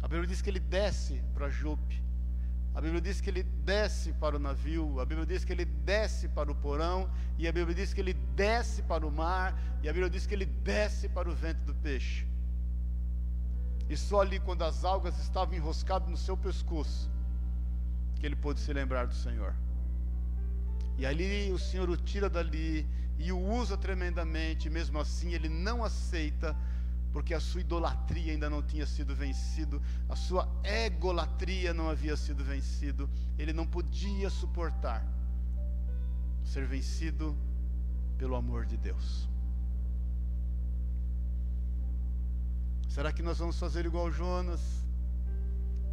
A 0.00 0.08
Bíblia 0.08 0.26
diz 0.26 0.40
que 0.40 0.48
ele 0.48 0.58
desce 0.58 1.22
para 1.34 1.50
Jope. 1.50 2.02
A 2.74 2.80
Bíblia 2.80 3.00
diz 3.00 3.20
que 3.20 3.28
ele 3.28 3.42
desce 3.42 4.12
para 4.12 4.36
o 4.36 4.38
navio, 4.38 5.00
a 5.00 5.04
Bíblia 5.04 5.26
diz 5.26 5.44
que 5.44 5.52
ele 5.52 5.64
desce 5.64 6.28
para 6.28 6.50
o 6.50 6.54
porão, 6.54 7.10
e 7.36 7.48
a 7.48 7.52
Bíblia 7.52 7.74
diz 7.74 7.92
que 7.92 8.00
ele 8.00 8.14
desce 8.34 8.82
para 8.82 9.06
o 9.06 9.10
mar, 9.10 9.58
e 9.82 9.88
a 9.88 9.92
Bíblia 9.92 10.08
diz 10.08 10.24
que 10.26 10.34
ele 10.34 10.46
desce 10.46 11.08
para 11.08 11.28
o 11.28 11.34
vento 11.34 11.62
do 11.64 11.74
peixe. 11.74 12.26
E 13.88 13.96
só 13.96 14.20
ali, 14.20 14.38
quando 14.38 14.62
as 14.62 14.84
algas 14.84 15.18
estavam 15.18 15.54
enroscadas 15.54 16.08
no 16.08 16.16
seu 16.16 16.36
pescoço, 16.36 17.10
que 18.14 18.24
ele 18.24 18.36
pôde 18.36 18.60
se 18.60 18.72
lembrar 18.72 19.06
do 19.06 19.14
Senhor. 19.14 19.52
E 20.96 21.04
ali 21.04 21.50
o 21.50 21.58
Senhor 21.58 21.88
o 21.90 21.96
tira 21.96 22.30
dali 22.30 22.86
e 23.18 23.32
o 23.32 23.38
usa 23.38 23.76
tremendamente, 23.76 24.70
mesmo 24.70 24.98
assim 24.98 25.32
ele 25.32 25.48
não 25.48 25.82
aceita 25.82 26.56
porque 27.12 27.34
a 27.34 27.40
sua 27.40 27.60
idolatria 27.60 28.32
ainda 28.32 28.48
não 28.48 28.62
tinha 28.62 28.86
sido 28.86 29.14
vencido, 29.14 29.82
a 30.08 30.14
sua 30.14 30.48
egolatria 30.62 31.74
não 31.74 31.90
havia 31.90 32.16
sido 32.16 32.44
vencido, 32.44 33.10
ele 33.38 33.52
não 33.52 33.66
podia 33.66 34.30
suportar 34.30 35.04
ser 36.44 36.66
vencido 36.66 37.36
pelo 38.16 38.36
amor 38.36 38.66
de 38.66 38.76
Deus. 38.76 39.28
Será 42.88 43.12
que 43.12 43.22
nós 43.22 43.38
vamos 43.38 43.58
fazer 43.58 43.86
igual 43.86 44.10
Jonas? 44.10 44.60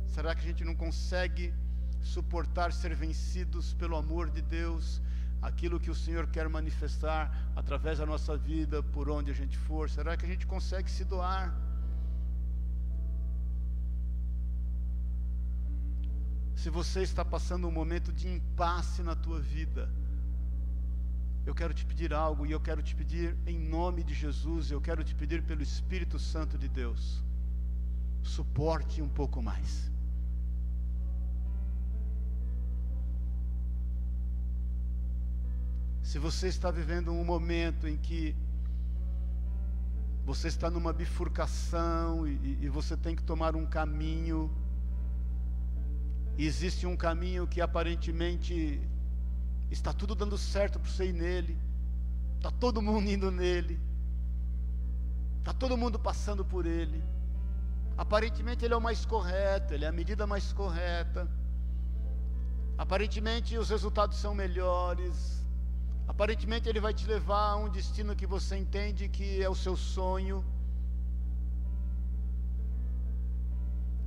Será 0.08 0.34
que 0.34 0.42
a 0.42 0.48
gente 0.48 0.64
não 0.64 0.76
consegue 0.76 1.54
suportar 2.02 2.74
ser 2.74 2.96
vencidos 2.96 3.74
pelo 3.74 3.96
amor 3.96 4.30
de 4.30 4.42
Deus? 4.42 5.02
Aquilo 5.42 5.80
que 5.80 5.92
o 5.92 5.96
Senhor 5.96 6.28
quer 6.28 6.48
manifestar 6.50 7.52
através 7.56 8.00
da 8.00 8.06
nossa 8.06 8.36
vida, 8.36 8.82
por 8.82 9.10
onde 9.10 9.32
a 9.32 9.34
gente 9.34 9.58
for? 9.58 9.90
Será 9.90 10.18
que 10.18 10.26
a 10.26 10.30
gente 10.30 10.46
consegue 10.48 10.90
se 10.90 11.04
doar? 11.06 11.56
Se 16.56 16.70
você 16.70 17.02
está 17.02 17.24
passando 17.24 17.68
um 17.68 17.72
momento 17.72 18.12
de 18.12 18.28
impasse 18.28 19.04
na 19.04 19.16
tua 19.16 19.40
vida, 19.40 19.90
eu 21.46 21.54
quero 21.54 21.74
te 21.74 21.86
pedir 21.86 22.14
algo 22.14 22.46
e 22.46 22.52
eu 22.52 22.60
quero 22.60 22.82
te 22.82 22.96
pedir 22.96 23.38
em 23.46 23.58
nome 23.58 24.04
de 24.04 24.14
Jesus, 24.14 24.72
eu 24.72 24.82
quero 24.82 25.04
te 25.04 25.16
pedir 25.16 25.44
pelo 25.44 25.62
Espírito 25.62 26.18
Santo 26.20 26.58
de 26.58 26.68
Deus. 26.68 27.24
Suporte 28.22 29.02
um 29.02 29.08
pouco 29.08 29.42
mais. 29.42 29.90
Se 36.08 36.18
você 36.18 36.48
está 36.48 36.72
vivendo 36.72 37.12
um 37.12 37.26
momento 37.26 37.86
em 37.86 37.98
que 37.98 38.34
você 40.24 40.48
está 40.48 40.70
numa 40.70 40.94
bifurcação 40.94 42.26
e, 42.26 42.60
e 42.62 42.70
você 42.70 42.96
tem 42.96 43.14
que 43.14 43.22
tomar 43.22 43.58
um 43.58 43.66
caminho, 43.66 44.50
existe 46.38 46.88
um 46.88 46.96
caminho 46.96 47.46
que 47.46 47.60
aparentemente 47.60 48.80
está 49.70 49.92
tudo 49.92 50.16
dando 50.16 50.38
certo 50.38 50.80
para 50.80 50.90
você 50.90 51.08
ir 51.08 51.12
nele, 51.12 51.60
está 52.38 52.50
todo 52.52 52.82
mundo 52.82 53.10
indo 53.10 53.30
nele, 53.30 53.78
está 55.40 55.52
todo 55.52 55.76
mundo 55.76 56.00
passando 56.00 56.46
por 56.46 56.66
ele. 56.66 57.04
Aparentemente 57.98 58.64
ele 58.64 58.74
é 58.74 58.78
o 58.78 58.82
mais 58.82 59.04
correto, 59.06 59.74
ele 59.74 59.84
é 59.84 59.90
a 59.90 59.92
medida 59.92 60.26
mais 60.26 60.54
correta. 60.54 61.30
Aparentemente 62.78 63.58
os 63.58 63.70
resultados 63.70 64.18
são 64.18 64.34
melhores. 64.34 65.37
Aparentemente 66.08 66.70
ele 66.70 66.80
vai 66.80 66.94
te 66.94 67.06
levar 67.06 67.52
a 67.52 67.56
um 67.58 67.70
destino 67.70 68.16
que 68.16 68.26
você 68.26 68.56
entende 68.56 69.10
que 69.10 69.44
é 69.44 69.50
o 69.50 69.54
seu 69.54 69.76
sonho. 69.76 70.44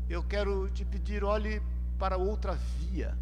Eu 0.08 0.22
quero 0.24 0.68
te 0.70 0.84
pedir, 0.84 1.22
olhe 1.22 1.62
para 1.98 2.16
outra 2.16 2.54
via. 2.54 3.16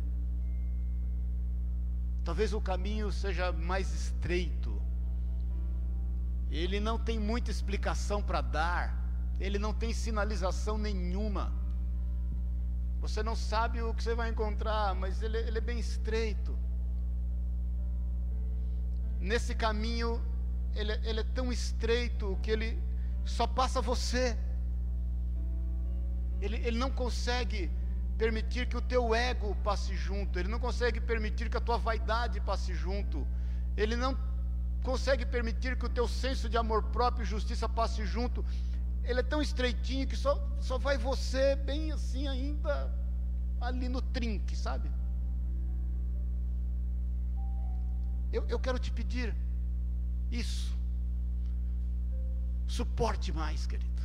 Talvez 2.25 2.53
o 2.53 2.61
caminho 2.61 3.11
seja 3.11 3.51
mais 3.53 3.93
estreito. 3.93 4.81
Ele 6.51 6.79
não 6.79 6.99
tem 6.99 7.19
muita 7.19 7.51
explicação 7.51 8.23
para 8.23 8.41
dar. 8.41 8.97
Ele 9.41 9.59
não 9.59 9.75
tem 9.75 9.93
sinalização 9.93 10.79
nenhuma. 10.79 11.53
Você 13.01 13.23
não 13.23 13.37
sabe 13.37 13.83
o 13.83 13.93
que 13.93 14.03
você 14.03 14.15
vai 14.15 14.31
encontrar, 14.31 14.95
mas 14.95 15.23
ele, 15.23 15.37
ele 15.39 15.59
é 15.59 15.61
bem 15.61 15.79
estreito 15.79 16.58
nesse 19.21 19.55
caminho, 19.55 20.23
ele, 20.75 20.93
ele 21.05 21.21
é 21.21 21.25
tão 21.35 21.53
estreito 21.53 22.39
que 22.43 22.51
ele 22.51 22.83
só 23.25 23.47
passa 23.47 23.81
você. 23.81 24.37
Ele, 26.41 26.57
ele 26.57 26.79
não 26.79 26.91
consegue 26.91 27.71
permitir 28.17 28.67
que 28.67 28.77
o 28.77 28.81
teu 28.81 29.15
ego 29.15 29.55
passe 29.63 29.95
junto, 29.95 30.39
ele 30.39 30.49
não 30.49 30.59
consegue 30.59 31.01
permitir 31.01 31.49
que 31.49 31.57
a 31.57 31.61
tua 31.61 31.79
vaidade 31.79 32.41
passe 32.41 32.75
junto, 32.75 33.27
ele 33.77 33.95
não 33.95 34.19
consegue 34.83 35.25
permitir 35.25 35.77
que 35.77 35.87
o 35.87 35.89
teu 35.89 36.09
senso 36.09 36.49
de 36.49 36.57
amor 36.57 36.83
próprio 36.85 37.23
e 37.23 37.27
justiça 37.27 37.69
passe 37.69 38.05
junto. 38.05 38.45
Ele 39.05 39.21
é 39.21 39.23
tão 39.23 39.41
estreitinho 39.41 40.07
que 40.07 40.17
só, 40.17 40.35
só 40.61 40.79
vai 40.79 40.99
você 40.99 41.57
bem 41.57 41.93
assim 41.93 42.27
ainda 42.27 42.93
ali 43.61 43.89
no 43.89 44.03
trinque, 44.03 44.57
sabe? 44.57 44.91
Eu, 48.33 48.47
eu 48.49 48.59
quero 48.59 48.79
te 48.79 48.91
pedir 48.91 49.35
isso. 50.31 50.77
Suporte 52.67 53.33
mais, 53.33 53.67
querido. 53.67 54.03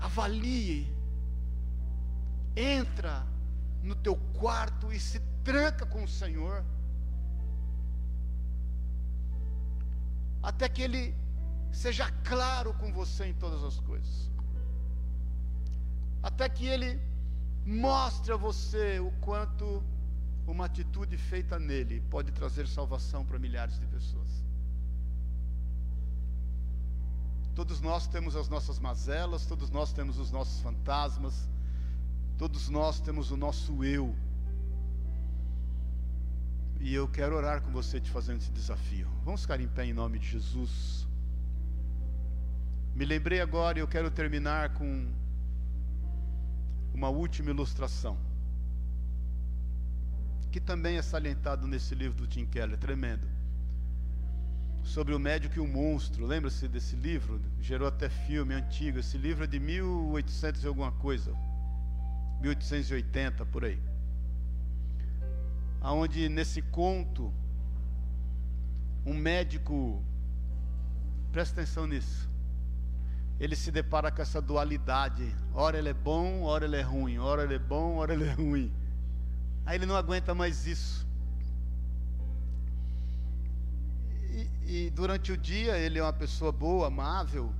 Avalie. 0.00 0.92
Entra 2.56 3.24
no 3.82 3.94
teu 3.94 4.16
quarto 4.34 4.92
e 4.92 4.98
se 4.98 5.20
tranca 5.44 5.86
com 5.86 6.02
o 6.02 6.08
Senhor. 6.08 6.64
Até 10.42 10.68
que 10.68 10.82
Ele 10.82 11.14
seja 11.70 12.10
claro 12.24 12.74
com 12.74 12.92
você 12.92 13.26
em 13.26 13.34
todas 13.34 13.62
as 13.62 13.78
coisas. 13.80 14.30
Até 16.22 16.48
que 16.48 16.66
Ele 16.66 17.00
mostre 17.64 18.32
a 18.32 18.36
você 18.36 18.98
o 18.98 19.12
quanto 19.20 19.82
uma 20.52 20.64
atitude 20.64 21.16
feita 21.16 21.58
nele 21.58 22.00
pode 22.08 22.32
trazer 22.32 22.66
salvação 22.66 23.24
para 23.24 23.38
milhares 23.38 23.78
de 23.78 23.86
pessoas. 23.86 24.28
Todos 27.54 27.80
nós 27.80 28.06
temos 28.06 28.36
as 28.36 28.48
nossas 28.48 28.78
mazelas, 28.78 29.44
todos 29.44 29.68
nós 29.68 29.92
temos 29.92 30.18
os 30.18 30.30
nossos 30.30 30.60
fantasmas, 30.60 31.48
todos 32.38 32.68
nós 32.68 33.00
temos 33.00 33.30
o 33.30 33.36
nosso 33.36 33.84
eu. 33.84 34.14
E 36.80 36.94
eu 36.94 37.08
quero 37.08 37.34
orar 37.34 37.60
com 37.60 37.72
você 37.72 38.00
te 38.00 38.10
fazendo 38.10 38.40
esse 38.40 38.52
desafio. 38.52 39.08
Vamos 39.24 39.42
ficar 39.42 39.60
em 39.60 39.66
pé 39.66 39.84
em 39.84 39.92
nome 39.92 40.18
de 40.18 40.28
Jesus. 40.28 41.06
Me 42.94 43.04
lembrei 43.04 43.40
agora 43.40 43.78
e 43.78 43.82
eu 43.82 43.88
quero 43.88 44.10
terminar 44.10 44.74
com 44.74 45.12
uma 46.94 47.08
última 47.08 47.50
ilustração. 47.50 48.27
Que 50.50 50.60
também 50.60 50.96
é 50.96 51.02
salientado 51.02 51.66
nesse 51.66 51.94
livro 51.94 52.16
do 52.16 52.26
Tim 52.26 52.46
Keller, 52.46 52.78
tremendo. 52.78 53.26
Sobre 54.82 55.14
o 55.14 55.18
médico 55.18 55.56
e 55.56 55.60
o 55.60 55.66
monstro. 55.66 56.26
Lembra-se 56.26 56.66
desse 56.68 56.96
livro? 56.96 57.40
Gerou 57.60 57.86
até 57.86 58.08
filme 58.08 58.54
antigo. 58.54 58.98
Esse 58.98 59.18
livro 59.18 59.44
é 59.44 59.46
de 59.46 59.60
1800 59.60 60.64
e 60.64 60.66
alguma 60.66 60.92
coisa. 60.92 61.34
1880 62.40 63.44
por 63.46 63.64
aí 63.64 63.78
aonde 65.80 66.28
nesse 66.28 66.60
conto 66.62 67.32
um 69.04 69.14
médico 69.14 70.02
presta 71.32 71.60
atenção 71.60 71.86
nisso. 71.86 72.28
Ele 73.40 73.54
se 73.54 73.70
depara 73.70 74.10
com 74.10 74.20
essa 74.20 74.42
dualidade. 74.42 75.34
Ora 75.54 75.78
ele 75.78 75.90
é 75.90 75.94
bom, 75.94 76.42
ora 76.42 76.64
ele 76.64 76.76
é 76.76 76.82
ruim. 76.82 77.18
Ora 77.18 77.44
ele 77.44 77.54
é 77.54 77.58
bom, 77.58 77.96
ora 77.96 78.12
ele 78.12 78.24
é 78.24 78.32
ruim. 78.32 78.72
Aí 79.68 79.76
ele 79.76 79.84
não 79.84 79.96
aguenta 79.96 80.34
mais 80.34 80.66
isso. 80.66 81.06
E, 84.32 84.48
e 84.64 84.90
durante 84.90 85.30
o 85.30 85.36
dia 85.36 85.76
ele 85.76 85.98
é 85.98 86.02
uma 86.02 86.10
pessoa 86.10 86.50
boa, 86.50 86.86
amável, 86.86 87.52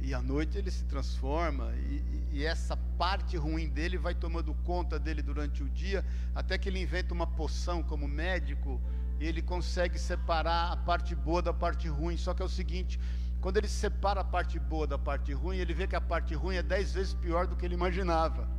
e 0.00 0.12
à 0.12 0.20
noite 0.20 0.58
ele 0.58 0.72
se 0.72 0.82
transforma, 0.86 1.72
e, 1.76 2.02
e, 2.32 2.44
essa 2.44 2.76
parte 2.98 3.36
ruim 3.36 3.68
dele 3.68 3.96
vai 3.96 4.12
tomando 4.12 4.52
conta 4.64 4.98
dele 4.98 5.22
durante 5.22 5.62
o 5.62 5.68
dia, 5.68 6.04
até 6.34 6.58
que 6.58 6.68
ele 6.68 6.80
inventa 6.80 7.14
uma 7.14 7.28
poção 7.28 7.80
como 7.80 8.08
médico, 8.08 8.80
e 9.20 9.24
ele 9.24 9.40
consegue 9.40 10.00
separar 10.00 10.72
a 10.72 10.76
parte 10.78 11.14
boa 11.14 11.40
da 11.40 11.52
parte 11.52 11.86
ruim. 11.86 12.16
Só 12.16 12.34
que 12.34 12.42
é 12.42 12.44
o 12.44 12.48
seguinte: 12.48 12.98
quando 13.40 13.56
ele 13.58 13.68
separa 13.68 14.22
a 14.22 14.24
parte 14.24 14.58
boa 14.58 14.84
da 14.84 14.98
parte 14.98 15.32
ruim, 15.32 15.58
ele 15.58 15.74
vê 15.74 15.86
que 15.86 15.94
a 15.94 16.00
parte 16.00 16.34
ruim 16.34 16.56
é 16.56 16.62
dez 16.62 16.92
vezes 16.92 17.14
pior 17.14 17.46
do 17.46 17.54
que 17.54 17.64
ele 17.64 17.74
imaginava. 17.74 18.58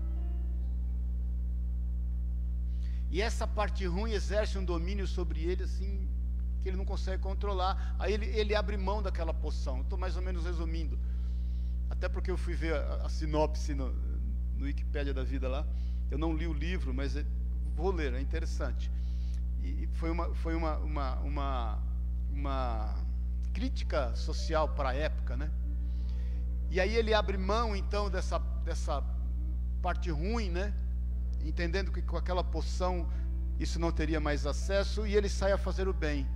E 3.12 3.22
essa 3.22 3.45
parte 3.45 3.86
ruim 3.86 4.12
exerce 4.12 4.57
um 4.57 4.64
domínio 4.64 5.05
sobre 5.05 5.41
ele 5.43 5.64
assim 5.64 6.07
que 6.62 6.70
ele 6.70 6.78
não 6.78 6.86
consegue 6.86 7.22
controlar. 7.22 7.95
Aí 7.99 8.14
ele, 8.14 8.26
ele 8.28 8.55
abre 8.55 8.78
mão 8.78 9.01
daquela 9.01 9.34
poção. 9.34 9.82
Estou 9.82 9.97
mais 9.99 10.16
ou 10.16 10.22
menos 10.22 10.45
resumindo. 10.45 10.97
Até 11.89 12.07
porque 12.07 12.32
eu 12.32 12.38
fui 12.38 12.53
ver 12.53 12.76
a, 12.76 13.05
a 13.05 13.09
sinopse 13.09 13.74
no, 13.74 13.91
no 14.57 14.66
Wikipédia 14.66 15.14
da 15.14 15.24
vida 15.24 15.49
lá. 15.49 15.68
Eu 16.09 16.18
não 16.18 16.34
li 16.34 16.47
o 16.47 16.53
livro, 16.53 16.93
mas 16.93 17.16
é, 17.16 17.26
vou 17.76 17.91
ler, 17.91 18.14
é 18.14 18.22
interessante. 18.22 18.89
E 19.62 19.88
foi 19.93 20.09
uma, 20.09 20.34
foi 20.36 20.55
uma, 20.55 20.78
uma, 20.78 21.16
uma, 21.20 21.80
uma 22.32 22.95
crítica 23.53 24.16
social 24.16 24.70
para 24.70 24.89
a 24.89 24.93
época, 24.93 25.36
né? 25.36 25.51
E 26.70 26.80
aí 26.80 26.95
ele 26.95 27.14
abre 27.14 27.38
mão 27.38 27.76
então 27.76 28.09
dessa, 28.09 28.39
dessa 28.64 29.03
parte 29.82 30.09
ruim, 30.09 30.49
né? 30.49 30.74
Entendendo 31.44 31.92
que 31.92 32.02
com 32.02 32.18
aquela 32.18 32.44
poção 32.44 33.10
isso 33.60 33.80
não 33.80 33.92
teria 33.92 34.20
mais 34.20 34.46
acesso 34.46 35.06
e 35.06 35.16
ele 35.16 35.30
sai 35.30 35.52
a 35.52 35.58
fazer 35.58 35.88
o 35.88 35.94
bem. 35.94 36.28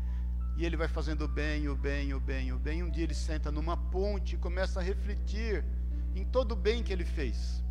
E 0.58 0.66
ele 0.66 0.78
vai 0.78 0.88
fazendo 0.88 1.26
o 1.26 1.28
bem, 1.28 1.68
o 1.68 1.76
bem, 1.76 2.14
o 2.14 2.20
bem, 2.20 2.54
o 2.54 2.60
bem. 2.60 2.84
Um 2.84 2.90
dia 2.90 3.04
ele 3.04 3.14
senta 3.14 3.52
numa 3.52 3.76
ponte 3.76 4.36
e 4.36 4.38
começa 4.38 4.80
a 4.80 4.84
refletir 4.84 5.66
em 6.16 6.24
todo 6.24 6.54
o 6.54 6.56
bem 6.56 6.82
que 6.82 6.94
ele 6.94 7.04
fez. 7.04 7.64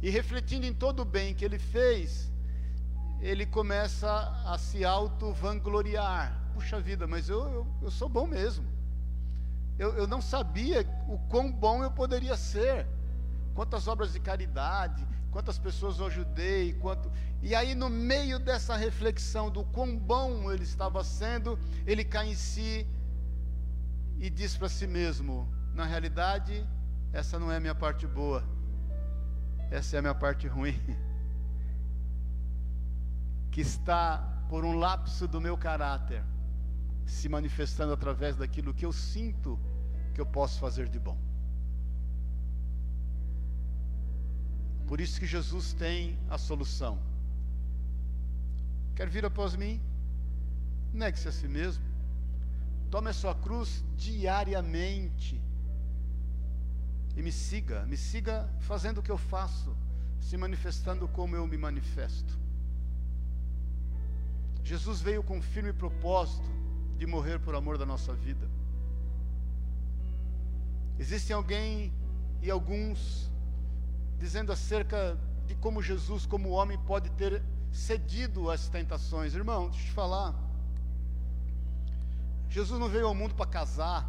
E 0.00 0.10
refletindo 0.10 0.66
em 0.66 0.72
todo 0.72 1.00
o 1.00 1.04
bem 1.04 1.34
que 1.34 1.44
ele 1.44 1.58
fez, 1.58 2.30
ele 3.20 3.46
começa 3.46 4.10
a 4.44 4.56
se 4.58 4.84
auto-vangloriar. 4.84 6.40
Puxa 6.54 6.80
vida, 6.80 7.06
mas 7.06 7.28
eu, 7.28 7.40
eu, 7.40 7.66
eu 7.82 7.90
sou 7.90 8.08
bom 8.08 8.26
mesmo. 8.26 8.66
Eu, 9.78 9.94
eu 9.94 10.06
não 10.06 10.20
sabia 10.22 10.86
o 11.08 11.18
quão 11.28 11.50
bom 11.50 11.82
eu 11.82 11.90
poderia 11.90 12.36
ser. 12.36 12.86
Quantas 13.54 13.86
obras 13.86 14.12
de 14.12 14.20
caridade, 14.20 15.06
quantas 15.30 15.58
pessoas 15.58 15.98
eu 15.98 16.06
ajudei, 16.06 16.72
quanto. 16.74 17.10
E 17.40 17.54
aí, 17.54 17.74
no 17.74 17.88
meio 17.88 18.38
dessa 18.38 18.76
reflexão 18.76 19.50
do 19.50 19.64
quão 19.64 19.96
bom 19.96 20.52
ele 20.52 20.64
estava 20.64 21.02
sendo, 21.04 21.58
ele 21.86 22.04
cai 22.04 22.28
em 22.28 22.34
si 22.34 22.86
e 24.18 24.28
diz 24.28 24.56
para 24.56 24.68
si 24.68 24.86
mesmo: 24.86 25.48
na 25.72 25.84
realidade, 25.84 26.66
essa 27.12 27.38
não 27.38 27.50
é 27.50 27.56
a 27.56 27.60
minha 27.60 27.74
parte 27.74 28.06
boa, 28.06 28.44
essa 29.70 29.96
é 29.96 29.98
a 29.98 30.02
minha 30.02 30.14
parte 30.14 30.48
ruim, 30.48 30.78
que 33.52 33.60
está 33.60 34.18
por 34.48 34.64
um 34.64 34.76
lapso 34.76 35.28
do 35.28 35.40
meu 35.40 35.56
caráter 35.56 36.24
se 37.06 37.28
manifestando 37.28 37.92
através 37.92 38.36
daquilo 38.36 38.72
que 38.72 38.84
eu 38.84 38.92
sinto 38.92 39.58
que 40.14 40.20
eu 40.20 40.26
posso 40.26 40.58
fazer 40.58 40.88
de 40.88 40.98
bom. 40.98 41.18
Por 44.86 45.00
isso 45.00 45.18
que 45.18 45.26
Jesus 45.26 45.72
tem 45.72 46.18
a 46.28 46.38
solução. 46.38 46.98
Quer 48.94 49.08
vir 49.08 49.24
após 49.24 49.56
mim? 49.56 49.80
Negue-se 50.92 51.28
a 51.28 51.32
si 51.32 51.48
mesmo. 51.48 51.84
Tome 52.90 53.10
a 53.10 53.12
sua 53.12 53.34
cruz 53.34 53.84
diariamente. 53.96 55.40
E 57.16 57.22
me 57.22 57.32
siga, 57.32 57.84
me 57.86 57.96
siga 57.96 58.48
fazendo 58.60 58.98
o 58.98 59.02
que 59.02 59.10
eu 59.10 59.18
faço, 59.18 59.76
se 60.20 60.36
manifestando 60.36 61.08
como 61.08 61.34
eu 61.34 61.46
me 61.46 61.56
manifesto. 61.56 62.38
Jesus 64.62 65.00
veio 65.00 65.22
com 65.22 65.40
firme 65.42 65.72
propósito 65.72 66.48
de 66.96 67.06
morrer 67.06 67.38
por 67.38 67.54
amor 67.54 67.76
da 67.78 67.86
nossa 67.86 68.14
vida. 68.14 68.48
Existem 70.98 71.34
alguém 71.34 71.92
e 72.40 72.50
alguns 72.50 73.30
dizendo 74.18 74.52
acerca 74.52 75.18
de 75.46 75.54
como 75.56 75.82
Jesus, 75.82 76.26
como 76.26 76.50
homem, 76.50 76.78
pode 76.78 77.10
ter 77.10 77.42
cedido 77.72 78.50
às 78.50 78.68
tentações. 78.68 79.34
Irmão, 79.34 79.68
deixa 79.68 79.84
eu 79.84 79.88
te 79.88 79.92
falar. 79.92 80.34
Jesus 82.48 82.78
não 82.78 82.88
veio 82.88 83.06
ao 83.06 83.14
mundo 83.14 83.34
para 83.34 83.46
casar, 83.46 84.06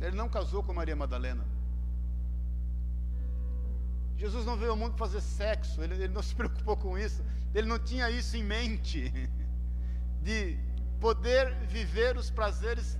ele 0.00 0.16
não 0.16 0.28
casou 0.28 0.62
com 0.62 0.72
Maria 0.72 0.94
Madalena. 0.94 1.44
Jesus 4.16 4.44
não 4.44 4.56
veio 4.56 4.70
ao 4.72 4.76
mundo 4.76 4.94
para 4.94 5.06
fazer 5.06 5.20
sexo, 5.20 5.82
ele, 5.82 5.94
ele 5.94 6.12
não 6.12 6.22
se 6.28 6.34
preocupou 6.34 6.76
com 6.76 6.96
isso, 6.96 7.24
ele 7.54 7.66
não 7.66 7.78
tinha 7.78 8.10
isso 8.10 8.36
em 8.36 8.44
mente, 8.44 9.12
de 10.22 10.58
poder 11.00 11.54
viver 11.66 12.16
os 12.16 12.30
prazeres 12.30 12.98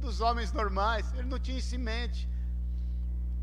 dos 0.00 0.20
homens 0.20 0.52
normais, 0.52 1.12
ele 1.14 1.28
não 1.28 1.38
tinha 1.38 1.58
isso 1.58 1.74
em 1.76 1.78
mente. 1.78 2.28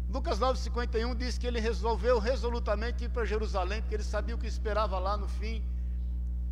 Lucas 0.10 0.40
9,51 0.40 1.16
diz 1.16 1.38
que 1.38 1.46
ele 1.46 1.60
resolveu 1.60 2.18
resolutamente 2.18 3.04
ir 3.04 3.10
para 3.10 3.26
Jerusalém, 3.26 3.82
porque 3.82 3.94
ele 3.94 4.04
sabia 4.04 4.36
o 4.36 4.40
que 4.40 4.48
esperava 4.48 4.98
lá 4.98 5.16
no 5.16 5.28
fim 5.28 5.64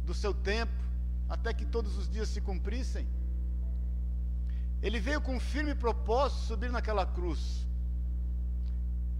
do 0.05 0.13
seu 0.13 0.31
tempo, 0.31 0.79
até 1.27 1.51
que 1.53 1.65
todos 1.65 1.97
os 1.97 2.07
dias 2.07 2.29
se 2.29 2.39
cumprissem. 2.39 3.07
Ele 4.79 4.99
veio 4.99 5.19
com 5.19 5.39
firme 5.39 5.73
propósito 5.73 6.41
subir 6.41 6.71
naquela 6.71 7.03
cruz. 7.05 7.67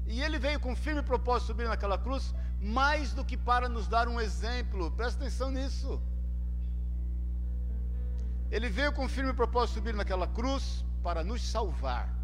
E 0.05 0.21
ele 0.21 0.37
veio 0.37 0.59
com 0.59 0.75
firme 0.75 1.01
propósito 1.01 1.47
subir 1.47 1.67
naquela 1.67 1.97
cruz, 1.97 2.33
mais 2.61 3.13
do 3.13 3.25
que 3.25 3.35
para 3.35 3.67
nos 3.67 3.87
dar 3.87 4.07
um 4.07 4.21
exemplo, 4.21 4.91
presta 4.91 5.19
atenção 5.19 5.49
nisso. 5.49 5.99
Ele 8.51 8.69
veio 8.69 8.93
com 8.93 9.09
firme 9.09 9.33
propósito 9.33 9.75
subir 9.75 9.95
naquela 9.95 10.27
cruz 10.27 10.85
para 11.01 11.23
nos 11.23 11.41
salvar 11.41 12.16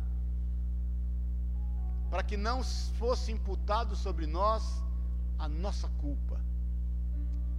para 2.14 2.22
que 2.22 2.38
não 2.38 2.64
fosse 3.00 3.32
imputado 3.32 3.96
sobre 3.96 4.28
nós 4.28 4.64
a 5.40 5.50
nossa 5.50 5.88
culpa, 5.98 6.40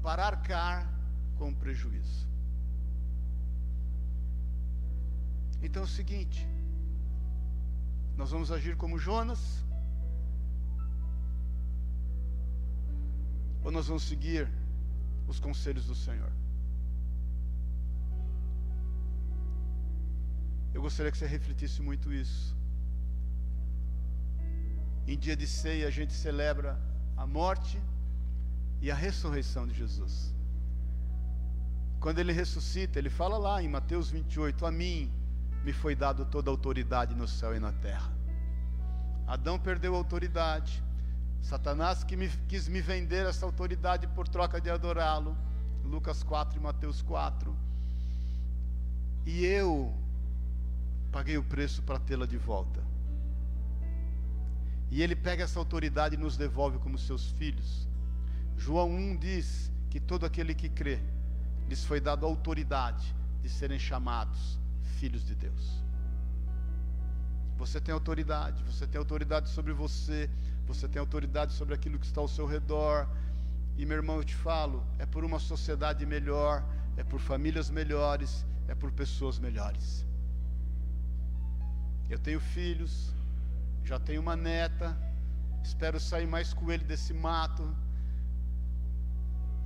para 0.00 0.24
arcar 0.24 0.88
com 1.36 1.50
o 1.50 1.56
prejuízo. 1.56 2.28
Então 5.60 5.82
é 5.82 5.84
o 5.84 5.88
seguinte, 5.88 6.46
nós 8.16 8.30
vamos 8.30 8.52
agir 8.52 8.76
como 8.76 8.96
Jonas, 8.96 9.64
ou 13.64 13.72
nós 13.72 13.88
vamos 13.88 14.04
seguir 14.04 14.48
os 15.26 15.40
conselhos 15.40 15.86
do 15.86 15.96
Senhor? 15.96 16.30
Eu 20.72 20.80
gostaria 20.80 21.10
que 21.10 21.18
você 21.18 21.26
refletisse 21.26 21.82
muito 21.82 22.12
isso. 22.12 22.56
Em 25.06 25.18
dia 25.18 25.36
de 25.36 25.46
ceia, 25.46 25.86
a 25.88 25.90
gente 25.90 26.12
celebra 26.12 26.80
a 27.16 27.26
morte 27.26 27.80
e 28.80 28.90
a 28.90 28.94
ressurreição 28.94 29.66
de 29.66 29.74
Jesus. 29.74 30.34
Quando 32.00 32.18
ele 32.18 32.32
ressuscita, 32.32 32.98
ele 32.98 33.08
fala 33.08 33.38
lá 33.38 33.62
em 33.62 33.68
Mateus 33.68 34.10
28: 34.10 34.66
A 34.66 34.70
mim 34.70 35.10
me 35.64 35.72
foi 35.72 35.94
dado 35.94 36.26
toda 36.26 36.50
a 36.50 36.52
autoridade 36.52 37.14
no 37.14 37.26
céu 37.26 37.56
e 37.56 37.58
na 37.58 37.72
terra. 37.72 38.12
Adão 39.26 39.58
perdeu 39.58 39.94
a 39.94 39.98
autoridade. 39.98 40.82
Satanás 41.40 42.04
que 42.04 42.14
me, 42.14 42.28
quis 42.48 42.68
me 42.68 42.82
vender 42.82 43.26
essa 43.26 43.46
autoridade 43.46 44.06
por 44.08 44.28
troca 44.28 44.60
de 44.60 44.68
adorá-lo. 44.68 45.36
Lucas 45.82 46.22
4 46.22 46.58
e 46.58 46.62
Mateus 46.62 47.00
4. 47.00 47.56
E 49.24 49.46
eu 49.46 49.94
paguei 51.10 51.38
o 51.38 51.42
preço 51.42 51.82
para 51.82 51.98
tê-la 51.98 52.26
de 52.26 52.36
volta. 52.36 52.83
E 54.94 55.02
ele 55.02 55.16
pega 55.16 55.42
essa 55.42 55.58
autoridade 55.58 56.14
e 56.14 56.16
nos 56.16 56.36
devolve 56.36 56.78
como 56.78 56.96
seus 56.96 57.32
filhos. 57.32 57.88
João 58.56 58.88
1 58.88 59.16
diz 59.16 59.72
que 59.90 59.98
todo 59.98 60.24
aquele 60.24 60.54
que 60.54 60.68
crê, 60.68 61.00
lhes 61.68 61.84
foi 61.84 62.00
dado 62.00 62.24
autoridade 62.24 63.12
de 63.42 63.48
serem 63.48 63.76
chamados 63.76 64.56
filhos 64.98 65.24
de 65.24 65.34
Deus. 65.34 65.82
Você 67.58 67.80
tem 67.80 67.92
autoridade, 67.92 68.62
você 68.62 68.86
tem 68.86 69.00
autoridade 69.00 69.48
sobre 69.48 69.72
você, 69.72 70.30
você 70.64 70.86
tem 70.86 71.00
autoridade 71.00 71.52
sobre 71.54 71.74
aquilo 71.74 71.98
que 71.98 72.06
está 72.06 72.20
ao 72.20 72.28
seu 72.28 72.46
redor. 72.46 73.08
E 73.76 73.84
meu 73.84 73.96
irmão, 73.96 74.18
eu 74.18 74.24
te 74.24 74.36
falo, 74.36 74.86
é 75.00 75.04
por 75.04 75.24
uma 75.24 75.40
sociedade 75.40 76.06
melhor, 76.06 76.64
é 76.96 77.02
por 77.02 77.18
famílias 77.18 77.68
melhores, 77.68 78.46
é 78.68 78.76
por 78.76 78.92
pessoas 78.92 79.40
melhores. 79.40 80.06
Eu 82.08 82.20
tenho 82.20 82.38
filhos, 82.38 83.12
já 83.84 83.98
tenho 83.98 84.20
uma 84.20 84.34
neta, 84.34 84.96
espero 85.62 86.00
sair 86.00 86.26
mais 86.26 86.54
coelho 86.54 86.84
desse 86.84 87.12
mato. 87.12 87.64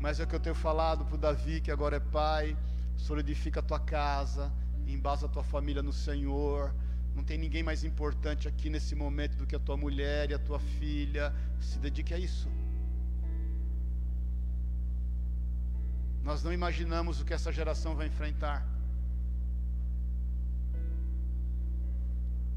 Mas 0.00 0.18
é 0.18 0.24
o 0.24 0.26
que 0.26 0.34
eu 0.34 0.40
tenho 0.40 0.54
falado 0.54 1.04
para 1.04 1.14
o 1.14 1.18
Davi, 1.18 1.60
que 1.60 1.70
agora 1.70 1.96
é 1.96 2.00
pai, 2.00 2.56
solidifica 2.96 3.60
a 3.60 3.62
tua 3.62 3.80
casa, 3.80 4.52
embasa 4.86 5.26
a 5.26 5.28
tua 5.28 5.44
família 5.44 5.82
no 5.82 5.92
Senhor. 5.92 6.74
Não 7.14 7.24
tem 7.24 7.38
ninguém 7.38 7.62
mais 7.62 7.84
importante 7.84 8.46
aqui 8.46 8.68
nesse 8.70 8.94
momento 8.94 9.36
do 9.36 9.46
que 9.46 9.56
a 9.56 9.58
tua 9.58 9.76
mulher 9.76 10.30
e 10.30 10.34
a 10.34 10.38
tua 10.38 10.60
filha. 10.60 11.34
Se 11.60 11.78
dedique 11.78 12.14
a 12.14 12.18
isso. 12.18 12.48
Nós 16.22 16.42
não 16.42 16.52
imaginamos 16.52 17.20
o 17.20 17.24
que 17.24 17.34
essa 17.34 17.52
geração 17.52 17.94
vai 17.94 18.06
enfrentar. 18.06 18.77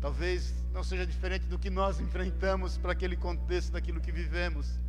Talvez 0.02 0.52
não 0.74 0.84
seja 0.84 1.06
diferente 1.06 1.46
do 1.46 1.60
que 1.60 1.70
nós 1.70 2.00
enfrentamos 2.00 2.76
para 2.76 2.92
aquele 2.92 3.16
contexto 3.16 3.72
daquilo 3.72 4.02
que 4.02 4.12
vivemos. 4.12 4.80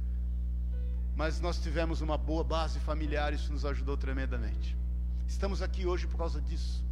Mas 1.14 1.38
nós 1.38 1.60
tivemos 1.60 2.00
uma 2.00 2.16
boa 2.16 2.42
base 2.42 2.80
familiar, 2.80 3.34
isso 3.34 3.52
nos 3.52 3.66
ajudou 3.66 3.94
tremendamente. 3.94 4.74
Estamos 5.28 5.60
aqui 5.60 5.86
hoje 5.86 6.06
por 6.06 6.16
causa 6.16 6.40
disso. 6.40 6.82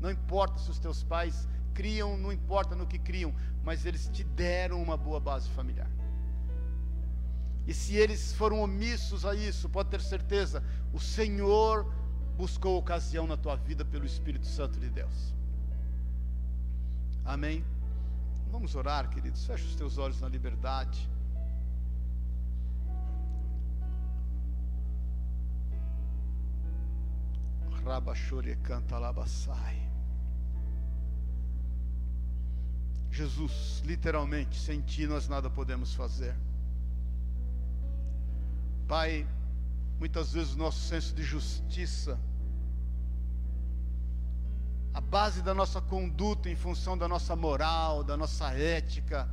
Não 0.00 0.08
importa 0.08 0.60
se 0.60 0.70
os 0.70 0.78
teus 0.78 1.02
pais 1.02 1.48
criam, 1.74 2.16
não 2.16 2.32
importa 2.32 2.76
no 2.76 2.86
que 2.86 2.98
criam, 2.98 3.34
mas 3.64 3.84
eles 3.84 4.08
te 4.08 4.22
deram 4.22 4.80
uma 4.80 4.96
boa 4.96 5.18
base 5.18 5.48
familiar. 5.50 5.90
E 7.66 7.74
se 7.74 7.96
eles 7.96 8.32
foram 8.34 8.60
omissos 8.60 9.24
a 9.24 9.34
isso, 9.34 9.68
pode 9.68 9.88
ter 9.88 10.00
certeza, 10.00 10.62
o 10.92 11.00
Senhor 11.00 11.92
buscou 12.36 12.78
ocasião 12.78 13.26
na 13.26 13.36
tua 13.36 13.56
vida 13.56 13.84
pelo 13.84 14.04
Espírito 14.04 14.46
Santo 14.46 14.78
de 14.78 14.90
Deus. 14.90 15.34
Amém? 17.24 17.64
Vamos 18.50 18.74
orar, 18.74 19.08
queridos. 19.08 19.44
Feche 19.46 19.64
os 19.64 19.74
teus 19.74 19.98
olhos 19.98 20.20
na 20.20 20.28
liberdade. 20.28 21.10
Rabachore 27.84 28.56
canta 28.56 28.98
labassai. 28.98 29.82
Jesus, 33.10 33.80
literalmente, 33.84 34.58
sem 34.58 34.80
ti 34.80 35.06
nós 35.06 35.28
nada 35.28 35.48
podemos 35.48 35.94
fazer. 35.94 36.34
Pai, 38.88 39.26
muitas 39.98 40.32
vezes 40.32 40.54
o 40.54 40.58
nosso 40.58 40.80
senso 40.80 41.14
de 41.14 41.22
justiça 41.22 42.18
a 44.94 45.00
base 45.00 45.42
da 45.42 45.52
nossa 45.52 45.80
conduta 45.80 46.48
em 46.48 46.54
função 46.54 46.96
da 46.96 47.08
nossa 47.08 47.34
moral, 47.34 48.04
da 48.04 48.16
nossa 48.16 48.52
ética, 48.52 49.28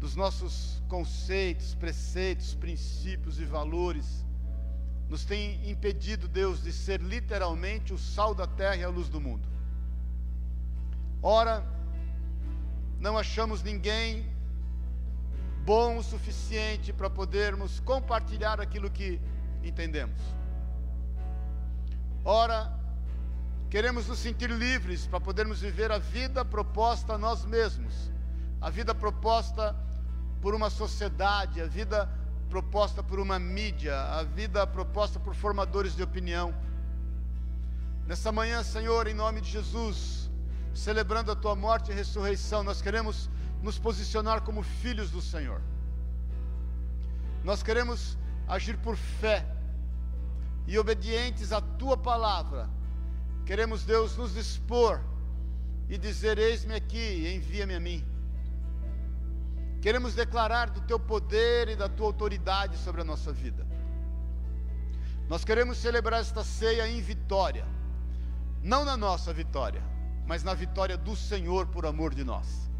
dos 0.00 0.16
nossos 0.16 0.82
conceitos, 0.88 1.76
preceitos, 1.76 2.54
princípios 2.54 3.38
e 3.38 3.44
valores, 3.44 4.26
nos 5.08 5.24
tem 5.24 5.70
impedido, 5.70 6.26
Deus, 6.26 6.62
de 6.62 6.72
ser 6.72 7.00
literalmente 7.00 7.92
o 7.94 7.98
sal 7.98 8.34
da 8.34 8.48
terra 8.48 8.76
e 8.76 8.82
a 8.82 8.88
luz 8.88 9.08
do 9.08 9.20
mundo. 9.20 9.48
Ora, 11.22 11.64
não 12.98 13.16
achamos 13.16 13.62
ninguém 13.62 14.28
bom 15.64 15.98
o 15.98 16.02
suficiente 16.02 16.92
para 16.92 17.08
podermos 17.08 17.78
compartilhar 17.78 18.60
aquilo 18.60 18.90
que 18.90 19.20
entendemos. 19.62 20.18
Ora, 22.24 22.79
Queremos 23.70 24.08
nos 24.08 24.18
sentir 24.18 24.50
livres 24.50 25.06
para 25.06 25.20
podermos 25.20 25.60
viver 25.60 25.92
a 25.92 25.98
vida 25.98 26.44
proposta 26.44 27.14
a 27.14 27.18
nós 27.18 27.44
mesmos, 27.44 28.10
a 28.60 28.68
vida 28.68 28.92
proposta 28.92 29.76
por 30.40 30.56
uma 30.56 30.68
sociedade, 30.68 31.62
a 31.62 31.66
vida 31.66 32.10
proposta 32.48 33.00
por 33.00 33.20
uma 33.20 33.38
mídia, 33.38 33.96
a 33.96 34.24
vida 34.24 34.66
proposta 34.66 35.20
por 35.20 35.36
formadores 35.36 35.94
de 35.94 36.02
opinião. 36.02 36.52
Nessa 38.08 38.32
manhã, 38.32 38.60
Senhor, 38.64 39.06
em 39.06 39.14
nome 39.14 39.40
de 39.40 39.48
Jesus, 39.48 40.28
celebrando 40.74 41.30
a 41.30 41.36
tua 41.36 41.54
morte 41.54 41.92
e 41.92 41.94
ressurreição, 41.94 42.64
nós 42.64 42.82
queremos 42.82 43.30
nos 43.62 43.78
posicionar 43.78 44.40
como 44.40 44.64
filhos 44.64 45.12
do 45.12 45.22
Senhor. 45.22 45.62
Nós 47.44 47.62
queremos 47.62 48.18
agir 48.48 48.76
por 48.78 48.96
fé 48.96 49.46
e 50.66 50.76
obedientes 50.76 51.52
à 51.52 51.60
tua 51.60 51.96
palavra 51.96 52.79
Queremos, 53.44 53.84
Deus, 53.84 54.16
nos 54.16 54.34
dispor 54.34 55.00
e 55.88 55.98
dizer: 55.98 56.38
Eis-me 56.38 56.74
aqui, 56.74 57.32
envia-me 57.34 57.74
a 57.74 57.80
mim. 57.80 58.04
Queremos 59.80 60.14
declarar 60.14 60.70
do 60.70 60.80
teu 60.82 60.98
poder 60.98 61.68
e 61.68 61.76
da 61.76 61.88
tua 61.88 62.06
autoridade 62.06 62.76
sobre 62.76 63.00
a 63.00 63.04
nossa 63.04 63.32
vida. 63.32 63.66
Nós 65.28 65.44
queremos 65.44 65.78
celebrar 65.78 66.20
esta 66.20 66.44
ceia 66.44 66.88
em 66.88 67.00
vitória, 67.00 67.66
não 68.62 68.84
na 68.84 68.96
nossa 68.96 69.32
vitória, 69.32 69.82
mas 70.26 70.44
na 70.44 70.54
vitória 70.54 70.98
do 70.98 71.16
Senhor 71.16 71.66
por 71.66 71.86
amor 71.86 72.14
de 72.14 72.24
nós. 72.24 72.70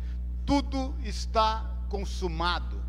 Tudo 0.44 0.94
está 1.02 1.78
consumado. 1.88 2.82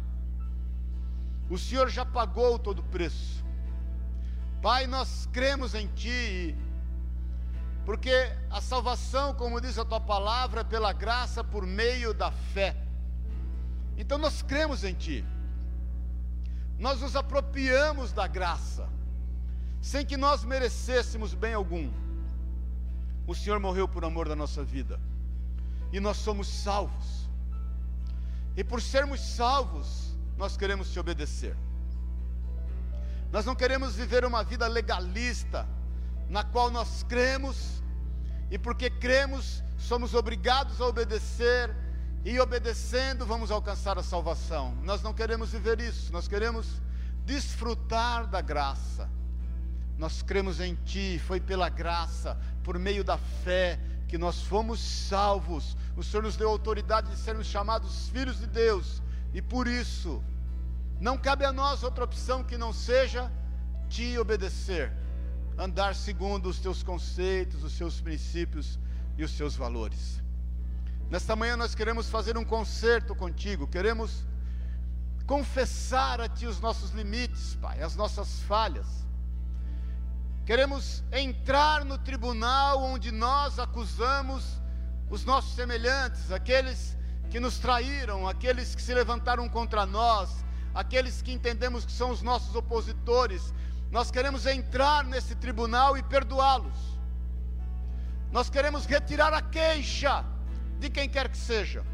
O 1.49 1.57
Senhor 1.57 1.89
já 1.89 2.05
pagou 2.05 2.59
todo 2.59 2.79
o 2.79 2.83
preço. 2.83 3.43
Pai, 4.61 4.87
nós 4.87 5.27
cremos 5.31 5.73
em 5.73 5.87
Ti 5.87 6.55
porque 7.85 8.31
a 8.49 8.61
salvação, 8.61 9.33
como 9.33 9.59
diz 9.59 9.77
a 9.77 9.85
tua 9.85 9.99
palavra, 9.99 10.61
é 10.61 10.63
pela 10.63 10.93
graça 10.93 11.43
por 11.43 11.65
meio 11.65 12.13
da 12.13 12.31
fé. 12.31 12.75
Então 13.97 14.17
nós 14.17 14.41
cremos 14.41 14.83
em 14.83 14.93
ti. 14.93 15.25
Nós 16.77 17.01
nos 17.01 17.15
apropriamos 17.15 18.11
da 18.11 18.27
graça, 18.27 18.87
sem 19.81 20.05
que 20.05 20.17
nós 20.17 20.43
merecêssemos 20.43 21.33
bem 21.33 21.53
algum. 21.53 21.91
O 23.27 23.35
Senhor 23.35 23.59
morreu 23.59 23.87
por 23.87 24.03
amor 24.03 24.27
da 24.27 24.35
nossa 24.35 24.63
vida, 24.63 24.99
e 25.93 25.99
nós 25.99 26.17
somos 26.17 26.47
salvos. 26.47 27.29
E 28.57 28.63
por 28.63 28.81
sermos 28.81 29.21
salvos, 29.21 30.15
nós 30.37 30.57
queremos 30.57 30.91
te 30.91 30.99
obedecer. 30.99 31.55
Nós 33.31 33.45
não 33.45 33.55
queremos 33.55 33.95
viver 33.95 34.25
uma 34.25 34.43
vida 34.43 34.67
legalista, 34.67 35.67
na 36.31 36.45
qual 36.45 36.71
nós 36.71 37.03
cremos, 37.03 37.83
e 38.49 38.57
porque 38.57 38.89
cremos, 38.89 39.61
somos 39.77 40.13
obrigados 40.13 40.79
a 40.79 40.87
obedecer, 40.87 41.75
e 42.23 42.39
obedecendo 42.39 43.25
vamos 43.25 43.51
alcançar 43.51 43.97
a 43.97 44.03
salvação. 44.03 44.73
Nós 44.81 45.01
não 45.01 45.13
queremos 45.13 45.51
viver 45.51 45.81
isso, 45.81 46.09
nós 46.13 46.29
queremos 46.29 46.81
desfrutar 47.25 48.27
da 48.27 48.39
graça. 48.39 49.09
Nós 49.97 50.21
cremos 50.21 50.61
em 50.61 50.73
Ti, 50.85 51.19
foi 51.19 51.41
pela 51.41 51.67
graça, 51.67 52.39
por 52.63 52.79
meio 52.79 53.03
da 53.03 53.17
fé, 53.17 53.77
que 54.07 54.17
nós 54.17 54.41
fomos 54.41 54.79
salvos. 54.79 55.75
O 55.97 56.03
Senhor 56.03 56.23
nos 56.23 56.37
deu 56.37 56.47
autoridade 56.47 57.09
de 57.09 57.17
sermos 57.17 57.45
chamados 57.45 58.07
filhos 58.07 58.39
de 58.39 58.47
Deus, 58.47 59.03
e 59.33 59.41
por 59.41 59.67
isso, 59.67 60.23
não 60.97 61.17
cabe 61.17 61.43
a 61.43 61.51
nós 61.51 61.83
outra 61.83 62.05
opção 62.05 62.41
que 62.41 62.57
não 62.57 62.71
seja 62.71 63.29
te 63.89 64.17
obedecer 64.17 65.00
andar 65.61 65.93
segundo 65.93 66.49
os 66.49 66.59
teus 66.59 66.81
conceitos, 66.81 67.63
os 67.63 67.73
seus 67.73 68.01
princípios 68.01 68.79
e 69.15 69.23
os 69.23 69.29
seus 69.29 69.55
valores. 69.55 70.19
Nesta 71.07 71.35
manhã 71.35 71.55
nós 71.55 71.75
queremos 71.75 72.09
fazer 72.09 72.35
um 72.35 72.43
concerto 72.43 73.13
contigo, 73.13 73.67
queremos 73.67 74.25
confessar 75.27 76.19
a 76.19 76.27
Ti 76.27 76.47
os 76.47 76.59
nossos 76.59 76.89
limites, 76.91 77.55
Pai, 77.61 77.79
as 77.83 77.95
nossas 77.95 78.39
falhas. 78.41 78.87
Queremos 80.47 81.03
entrar 81.11 81.85
no 81.85 81.97
tribunal 81.99 82.81
onde 82.81 83.11
nós 83.11 83.59
acusamos 83.59 84.59
os 85.11 85.23
nossos 85.25 85.53
semelhantes, 85.53 86.31
aqueles 86.31 86.97
que 87.29 87.39
nos 87.39 87.59
traíram, 87.59 88.27
aqueles 88.27 88.73
que 88.73 88.81
se 88.81 88.95
levantaram 88.95 89.47
contra 89.47 89.85
nós, 89.85 90.43
aqueles 90.73 91.21
que 91.21 91.31
entendemos 91.31 91.85
que 91.85 91.91
são 91.91 92.09
os 92.09 92.23
nossos 92.23 92.55
opositores, 92.55 93.53
Nós 93.91 94.09
queremos 94.09 94.45
entrar 94.45 95.03
nesse 95.03 95.35
tribunal 95.35 95.97
e 95.97 96.03
perdoá-los. 96.03 96.79
Nós 98.31 98.49
queremos 98.49 98.85
retirar 98.85 99.33
a 99.33 99.41
queixa 99.41 100.23
de 100.79 100.89
quem 100.89 101.09
quer 101.09 101.27
que 101.27 101.37
seja. 101.37 101.85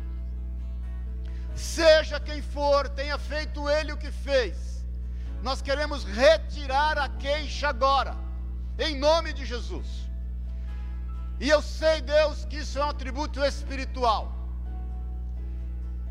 Seja 1.56 2.20
quem 2.20 2.42
for, 2.42 2.88
tenha 2.88 3.18
feito 3.18 3.68
ele 3.68 3.92
o 3.92 3.98
que 3.98 4.12
fez. 4.12 4.86
Nós 5.42 5.60
queremos 5.60 6.04
retirar 6.04 7.00
a 7.00 7.10
queixa 7.10 7.70
agora, 7.70 8.16
em 8.78 8.96
nome 9.00 9.34
de 9.34 9.44
Jesus. 9.44 9.88
E 11.40 11.50
eu 11.50 11.62
sei, 11.62 12.02
Deus, 12.02 12.46
que 12.46 12.58
isso 12.58 12.78
é 12.78 12.86
um 12.86 12.90
atributo 12.90 13.44
espiritual. 13.44 14.32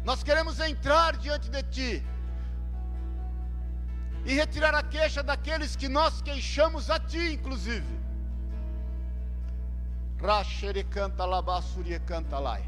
Nós 0.05 0.23
queremos 0.25 0.59
entrar 0.59 1.17
diante 1.17 1.49
de 1.49 1.63
Ti 1.65 2.07
e 4.27 4.35
retirar 4.35 4.75
a 4.75 4.83
queixa 4.83 5.23
daqueles 5.23 5.77
que 5.77 5.89
nós 5.89 6.21
queixamos 6.21 6.91
a 6.91 6.99
Ti, 6.99 7.35
inclusive. 7.35 7.87
Rachere 10.21 10.83
canta 10.83 11.25
labassurie 11.25 12.01
canta 12.01 12.41
lai. 12.41 12.65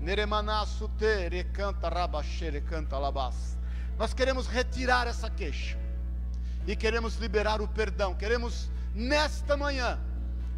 Neremanasute 0.00 1.28
recanta 1.28 1.88
rabachere 1.88 2.60
canta 2.62 2.98
labas. 2.98 3.56
Nós 3.96 4.12
queremos 4.12 4.48
retirar 4.48 5.06
essa 5.06 5.30
queixa 5.30 5.78
e 6.66 6.74
queremos 6.74 7.16
liberar 7.18 7.60
o 7.60 7.68
perdão. 7.68 8.12
Queremos 8.14 8.68
nesta 8.92 9.56
manhã 9.56 9.96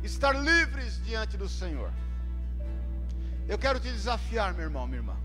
estar 0.02 0.34
livres 0.34 1.04
diante 1.04 1.36
do 1.36 1.48
Senhor. 1.48 1.92
Eu 3.46 3.58
quero 3.58 3.78
te 3.78 3.90
desafiar, 3.90 4.54
meu 4.54 4.64
irmão, 4.64 4.86
minha 4.86 5.00
irmã, 5.00 5.16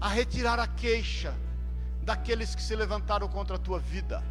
a 0.00 0.08
retirar 0.08 0.58
a 0.58 0.66
queixa 0.66 1.32
daqueles 2.04 2.54
que 2.54 2.62
se 2.62 2.76
levantaram 2.76 3.28
contra 3.28 3.56
a 3.56 3.58
tua 3.58 3.78
vida, 3.78 4.22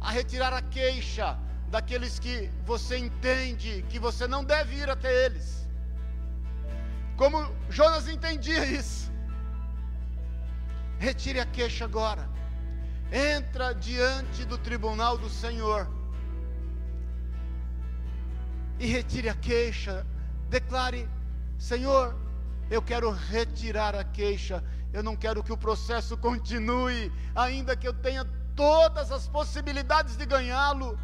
a 0.00 0.10
retirar 0.10 0.52
a 0.52 0.62
queixa 0.62 1.38
daqueles 1.70 2.18
que 2.18 2.50
você 2.64 2.98
entende 2.98 3.84
que 3.88 3.98
você 3.98 4.26
não 4.26 4.44
deve 4.44 4.76
ir 4.76 4.88
até 4.88 5.26
eles, 5.26 5.68
como 7.16 7.52
Jonas 7.68 8.08
entendia 8.08 8.64
isso. 8.64 9.12
Retire 10.98 11.40
a 11.40 11.46
queixa 11.46 11.84
agora, 11.84 12.28
entra 13.12 13.74
diante 13.74 14.44
do 14.44 14.56
tribunal 14.56 15.18
do 15.18 15.28
Senhor. 15.28 15.88
E 18.78 18.86
retire 18.86 19.28
a 19.28 19.34
queixa, 19.34 20.06
declare: 20.48 21.08
Senhor, 21.58 22.16
eu 22.70 22.80
quero 22.82 23.10
retirar 23.10 23.94
a 23.94 24.04
queixa 24.04 24.64
eu 24.94 25.02
não 25.02 25.16
quero 25.16 25.42
que 25.42 25.52
o 25.52 25.56
processo 25.56 26.16
continue, 26.16 27.12
ainda 27.34 27.76
que 27.76 27.86
eu 27.86 27.92
tenha 27.92 28.24
todas 28.54 29.10
as 29.10 29.26
possibilidades 29.26 30.16
de 30.16 30.24
ganhá-lo, 30.24 30.96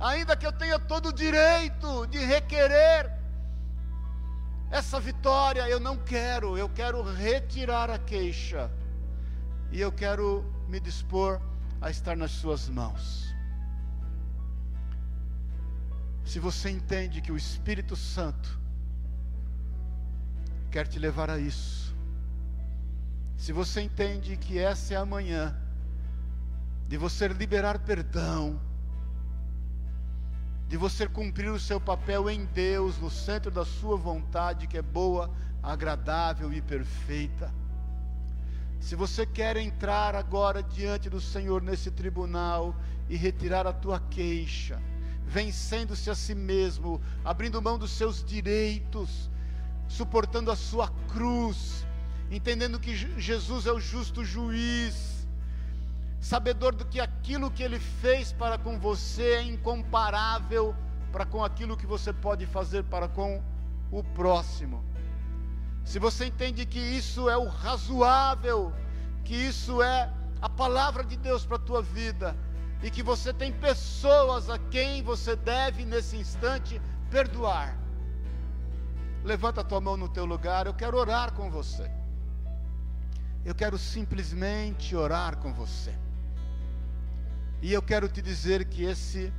ainda 0.00 0.36
que 0.36 0.44
eu 0.44 0.50
tenha 0.50 0.76
todo 0.76 1.10
o 1.10 1.12
direito 1.12 2.08
de 2.08 2.18
requerer 2.18 3.12
essa 4.72 4.98
vitória, 4.98 5.68
eu 5.68 5.78
não 5.78 5.96
quero, 5.96 6.58
eu 6.58 6.68
quero 6.68 7.00
retirar 7.00 7.88
a 7.88 7.98
queixa, 7.98 8.68
e 9.70 9.80
eu 9.80 9.92
quero 9.92 10.44
me 10.66 10.80
dispor 10.80 11.40
a 11.80 11.90
estar 11.90 12.16
nas 12.16 12.32
Suas 12.32 12.68
mãos. 12.68 13.32
Se 16.24 16.40
você 16.40 16.70
entende 16.70 17.20
que 17.20 17.30
o 17.30 17.36
Espírito 17.36 17.94
Santo 17.94 18.58
quer 20.72 20.88
te 20.88 20.98
levar 20.98 21.30
a 21.30 21.38
isso, 21.38 21.89
se 23.40 23.54
você 23.54 23.80
entende 23.80 24.36
que 24.36 24.58
essa 24.58 24.92
é 24.92 24.96
a 24.98 25.06
manhã 25.06 25.56
de 26.86 26.98
você 26.98 27.26
liberar 27.26 27.78
perdão, 27.78 28.60
de 30.68 30.76
você 30.76 31.08
cumprir 31.08 31.50
o 31.50 31.58
seu 31.58 31.80
papel 31.80 32.28
em 32.28 32.44
Deus, 32.44 32.98
no 32.98 33.08
centro 33.08 33.50
da 33.50 33.64
sua 33.64 33.96
vontade, 33.96 34.66
que 34.66 34.76
é 34.76 34.82
boa, 34.82 35.30
agradável 35.62 36.52
e 36.52 36.60
perfeita. 36.60 37.50
Se 38.78 38.94
você 38.94 39.24
quer 39.24 39.56
entrar 39.56 40.14
agora 40.14 40.62
diante 40.62 41.08
do 41.08 41.18
Senhor 41.18 41.62
nesse 41.62 41.90
tribunal 41.90 42.76
e 43.08 43.16
retirar 43.16 43.66
a 43.66 43.72
tua 43.72 43.98
queixa, 43.98 44.82
vencendo-se 45.24 46.10
a 46.10 46.14
si 46.14 46.34
mesmo, 46.34 47.00
abrindo 47.24 47.62
mão 47.62 47.78
dos 47.78 47.92
seus 47.92 48.22
direitos, 48.22 49.30
suportando 49.88 50.50
a 50.50 50.56
sua 50.56 50.90
cruz, 51.08 51.86
entendendo 52.30 52.78
que 52.78 52.94
Jesus 52.94 53.66
é 53.66 53.72
o 53.72 53.80
justo 53.80 54.24
juiz, 54.24 55.26
sabedor 56.20 56.74
do 56.74 56.84
que 56.84 57.00
aquilo 57.00 57.50
que 57.50 57.62
ele 57.62 57.80
fez 57.80 58.32
para 58.32 58.56
com 58.56 58.78
você 58.78 59.34
é 59.34 59.42
incomparável 59.42 60.74
para 61.10 61.26
com 61.26 61.44
aquilo 61.44 61.76
que 61.76 61.86
você 61.86 62.12
pode 62.12 62.46
fazer 62.46 62.84
para 62.84 63.08
com 63.08 63.42
o 63.90 64.02
próximo. 64.02 64.84
Se 65.84 65.98
você 65.98 66.26
entende 66.26 66.64
que 66.64 66.78
isso 66.78 67.28
é 67.28 67.36
o 67.36 67.48
razoável, 67.48 68.72
que 69.24 69.34
isso 69.34 69.82
é 69.82 70.12
a 70.40 70.48
palavra 70.48 71.02
de 71.02 71.16
Deus 71.16 71.44
para 71.44 71.56
a 71.56 71.60
tua 71.60 71.82
vida, 71.82 72.36
e 72.82 72.90
que 72.90 73.02
você 73.02 73.32
tem 73.32 73.52
pessoas 73.52 74.48
a 74.48 74.58
quem 74.58 75.02
você 75.02 75.34
deve 75.36 75.84
nesse 75.84 76.16
instante 76.16 76.80
perdoar. 77.10 77.76
Levanta 79.24 79.60
a 79.60 79.64
tua 79.64 79.80
mão 79.80 79.96
no 79.96 80.08
teu 80.08 80.24
lugar, 80.24 80.66
eu 80.66 80.74
quero 80.74 80.96
orar 80.96 81.32
com 81.32 81.50
você. 81.50 81.99
Eu 83.44 83.54
quero 83.54 83.78
simplesmente 83.78 84.94
orar 84.94 85.38
com 85.38 85.52
você. 85.52 85.94
E 87.62 87.72
eu 87.72 87.82
quero 87.82 88.08
te 88.08 88.20
dizer 88.20 88.66
que 88.66 88.84
esse 88.84 89.32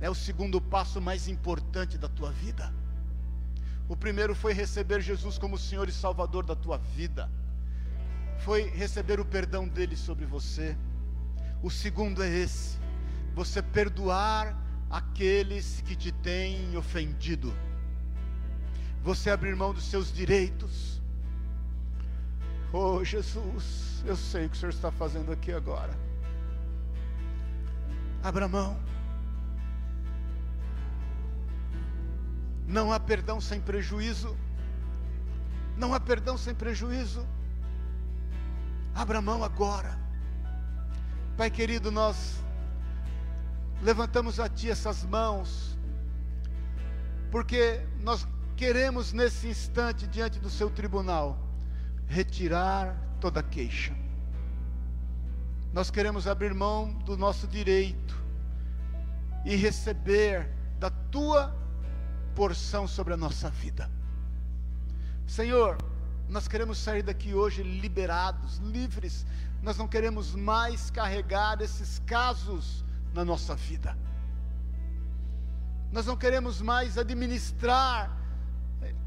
é 0.00 0.08
o 0.08 0.14
segundo 0.14 0.60
passo 0.60 1.00
mais 1.00 1.26
importante 1.28 1.98
da 1.98 2.08
tua 2.08 2.30
vida. 2.30 2.72
O 3.88 3.96
primeiro 3.96 4.34
foi 4.34 4.52
receber 4.52 5.00
Jesus 5.00 5.38
como 5.38 5.58
Senhor 5.58 5.88
e 5.88 5.92
Salvador 5.92 6.44
da 6.44 6.54
tua 6.54 6.78
vida. 6.78 7.28
Foi 8.38 8.62
receber 8.70 9.18
o 9.18 9.24
perdão 9.24 9.66
dele 9.66 9.96
sobre 9.96 10.24
você. 10.24 10.76
O 11.62 11.70
segundo 11.70 12.22
é 12.22 12.28
esse: 12.28 12.78
você 13.34 13.60
perdoar 13.60 14.56
aqueles 14.88 15.80
que 15.82 15.96
te 15.96 16.12
têm 16.12 16.76
ofendido. 16.76 17.52
Você 19.02 19.30
abrir 19.30 19.56
mão 19.56 19.74
dos 19.74 19.84
seus 19.84 20.12
direitos 20.12 21.01
Oh 22.72 23.04
Jesus, 23.04 24.02
eu 24.06 24.16
sei 24.16 24.46
o 24.46 24.48
que 24.48 24.56
o 24.56 24.58
Senhor 24.58 24.70
está 24.70 24.90
fazendo 24.90 25.30
aqui 25.30 25.52
agora. 25.52 25.92
Abra 28.22 28.48
mão. 28.48 28.80
Não 32.66 32.90
há 32.90 32.98
perdão 32.98 33.42
sem 33.42 33.60
prejuízo. 33.60 34.34
Não 35.76 35.92
há 35.92 36.00
perdão 36.00 36.38
sem 36.38 36.54
prejuízo. 36.54 37.26
Abra 38.94 39.20
mão 39.20 39.44
agora. 39.44 39.98
Pai 41.36 41.50
querido, 41.50 41.90
nós 41.90 42.42
levantamos 43.82 44.40
a 44.40 44.48
Ti 44.48 44.70
essas 44.70 45.04
mãos, 45.04 45.76
porque 47.30 47.80
nós 48.00 48.26
queremos 48.56 49.12
nesse 49.12 49.48
instante, 49.48 50.06
diante 50.06 50.38
do 50.38 50.48
Seu 50.48 50.70
tribunal, 50.70 51.38
retirar 52.12 52.94
toda 53.18 53.42
queixa. 53.42 53.94
Nós 55.72 55.90
queremos 55.90 56.26
abrir 56.26 56.52
mão 56.52 56.92
do 56.92 57.16
nosso 57.16 57.46
direito 57.46 58.14
e 59.46 59.56
receber 59.56 60.46
da 60.78 60.90
tua 60.90 61.56
porção 62.34 62.86
sobre 62.86 63.14
a 63.14 63.16
nossa 63.16 63.48
vida. 63.48 63.90
Senhor, 65.26 65.78
nós 66.28 66.46
queremos 66.46 66.76
sair 66.76 67.02
daqui 67.02 67.34
hoje 67.34 67.62
liberados, 67.62 68.58
livres. 68.58 69.24
Nós 69.62 69.78
não 69.78 69.88
queremos 69.88 70.34
mais 70.34 70.90
carregar 70.90 71.62
esses 71.62 71.98
casos 72.00 72.84
na 73.14 73.24
nossa 73.24 73.54
vida. 73.54 73.96
Nós 75.90 76.04
não 76.04 76.16
queremos 76.16 76.60
mais 76.60 76.98
administrar 76.98 78.21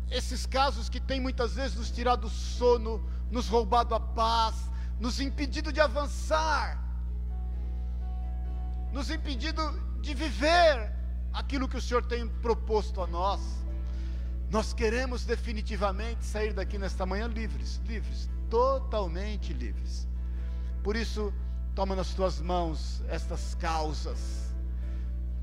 esses 0.10 0.46
casos 0.46 0.90
que 0.90 1.00
têm 1.00 1.20
muitas 1.20 1.56
vezes 1.56 1.78
nos 1.78 1.92
tirado 1.92 2.28
o 2.28 2.30
sono, 2.30 3.04
nos 3.32 3.48
roubado 3.48 3.96
a 3.96 4.00
paz, 4.00 4.56
nos 5.00 5.20
impedido 5.20 5.74
de 5.74 5.82
avançar, 5.82 6.82
nos 8.92 9.10
impedido 9.10 9.62
de 10.02 10.14
viver 10.14 10.94
aquilo 11.34 11.68
que 11.68 11.78
o 11.78 11.82
Senhor 11.82 12.06
tem 12.06 12.28
proposto 12.28 13.02
a 13.02 13.08
nós. 13.08 13.42
Nós 14.50 14.74
queremos 14.74 15.26
definitivamente 15.26 16.24
sair 16.24 16.54
daqui 16.54 16.78
nesta 16.78 17.06
manhã 17.06 17.28
livres, 17.28 17.82
livres, 17.86 18.30
totalmente 18.50 19.52
livres. 19.52 20.08
Por 20.84 20.96
isso, 20.96 21.34
toma 21.74 21.96
nas 21.96 22.14
tuas 22.14 22.40
mãos 22.40 23.04
estas 23.10 23.56
causas. 23.56 24.54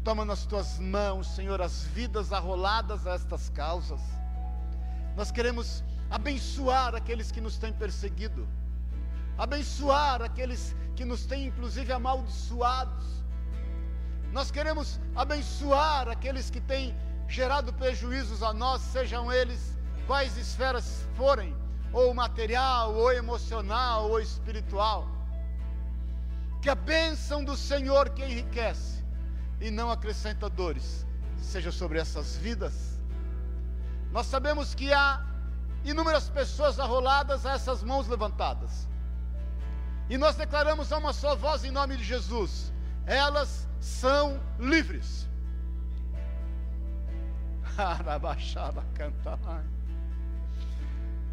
Toma 0.04 0.24
nas 0.24 0.46
tuas 0.46 0.78
mãos, 0.78 1.26
Senhor, 1.34 1.60
as 1.60 1.82
vidas 1.82 2.32
arroladas 2.32 3.06
a 3.06 3.14
estas 3.14 3.48
causas 3.50 4.00
nós 5.16 5.30
queremos 5.30 5.82
abençoar 6.10 6.94
aqueles 6.94 7.30
que 7.30 7.40
nos 7.40 7.56
têm 7.58 7.72
perseguido. 7.72 8.46
abençoar 9.38 10.20
aqueles 10.22 10.76
que 10.94 11.04
nos 11.04 11.24
têm, 11.24 11.46
inclusive, 11.46 11.90
amaldiçoados. 11.92 13.04
Nós 14.30 14.50
queremos 14.50 15.00
abençoar 15.16 16.08
aqueles 16.08 16.50
que 16.50 16.60
têm 16.60 16.94
gerado 17.28 17.72
prejuízos 17.72 18.42
a 18.42 18.52
nós, 18.52 18.82
sejam 18.82 19.32
eles 19.32 19.76
quais 20.06 20.36
esferas 20.36 21.06
forem, 21.16 21.56
ou 21.92 22.12
material, 22.14 22.94
ou 22.94 23.10
emocional, 23.12 24.10
ou 24.10 24.20
espiritual. 24.20 25.08
Que 26.60 26.70
a 26.70 26.74
bênção 26.74 27.42
do 27.42 27.56
Senhor 27.56 28.10
que 28.10 28.22
enriquece 28.22 29.02
e 29.60 29.70
não 29.70 29.90
acrescenta 29.90 30.48
dores, 30.48 31.06
seja 31.40 31.72
sobre 31.72 31.98
essas 31.98 32.36
vidas. 32.36 33.00
Nós 34.12 34.26
sabemos 34.26 34.74
que 34.74 34.92
há 34.92 35.24
inúmeras 35.84 36.28
pessoas 36.28 36.78
arroladas 36.78 37.44
a 37.46 37.52
essas 37.52 37.82
mãos 37.82 38.06
levantadas. 38.08 38.88
E 40.08 40.18
nós 40.18 40.36
declaramos 40.36 40.92
a 40.92 40.98
uma 40.98 41.12
só 41.12 41.34
voz 41.34 41.64
em 41.64 41.70
nome 41.70 41.96
de 41.96 42.04
Jesus: 42.04 42.72
elas 43.06 43.68
são 43.80 44.40
livres. 44.58 45.28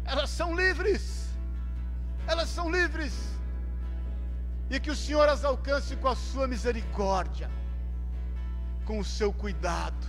Elas 0.04 0.30
são 0.30 0.56
livres. 0.56 1.28
Elas 2.26 2.48
são 2.48 2.70
livres. 2.70 3.12
E 4.70 4.80
que 4.80 4.90
o 4.90 4.96
Senhor 4.96 5.28
as 5.28 5.44
alcance 5.44 5.96
com 5.96 6.08
a 6.08 6.16
sua 6.16 6.46
misericórdia, 6.46 7.50
com 8.84 8.98
o 8.98 9.04
seu 9.04 9.32
cuidado 9.32 10.06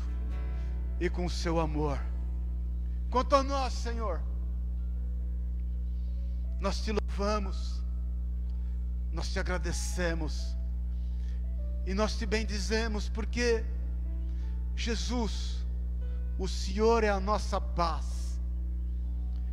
e 1.00 1.10
com 1.10 1.26
o 1.26 1.30
seu 1.30 1.60
amor. 1.60 2.00
Quanto 3.12 3.36
a 3.36 3.44
nós, 3.44 3.74
Senhor, 3.74 4.22
nós 6.62 6.80
te 6.80 6.94
louvamos, 6.94 7.82
nós 9.12 9.34
te 9.34 9.38
agradecemos 9.38 10.56
e 11.86 11.94
nós 11.94 12.18
te 12.18 12.26
bendizemos, 12.26 13.10
porque 13.10 13.66
Jesus, 14.78 15.66
o 16.40 16.48
Senhor 16.48 17.04
é 17.04 17.10
a 17.10 17.20
nossa 17.20 17.60
paz, 17.60 18.40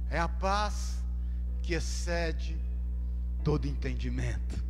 é 0.08 0.20
a 0.20 0.28
paz 0.28 1.02
que 1.60 1.74
excede 1.74 2.56
todo 3.42 3.66
entendimento. 3.66 4.64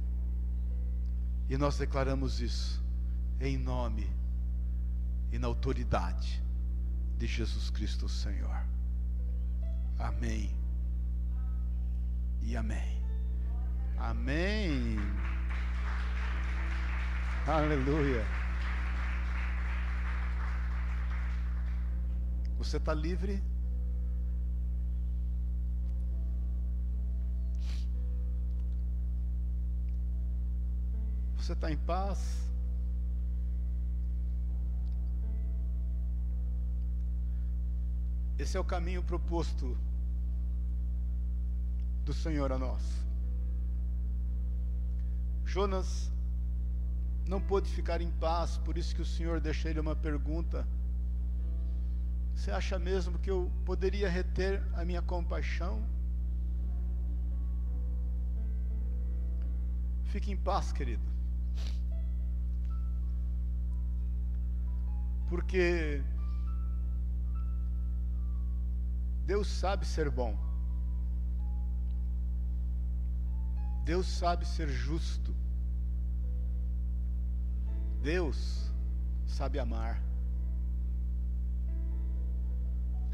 E 1.47 1.59
nós 1.59 1.77
declaramos 1.77 2.41
isso 2.41 2.83
em 3.39 3.59
nome 3.59 4.11
e 5.31 5.39
na 5.39 5.47
autoridade 5.47 6.43
de 7.19 7.27
Jesus 7.27 7.69
Cristo, 7.69 8.09
Senhor. 8.09 8.68
Amém. 9.99 10.51
E 12.41 12.57
amém. 12.57 13.03
Amém. 13.99 14.97
Aleluia. 17.47 18.25
Você 22.59 22.77
está 22.77 22.95
livre? 22.95 23.43
Você 31.37 31.55
está 31.55 31.71
em 31.71 31.79
paz? 31.79 32.49
Esse 38.39 38.57
é 38.57 38.61
o 38.61 38.65
caminho 38.65 39.03
proposto 39.03 39.77
do 42.05 42.13
Senhor 42.13 42.53
a 42.53 42.59
nós. 42.59 42.85
Jonas 45.45 46.13
não 47.27 47.41
pôde 47.41 47.69
ficar 47.71 48.01
em 48.01 48.11
paz, 48.13 48.57
por 48.59 48.79
isso 48.79 48.95
que 48.95 49.03
o 49.03 49.05
Senhor 49.05 49.41
deixou 49.41 49.71
ele 49.71 49.81
uma 49.81 49.97
pergunta. 49.97 50.67
Você 52.35 52.53
acha 52.53 52.79
mesmo 52.79 53.19
que 53.19 53.29
eu 53.29 53.51
poderia 53.65 54.09
reter 54.09 54.63
a 54.73 54.85
minha 54.85 55.03
compaixão? 55.03 55.85
Fique 60.05 60.31
em 60.31 60.37
paz, 60.37 60.71
querido. 60.71 61.03
Porque 65.29 66.03
Deus 69.29 69.47
sabe 69.47 69.85
ser 69.85 70.09
bom. 70.09 70.35
Deus 73.85 74.07
sabe 74.07 74.47
ser 74.47 74.69
justo. 74.69 75.37
Deus 78.03 78.73
sabe 79.27 79.59
amar. 79.59 80.03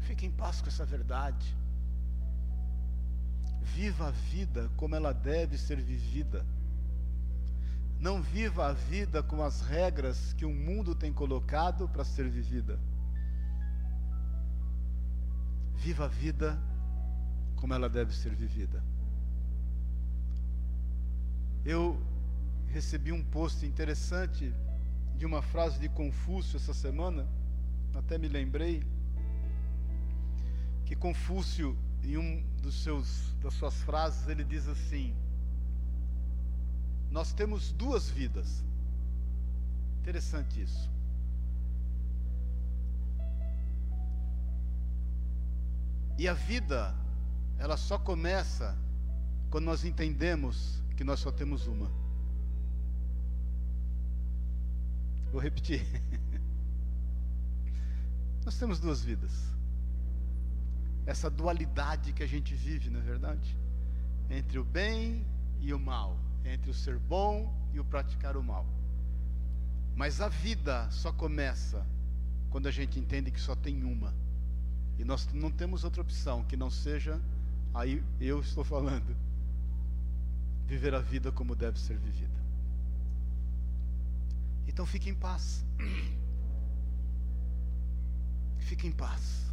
Fique 0.07 0.25
em 0.25 0.31
paz 0.31 0.61
com 0.61 0.69
essa 0.69 0.85
verdade. 0.85 1.53
Viva 3.61 4.07
a 4.07 4.11
vida 4.11 4.71
como 4.77 4.95
ela 4.95 5.13
deve 5.13 5.57
ser 5.57 5.81
vivida. 5.81 6.45
Não 7.99 8.21
viva 8.21 8.67
a 8.67 8.71
vida 8.71 9.21
com 9.21 9.43
as 9.43 9.59
regras 9.59 10.31
que 10.31 10.45
o 10.45 10.53
mundo 10.53 10.95
tem 10.95 11.11
colocado 11.11 11.89
para 11.89 12.05
ser 12.05 12.29
vivida. 12.29 12.79
Viva 15.77 16.05
a 16.05 16.07
vida 16.07 16.59
como 17.55 17.73
ela 17.73 17.89
deve 17.89 18.13
ser 18.13 18.33
vivida. 18.35 18.83
Eu 21.63 21.99
recebi 22.67 23.11
um 23.11 23.23
post 23.23 23.65
interessante 23.65 24.53
de 25.17 25.25
uma 25.25 25.41
frase 25.41 25.79
de 25.79 25.89
Confúcio 25.89 26.57
essa 26.57 26.73
semana, 26.73 27.27
até 27.93 28.17
me 28.17 28.27
lembrei 28.27 28.83
que 30.85 30.95
Confúcio 30.95 31.77
em 32.03 32.17
um 32.17 32.43
dos 32.61 32.83
seus 32.83 33.33
das 33.41 33.53
suas 33.55 33.75
frases 33.81 34.27
ele 34.27 34.43
diz 34.43 34.67
assim: 34.67 35.15
Nós 37.09 37.33
temos 37.33 37.71
duas 37.71 38.09
vidas. 38.09 38.63
Interessante 40.01 40.61
isso. 40.61 40.94
E 46.17 46.27
a 46.27 46.33
vida 46.33 46.95
ela 47.57 47.77
só 47.77 47.97
começa 47.97 48.77
quando 49.49 49.65
nós 49.65 49.83
entendemos 49.83 50.83
que 50.95 51.03
nós 51.03 51.19
só 51.19 51.31
temos 51.31 51.67
uma. 51.67 51.91
Vou 55.31 55.41
repetir. 55.41 55.81
nós 58.45 58.57
temos 58.57 58.79
duas 58.79 59.03
vidas. 59.03 59.31
Essa 61.05 61.29
dualidade 61.29 62.13
que 62.13 62.23
a 62.23 62.27
gente 62.27 62.55
vive, 62.55 62.89
não 62.89 62.99
é 62.99 63.03
verdade? 63.03 63.57
Entre 64.29 64.57
o 64.57 64.63
bem 64.63 65.25
e 65.59 65.73
o 65.73 65.79
mal, 65.79 66.17
entre 66.43 66.71
o 66.71 66.73
ser 66.73 66.97
bom 66.97 67.53
e 67.73 67.79
o 67.79 67.85
praticar 67.85 68.35
o 68.37 68.43
mal. 68.43 68.65
Mas 69.95 70.19
a 70.19 70.27
vida 70.27 70.89
só 70.89 71.11
começa 71.11 71.85
quando 72.49 72.67
a 72.67 72.71
gente 72.71 72.99
entende 72.99 73.31
que 73.31 73.39
só 73.39 73.55
tem 73.55 73.83
uma. 73.83 74.13
E 74.97 75.03
nós 75.03 75.27
não 75.33 75.51
temos 75.51 75.83
outra 75.83 76.01
opção 76.01 76.43
que 76.43 76.55
não 76.55 76.69
seja, 76.69 77.21
aí 77.73 78.03
eu 78.19 78.39
estou 78.39 78.63
falando, 78.63 79.15
viver 80.65 80.95
a 80.95 80.99
vida 80.99 81.31
como 81.31 81.55
deve 81.55 81.79
ser 81.79 81.97
vivida. 81.97 82.33
Então 84.67 84.85
fique 84.85 85.09
em 85.09 85.15
paz. 85.15 85.63
Fique 88.57 88.87
em 88.87 88.91
paz. 88.91 89.45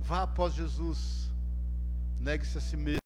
Vá 0.00 0.22
após 0.22 0.54
Jesus. 0.54 1.30
Negue-se 2.18 2.58
a 2.58 2.60
si 2.60 2.76
mesmo. 2.76 3.01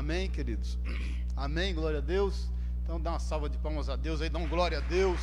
Amém, 0.00 0.30
queridos? 0.30 0.78
Amém, 1.36 1.74
glória 1.74 1.98
a 1.98 2.00
Deus. 2.00 2.50
Então 2.82 2.98
dá 2.98 3.10
uma 3.10 3.18
salva 3.18 3.50
de 3.50 3.58
palmas 3.58 3.90
a 3.90 3.96
Deus 3.96 4.22
aí, 4.22 4.30
dá 4.30 4.38
um 4.38 4.48
glória 4.48 4.78
a 4.78 4.80
Deus. 4.80 5.20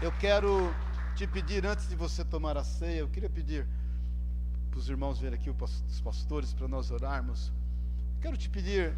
Eu 0.00 0.10
quero 0.12 0.74
te 1.14 1.26
pedir, 1.26 1.66
antes 1.66 1.86
de 1.86 1.94
você 1.94 2.24
tomar 2.24 2.56
a 2.56 2.64
ceia, 2.64 3.00
eu 3.00 3.08
queria 3.08 3.28
pedir 3.28 3.66
para 4.70 4.78
os 4.78 4.88
irmãos 4.88 5.18
verem 5.18 5.38
aqui, 5.38 5.50
os 5.50 6.00
pastores, 6.00 6.54
para 6.54 6.66
nós 6.66 6.90
orarmos. 6.90 7.52
Eu 8.14 8.22
quero 8.22 8.38
te 8.38 8.48
pedir 8.48 8.96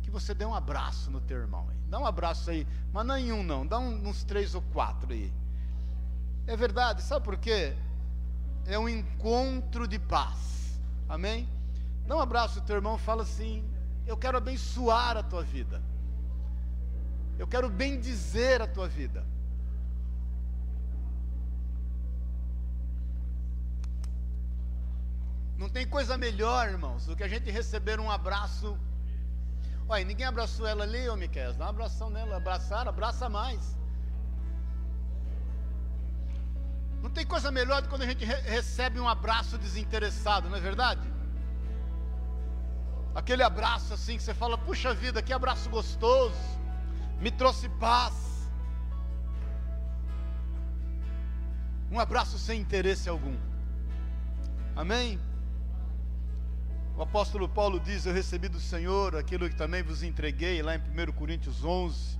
que 0.00 0.10
você 0.10 0.32
dê 0.32 0.46
um 0.46 0.54
abraço 0.54 1.10
no 1.10 1.20
teu 1.20 1.36
irmão 1.36 1.68
aí. 1.68 1.76
Dá 1.90 1.98
um 1.98 2.06
abraço 2.06 2.48
aí, 2.50 2.66
mas 2.90 3.04
não 3.04 3.18
em 3.18 3.32
um 3.32 3.42
não, 3.42 3.66
dá 3.66 3.78
uns 3.78 4.24
três 4.24 4.54
ou 4.54 4.62
quatro 4.72 5.12
aí. 5.12 5.30
É 6.46 6.56
verdade, 6.56 7.02
sabe 7.02 7.22
por 7.22 7.36
quê? 7.36 7.76
É 8.64 8.78
um 8.78 8.88
encontro 8.88 9.86
de 9.86 9.98
paz. 9.98 10.80
Amém? 11.06 11.57
Um 12.14 12.20
abraço 12.20 12.60
no 12.60 12.66
teu 12.66 12.76
irmão, 12.76 12.96
fala 12.96 13.22
assim: 13.22 13.64
eu 14.06 14.16
quero 14.16 14.38
abençoar 14.38 15.16
a 15.16 15.22
tua 15.22 15.42
vida. 15.42 15.82
quero 17.46 17.68
bendizer 17.68 18.62
a 18.62 18.66
tua 18.66 18.88
vida. 18.88 19.24
Não 25.58 25.68
tem 25.68 25.86
coisa 25.86 26.16
melhor, 26.16 26.68
irmãos, 26.68 27.04
do 27.04 27.14
que 27.14 27.22
a 27.22 27.28
gente 27.28 27.50
receber 27.50 28.00
um 28.00 28.10
abraço. 28.10 28.78
Olha, 29.88 30.04
ninguém 30.04 30.26
abraçou 30.26 30.66
ela 30.66 30.84
ali, 30.84 31.08
ô 31.08 31.16
Miquel. 31.16 31.52
Dá 31.54 31.64
uma 31.64 31.70
abração 31.70 32.08
nela. 32.08 32.36
Abraçar, 32.36 32.88
abraça 32.88 33.28
mais. 33.28 33.76
Não 37.02 37.10
tem 37.10 37.26
coisa 37.26 37.50
melhor 37.50 37.82
do 37.82 37.84
que 37.84 37.90
quando 37.90 38.02
a 38.02 38.06
gente 38.06 38.24
re 38.24 38.40
recebe 38.42 38.98
um 38.98 39.08
abraço 39.08 39.58
desinteressado, 39.58 40.48
não 40.48 40.56
é 40.56 40.60
verdade? 40.60 41.17
Aquele 43.18 43.42
abraço 43.42 43.92
assim 43.92 44.16
que 44.16 44.22
você 44.22 44.32
fala, 44.32 44.56
puxa 44.56 44.94
vida, 44.94 45.20
que 45.20 45.32
abraço 45.32 45.68
gostoso, 45.68 46.36
me 47.20 47.32
trouxe 47.32 47.68
paz. 47.68 48.14
Um 51.90 51.98
abraço 51.98 52.38
sem 52.38 52.60
interesse 52.60 53.08
algum. 53.08 53.36
Amém? 54.76 55.18
O 56.96 57.02
apóstolo 57.02 57.48
Paulo 57.48 57.80
diz: 57.80 58.06
Eu 58.06 58.14
recebi 58.14 58.48
do 58.48 58.60
Senhor 58.60 59.16
aquilo 59.16 59.48
que 59.50 59.56
também 59.56 59.82
vos 59.82 60.04
entreguei, 60.04 60.62
lá 60.62 60.76
em 60.76 60.78
1 60.78 61.12
Coríntios 61.12 61.64
11. 61.64 62.16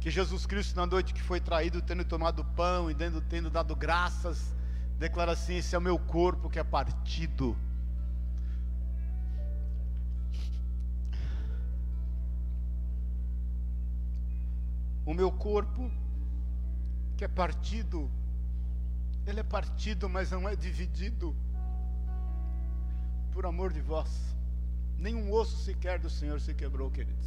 Que 0.00 0.10
Jesus 0.10 0.46
Cristo, 0.46 0.74
na 0.74 0.84
noite 0.84 1.14
que 1.14 1.22
foi 1.22 1.38
traído, 1.38 1.80
tendo 1.80 2.04
tomado 2.04 2.44
pão 2.56 2.90
e 2.90 2.94
tendo, 2.94 3.20
tendo 3.20 3.48
dado 3.48 3.76
graças, 3.76 4.52
declara 4.98 5.30
assim: 5.30 5.58
Esse 5.58 5.76
é 5.76 5.78
o 5.78 5.80
meu 5.80 5.96
corpo 5.96 6.50
que 6.50 6.58
é 6.58 6.64
partido. 6.64 7.56
O 15.10 15.14
meu 15.20 15.32
corpo 15.32 15.90
que 17.16 17.24
é 17.24 17.28
partido, 17.28 18.08
ele 19.26 19.40
é 19.40 19.42
partido, 19.42 20.08
mas 20.08 20.30
não 20.30 20.48
é 20.48 20.54
dividido 20.54 21.34
por 23.32 23.44
amor 23.44 23.72
de 23.72 23.80
vós. 23.80 24.36
Nenhum 24.96 25.32
osso 25.32 25.56
sequer 25.64 25.98
do 25.98 26.08
Senhor 26.08 26.40
se 26.40 26.54
quebrou, 26.54 26.92
queridos. 26.92 27.26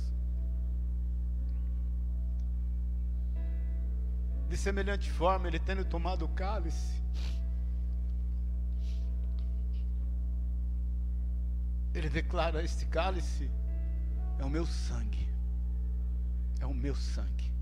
De 4.48 4.56
semelhante 4.56 5.12
forma, 5.12 5.50
ele 5.50 5.60
tendo 5.60 5.84
tomado 5.84 6.24
o 6.24 6.30
cálice, 6.30 7.04
ele 11.94 12.10
declara: 12.10 12.64
Este 12.64 12.86
cálice 12.86 13.52
é 14.40 14.46
o 14.46 14.50
meu 14.50 14.66
sangue, 14.66 15.28
é 16.62 16.66
o 16.66 16.74
meu 16.74 16.96
sangue, 16.96 17.53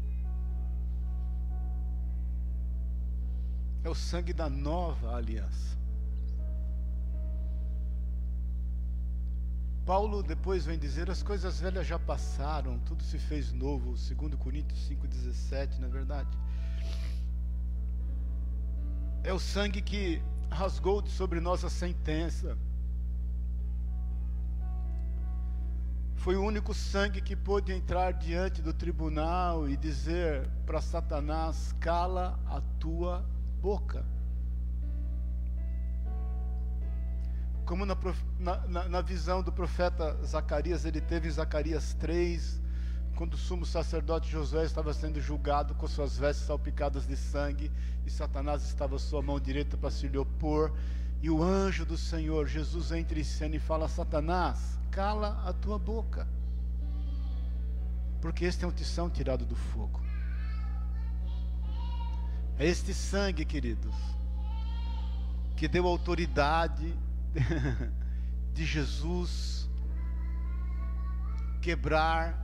é 3.84 3.90
o 3.90 3.96
sangue 3.96 4.34
da 4.34 4.50
nova 4.50 5.16
aliança. 5.16 5.78
Paulo 9.86 10.22
depois 10.22 10.66
vem 10.66 10.78
dizer: 10.78 11.10
as 11.10 11.24
coisas 11.24 11.60
velhas 11.60 11.88
já 11.88 11.98
passaram, 11.98 12.78
tudo 12.80 13.04
se 13.04 13.18
fez 13.18 13.52
novo, 13.52 13.98
segundo 13.98 14.38
Coríntios 14.38 14.80
5,17, 14.88 15.80
na 15.80 15.88
é 15.88 15.90
verdade. 15.90 16.30
É 19.24 19.34
o 19.34 19.40
sangue 19.40 19.82
que 19.82 20.22
rasgou 20.50 21.06
sobre 21.08 21.40
nós 21.40 21.64
a 21.64 21.70
sentença. 21.70 22.58
Foi 26.16 26.36
o 26.36 26.44
único 26.44 26.72
sangue 26.72 27.20
que 27.20 27.36
pôde 27.36 27.72
entrar 27.72 28.14
diante 28.14 28.62
do 28.62 28.72
tribunal 28.72 29.68
e 29.68 29.76
dizer 29.76 30.48
para 30.68 30.80
Satanás: 30.80 31.76
cala 31.80 32.40
a 32.46 32.62
tua 32.80 33.26
boca. 33.62 34.04
como 37.72 37.86
na, 37.86 37.96
na, 38.68 38.90
na, 38.90 39.02
visão 39.02 39.42
do 39.42 39.50
profeta 39.50 40.18
Zacarias, 40.26 40.84
ele 40.84 41.00
teve 41.00 41.30
em 41.30 41.32
Zacarias 41.32 41.94
3, 41.94 42.60
quando 43.16 43.36
o 43.36 43.38
sumo 43.38 43.66
sacerdote 43.66 44.30
Josué 44.30 44.66
estava 44.66 44.94
sendo 44.94 45.22
julgado 45.22 45.74
com 45.76 45.88
suas 45.88 46.18
vestes 46.18 46.46
salpicadas 46.46 47.08
de 47.08 47.16
sangue, 47.16 47.72
e 48.06 48.10
Satanás 48.10 48.64
estava 48.64 48.98
à 48.98 49.00
sua 49.00 49.22
mão 49.22 49.40
direita 49.40 49.78
para 49.78 49.90
se 49.90 50.06
lhe 50.10 50.18
opor, 50.18 50.74
e 51.22 51.30
o 51.30 51.42
anjo 51.42 51.86
do 51.86 51.98
Senhor, 51.98 52.46
Jesus, 52.46 52.92
entra 52.92 53.18
em 53.18 53.24
cena 53.24 53.56
e 53.56 53.60
fala: 53.60 53.88
Satanás, 53.88 54.78
cala 54.92 55.42
a 55.48 55.54
tua 55.54 55.80
boca, 55.80 56.28
porque 58.20 58.44
este 58.44 58.66
é 58.66 58.68
um 58.68 58.72
tição 58.72 59.10
tirado 59.10 59.46
do 59.46 59.56
fogo. 59.56 60.11
É 62.58 62.66
este 62.66 62.94
sangue, 62.94 63.44
queridos, 63.46 63.96
que 65.56 65.68
deu 65.68 65.88
autoridade 65.88 66.96
de 68.54 68.66
Jesus 68.66 69.70
quebrar 71.62 72.38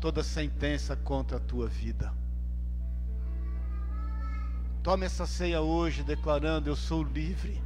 toda 0.00 0.22
sentença 0.22 0.96
contra 0.96 1.36
a 1.36 1.40
tua 1.40 1.68
vida. 1.68 2.12
Tome 4.82 5.06
essa 5.06 5.26
ceia 5.26 5.60
hoje 5.60 6.02
declarando: 6.02 6.68
Eu 6.68 6.76
sou 6.76 7.02
livre. 7.02 7.62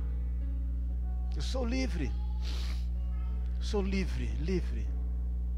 Eu 1.35 1.43
sou 1.43 1.65
livre. 1.65 2.13
Sou 3.61 3.83
livre, 3.83 4.27
livre, 4.39 4.87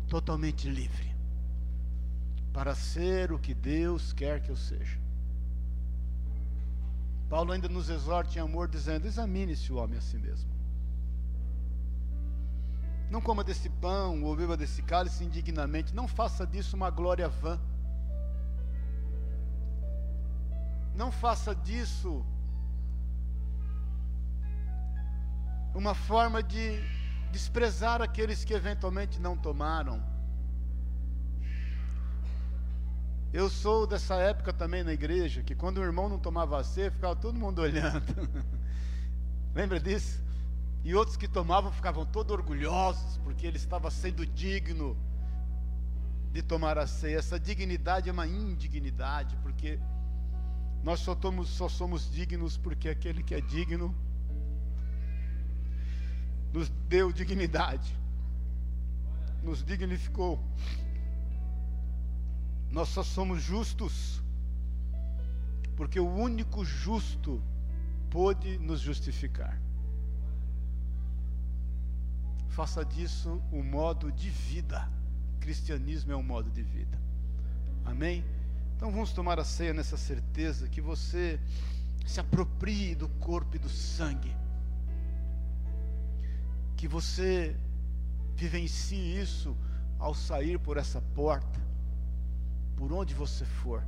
totalmente 0.09 0.67
livre, 0.67 1.15
para 2.55 2.75
ser 2.75 3.33
o 3.33 3.39
que 3.39 3.53
Deus 3.53 4.15
quer 4.15 4.41
que 4.41 4.49
eu 4.49 4.57
seja. 4.57 4.99
Paulo 7.29 7.53
ainda 7.53 7.69
nos 7.69 7.91
exorta 7.91 8.39
em 8.39 8.43
amor, 8.43 8.69
dizendo: 8.69 9.07
examine-se 9.07 9.73
o 9.73 9.77
homem 9.77 9.99
a 9.99 10.01
si 10.01 10.19
mesmo. 10.19 10.51
Não 13.11 13.21
coma 13.21 13.43
desse 13.43 13.69
pão 13.69 14.23
ou 14.23 14.37
beba 14.37 14.57
desse 14.57 14.83
cálice 14.83 15.25
indignamente. 15.25 15.95
Não 15.95 16.07
faça 16.07 16.47
disso 16.47 16.77
uma 16.77 16.91
glória 16.91 17.29
vã. 17.29 17.59
Não 20.95 21.11
faça 21.13 21.55
disso 21.55 22.25
uma 25.75 25.95
forma 25.95 26.43
de 26.43 26.83
desprezar 27.31 28.03
aqueles 28.03 28.45
que 28.45 28.53
eventualmente 28.53 29.21
não 29.21 29.37
tomaram. 29.37 30.03
Eu 33.33 33.51
sou 33.51 33.87
dessa 33.87 34.15
época 34.15 34.53
também 34.53 34.83
na 34.83 34.93
igreja, 34.93 35.43
que 35.43 35.55
quando 35.55 35.79
o 35.79 35.85
irmão 35.85 36.09
não 36.09 36.19
tomava 36.19 36.59
a 36.59 36.65
ceia, 36.65 36.91
ficava 36.91 37.15
todo 37.15 37.39
mundo 37.39 37.61
olhando. 37.63 38.29
Lembra 39.55 39.79
disso? 39.79 40.23
E 40.83 40.95
outros 40.95 41.17
que 41.17 41.29
tomavam 41.29 41.71
ficavam 41.71 42.07
todos 42.07 42.33
orgulhosos, 42.33 43.19
porque 43.19 43.47
ele 43.47 43.59
estava 43.59 43.91
sendo 43.91 44.25
digno 44.25 44.97
de 46.33 46.43
tomar 46.43 46.79
a 46.79 46.87
ceia. 46.87 47.19
Essa 47.19 47.39
dignidade 47.39 48.09
é 48.09 48.13
uma 48.13 48.27
indignidade, 48.27 49.37
porque 49.43 49.79
nós 50.83 51.01
só, 51.01 51.15
tomos, 51.15 51.49
só 51.51 51.69
somos 51.69 52.11
dignos 52.11 52.57
porque 52.57 52.89
aquele 52.89 53.23
que 53.23 53.35
é 53.35 53.41
digno 53.41 53.95
nos 56.53 56.71
deu 56.89 57.13
dignidade, 57.13 57.95
nos 59.43 59.63
dignificou. 59.63 60.43
Nós 62.71 62.89
só 62.89 63.03
somos 63.03 63.43
justos 63.43 64.23
porque 65.77 66.01
o 66.01 66.09
único 66.09 66.65
justo 66.65 67.41
pôde 68.11 68.59
nos 68.59 68.81
justificar. 68.81 69.57
Faça 72.49 72.85
disso 72.85 73.41
um 73.53 73.63
modo 73.63 74.11
de 74.11 74.29
vida. 74.29 74.91
Cristianismo 75.39 76.11
é 76.11 76.17
um 76.17 76.23
modo 76.23 76.51
de 76.51 76.63
vida. 76.63 76.99
Amém? 77.85 78.25
Então 78.77 78.91
vamos 78.91 79.13
tomar 79.13 79.39
a 79.39 79.45
ceia 79.45 79.73
nessa 79.73 79.97
certeza 79.97 80.69
que 80.69 80.81
você 80.81 81.39
se 82.05 82.19
aproprie 82.19 82.97
do 82.97 83.09
corpo 83.09 83.55
e 83.55 83.59
do 83.61 83.69
sangue. 83.69 84.35
Que 86.77 86.89
você 86.89 87.57
vivencie 88.35 89.21
isso 89.21 89.57
ao 89.97 90.13
sair 90.13 90.59
por 90.59 90.77
essa 90.77 91.01
porta, 91.01 91.61
por 92.79 92.93
onde 92.93 93.13
você 93.15 93.45
for, 93.45 93.83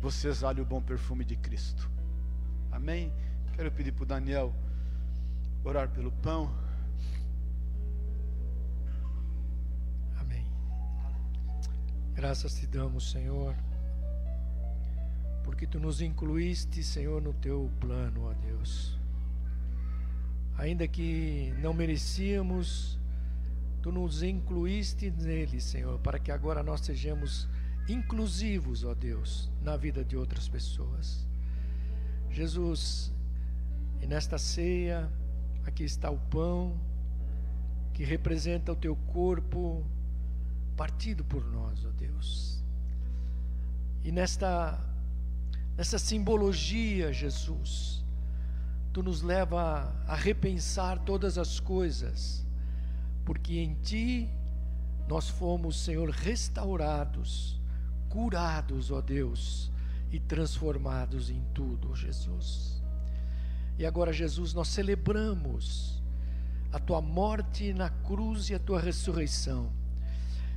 você 0.00 0.28
exale 0.28 0.60
o 0.60 0.66
bom 0.66 0.82
perfume 0.82 1.24
de 1.24 1.36
Cristo. 1.36 1.90
Amém? 2.70 3.12
Quero 3.54 3.72
pedir 3.72 3.92
para 3.92 4.02
o 4.02 4.06
Daniel 4.06 4.54
orar 5.64 5.88
pelo 5.88 6.12
pão. 6.12 6.52
Graças 12.18 12.54
te 12.54 12.66
damos, 12.66 13.12
Senhor, 13.12 13.54
porque 15.44 15.68
tu 15.68 15.78
nos 15.78 16.00
incluíste, 16.00 16.82
Senhor, 16.82 17.22
no 17.22 17.32
teu 17.32 17.70
plano, 17.78 18.24
ó 18.24 18.32
Deus. 18.32 18.98
Ainda 20.56 20.88
que 20.88 21.54
não 21.62 21.72
merecíamos, 21.72 22.98
tu 23.80 23.92
nos 23.92 24.24
incluíste 24.24 25.12
nele, 25.12 25.60
Senhor, 25.60 26.00
para 26.00 26.18
que 26.18 26.32
agora 26.32 26.60
nós 26.60 26.80
sejamos 26.80 27.48
inclusivos, 27.88 28.84
ó 28.84 28.94
Deus, 28.94 29.50
na 29.62 29.76
vida 29.76 30.04
de 30.04 30.16
outras 30.16 30.48
pessoas. 30.48 31.26
Jesus, 32.30 33.12
e 34.00 34.06
nesta 34.06 34.38
ceia, 34.38 35.10
aqui 35.64 35.84
está 35.84 36.10
o 36.10 36.18
pão 36.18 36.78
que 37.92 38.04
representa 38.04 38.72
o 38.72 38.76
teu 38.76 38.94
corpo 38.94 39.84
partido 40.76 41.24
por 41.24 41.44
nós, 41.44 41.84
ó 41.84 41.90
Deus. 41.90 42.62
E 44.04 44.12
nesta 44.12 44.78
nessa 45.76 45.98
simbologia, 45.98 47.12
Jesus, 47.12 48.04
tu 48.92 49.02
nos 49.02 49.22
leva 49.22 49.94
a 50.06 50.14
repensar 50.16 50.98
todas 50.98 51.38
as 51.38 51.60
coisas, 51.60 52.44
porque 53.24 53.58
em 53.58 53.74
ti 53.74 54.28
nós 55.06 55.28
fomos, 55.28 55.80
Senhor, 55.84 56.10
restaurados, 56.10 57.57
curados, 58.08 58.90
ó 58.90 59.00
Deus, 59.00 59.70
e 60.10 60.18
transformados 60.18 61.30
em 61.30 61.42
tudo, 61.54 61.94
Jesus. 61.94 62.82
E 63.78 63.86
agora, 63.86 64.12
Jesus, 64.12 64.54
nós 64.54 64.68
celebramos 64.68 66.02
a 66.72 66.78
tua 66.78 67.00
morte 67.00 67.72
na 67.72 67.88
cruz 67.88 68.50
e 68.50 68.54
a 68.54 68.58
tua 68.58 68.80
ressurreição. 68.80 69.70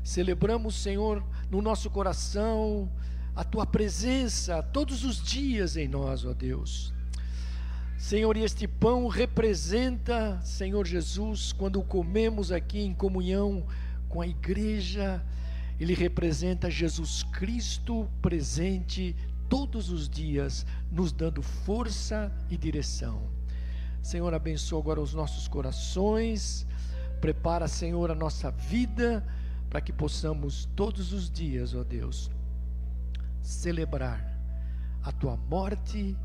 Celebramos, 0.04 0.76
Senhor, 0.76 1.24
no 1.50 1.62
nosso 1.62 1.90
coração 1.90 2.90
a 3.36 3.44
tua 3.44 3.66
presença 3.66 4.62
todos 4.62 5.04
os 5.04 5.22
dias 5.22 5.78
em 5.78 5.88
nós, 5.88 6.26
ó 6.26 6.34
Deus. 6.34 6.94
Senhor, 7.98 8.36
e 8.36 8.44
este 8.44 8.68
pão 8.68 9.08
representa, 9.08 10.42
Senhor 10.42 10.86
Jesus, 10.88 11.54
quando 11.54 11.80
o 11.80 11.84
comemos 11.84 12.52
aqui 12.52 12.82
em 12.82 12.94
comunhão 12.94 13.64
com 14.10 14.22
a 14.22 14.28
igreja, 14.28 15.24
ele 15.82 15.96
representa 15.96 16.70
Jesus 16.70 17.24
Cristo 17.24 18.08
presente 18.22 19.16
todos 19.50 19.90
os 19.90 20.08
dias, 20.08 20.64
nos 20.92 21.12
dando 21.12 21.42
força 21.42 22.32
e 22.52 22.56
direção. 22.56 23.24
Senhor, 24.00 24.32
abençoa 24.32 24.80
agora 24.80 25.02
os 25.02 25.16
nossos 25.16 25.48
corações, 25.48 26.68
prepara, 27.20 27.68
Senhor, 27.68 28.12
a 28.12 28.16
nossa 28.16 28.52
vida, 28.52 29.26
para 29.72 29.82
que 29.82 29.92
possamos 29.92 30.70
todos 30.76 31.14
os 31.14 31.32
dias, 31.32 31.74
ó 31.74 31.84
Deus, 31.84 32.30
celebrar 33.42 34.40
a 35.02 35.12
tua 35.12 35.36
morte 35.36 36.16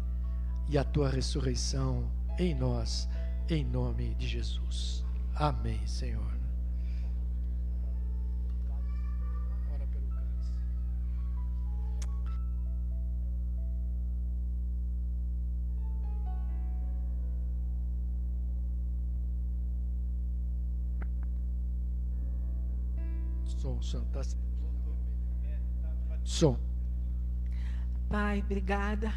e 0.69 0.77
a 0.77 0.85
tua 0.85 1.09
ressurreição 1.09 2.11
em 2.39 2.55
nós, 2.55 3.09
em 3.49 3.65
nome 3.65 4.15
de 4.16 4.28
Jesus. 4.28 5.03
Amém, 5.35 5.87
Senhor. 5.87 6.36
Som, 23.87 24.05
tá 24.07 24.21
Som. 26.25 26.59
Pai, 28.09 28.41
obrigada 28.41 29.15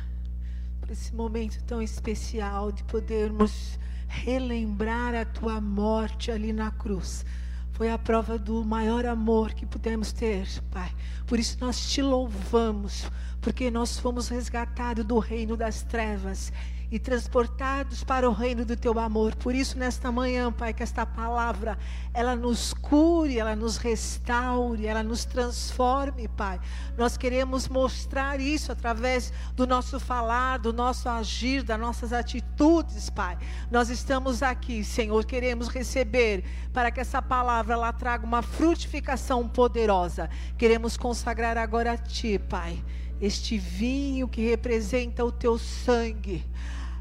por 0.79 0.91
esse 0.91 1.11
momento 1.15 1.63
tão 1.63 1.81
especial 1.81 2.71
de 2.71 2.83
podermos 2.83 3.79
relembrar 4.07 5.15
a 5.15 5.25
tua 5.25 5.59
morte 5.59 6.29
ali 6.29 6.53
na 6.53 6.69
cruz. 6.69 7.25
Foi 7.71 7.89
a 7.89 7.97
prova 7.97 8.37
do 8.37 8.63
maior 8.63 9.07
amor 9.07 9.53
que 9.53 9.65
pudemos 9.65 10.13
ter, 10.13 10.47
Pai. 10.69 10.95
Por 11.25 11.39
isso 11.39 11.57
nós 11.59 11.89
te 11.89 12.03
louvamos, 12.03 13.09
porque 13.41 13.71
nós 13.71 13.97
fomos 13.97 14.27
resgatados 14.27 15.03
do 15.03 15.17
reino 15.17 15.57
das 15.57 15.81
trevas 15.81 16.53
e 16.91 16.97
transportados 16.97 18.03
para 18.03 18.27
o 18.27 18.33
reino 18.33 18.65
do 18.65 18.75
teu 18.75 18.97
amor. 18.99 19.35
Por 19.35 19.53
isso, 19.53 19.77
nesta 19.77 20.11
manhã, 20.11 20.51
Pai, 20.51 20.73
que 20.73 20.81
esta 20.81 21.05
palavra 21.05 21.77
ela 22.13 22.35
nos 22.35 22.73
cure, 22.73 23.37
ela 23.37 23.55
nos 23.55 23.77
restaure, 23.77 24.87
ela 24.87 25.03
nos 25.03 25.23
transforme, 25.23 26.27
Pai. 26.27 26.59
Nós 26.97 27.15
queremos 27.15 27.67
mostrar 27.67 28.39
isso 28.39 28.71
através 28.71 29.31
do 29.55 29.67
nosso 29.67 29.99
falar, 29.99 30.57
do 30.57 30.73
nosso 30.73 31.07
agir, 31.07 31.61
das 31.61 31.79
nossas 31.79 32.11
atitudes, 32.11 33.09
Pai. 33.09 33.37
Nós 33.69 33.89
estamos 33.89 34.41
aqui, 34.41 34.83
Senhor, 34.83 35.23
queremos 35.25 35.67
receber 35.67 36.43
para 36.73 36.89
que 36.89 36.99
essa 36.99 37.21
palavra 37.21 37.75
ela 37.75 37.93
traga 37.93 38.25
uma 38.25 38.41
frutificação 38.41 39.47
poderosa. 39.47 40.27
Queremos 40.57 40.97
consagrar 40.97 41.55
agora 41.55 41.91
a 41.91 41.97
Ti, 41.97 42.39
Pai, 42.39 42.83
este 43.21 43.59
vinho 43.59 44.27
que 44.27 44.49
representa 44.49 45.23
o 45.23 45.31
Teu 45.31 45.59
sangue 45.59 46.43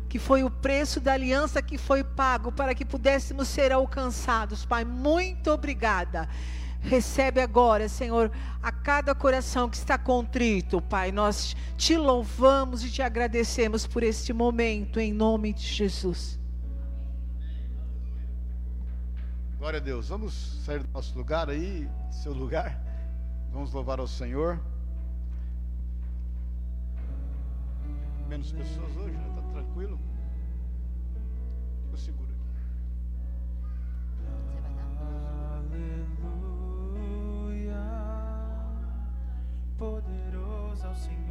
que 0.08 0.18
foi 0.18 0.42
o 0.42 0.50
preço 0.50 1.00
da 1.00 1.12
aliança 1.12 1.60
que 1.60 1.76
foi 1.76 2.02
pago 2.02 2.50
para 2.50 2.74
que 2.74 2.84
pudéssemos 2.84 3.48
ser 3.48 3.72
alcançados. 3.72 4.64
Pai, 4.64 4.84
muito 4.84 5.50
obrigada. 5.50 6.28
Recebe 6.80 7.40
agora, 7.40 7.88
Senhor, 7.88 8.30
a 8.62 8.72
cada 8.72 9.14
coração 9.14 9.68
que 9.68 9.76
está 9.76 9.98
contrito, 9.98 10.80
Pai. 10.80 11.12
Nós 11.12 11.54
te 11.76 11.96
louvamos 11.96 12.84
e 12.84 12.90
te 12.90 13.02
agradecemos 13.02 13.86
por 13.86 14.02
este 14.02 14.32
momento, 14.32 14.98
em 14.98 15.12
nome 15.12 15.52
de 15.52 15.66
Jesus. 15.66 16.38
Glória 19.58 19.78
a 19.78 19.82
Deus. 19.82 20.08
Vamos 20.08 20.62
sair 20.64 20.84
do 20.84 20.88
nosso 20.92 21.18
lugar 21.18 21.50
aí, 21.50 21.90
seu 22.10 22.32
lugar. 22.32 22.80
Vamos 23.52 23.72
louvar 23.72 23.98
ao 23.98 24.06
Senhor. 24.06 24.60
Menos 28.28 28.52
pessoas 28.52 28.96
hoje, 28.96 29.16
né? 29.16 29.27
Tranquilo? 29.78 30.00
Eu 31.92 31.96
seguro 31.96 32.32
aqui. 32.32 32.42
Aleluia, 36.40 37.76
poderoso 39.78 40.84
ao 40.84 40.96
Senhor 40.96 41.27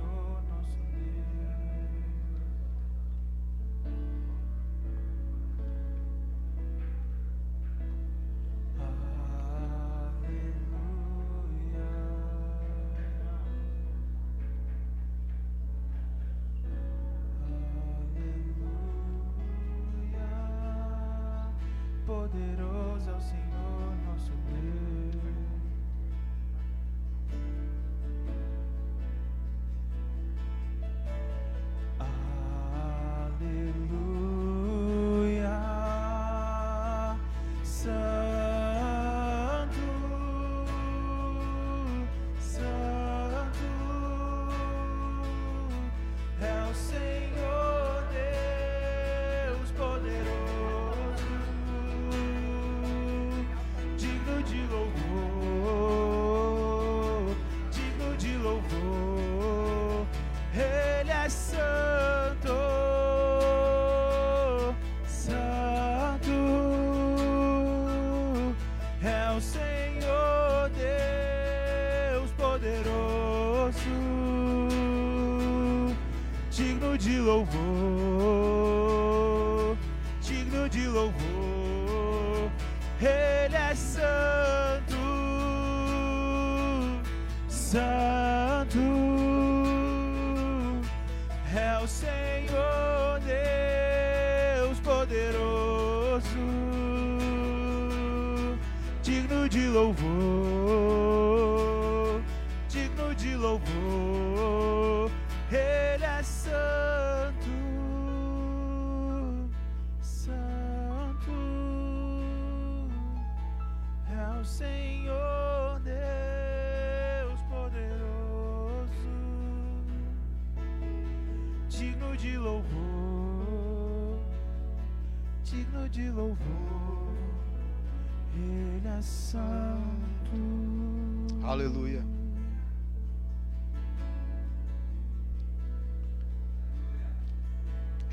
poderoso 22.08 23.12
ao 23.12 23.20
Senhor 23.20 23.94
nosso 24.06 24.32
Deus. 24.50 24.97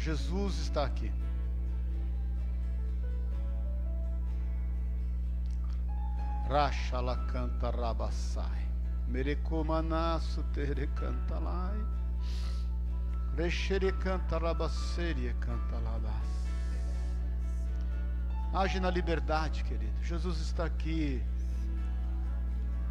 Jesus 0.05 0.59
está 0.59 0.85
aqui. 0.85 1.10
Racha 6.47 7.01
la 7.01 7.16
canta 7.24 7.70
rabassai. 7.70 8.68
Merecomanasso 9.09 10.44
tere 10.52 10.90
canta 10.93 11.39
lai. 11.39 11.82
Rechere 13.35 13.97
canta 13.97 14.36
rabasserie 14.36 15.35
canta 15.39 15.78
labas. 15.78 16.28
Age 18.52 18.81
na 18.81 18.90
liberdade, 18.90 19.64
querido. 19.64 20.02
Jesus 20.02 20.39
está 20.39 20.66
aqui. 20.66 21.22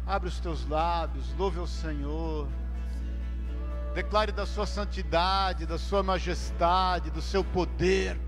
Abre 0.04 0.28
os 0.28 0.40
teus 0.40 0.66
lábios, 0.66 1.32
louve 1.34 1.60
ao 1.60 1.66
Senhor. 1.68 2.48
Declare 3.94 4.32
da 4.32 4.44
sua 4.44 4.66
santidade, 4.66 5.66
da 5.66 5.78
sua 5.78 6.02
majestade, 6.02 7.10
do 7.10 7.22
seu 7.22 7.44
poder. 7.44 8.18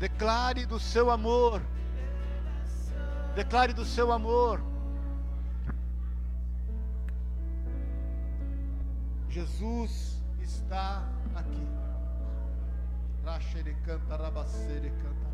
Declare 0.00 0.64
do 0.64 0.80
seu 0.80 1.10
amor. 1.10 1.62
Declare 3.34 3.74
do 3.74 3.84
seu 3.84 4.10
amor. 4.10 4.62
Jesus 9.28 10.22
está 10.40 11.06
aqui. 11.34 11.66
Rachere 13.24 13.74
canta, 13.84 14.16
rabacere 14.16 14.90
canta. 14.90 15.31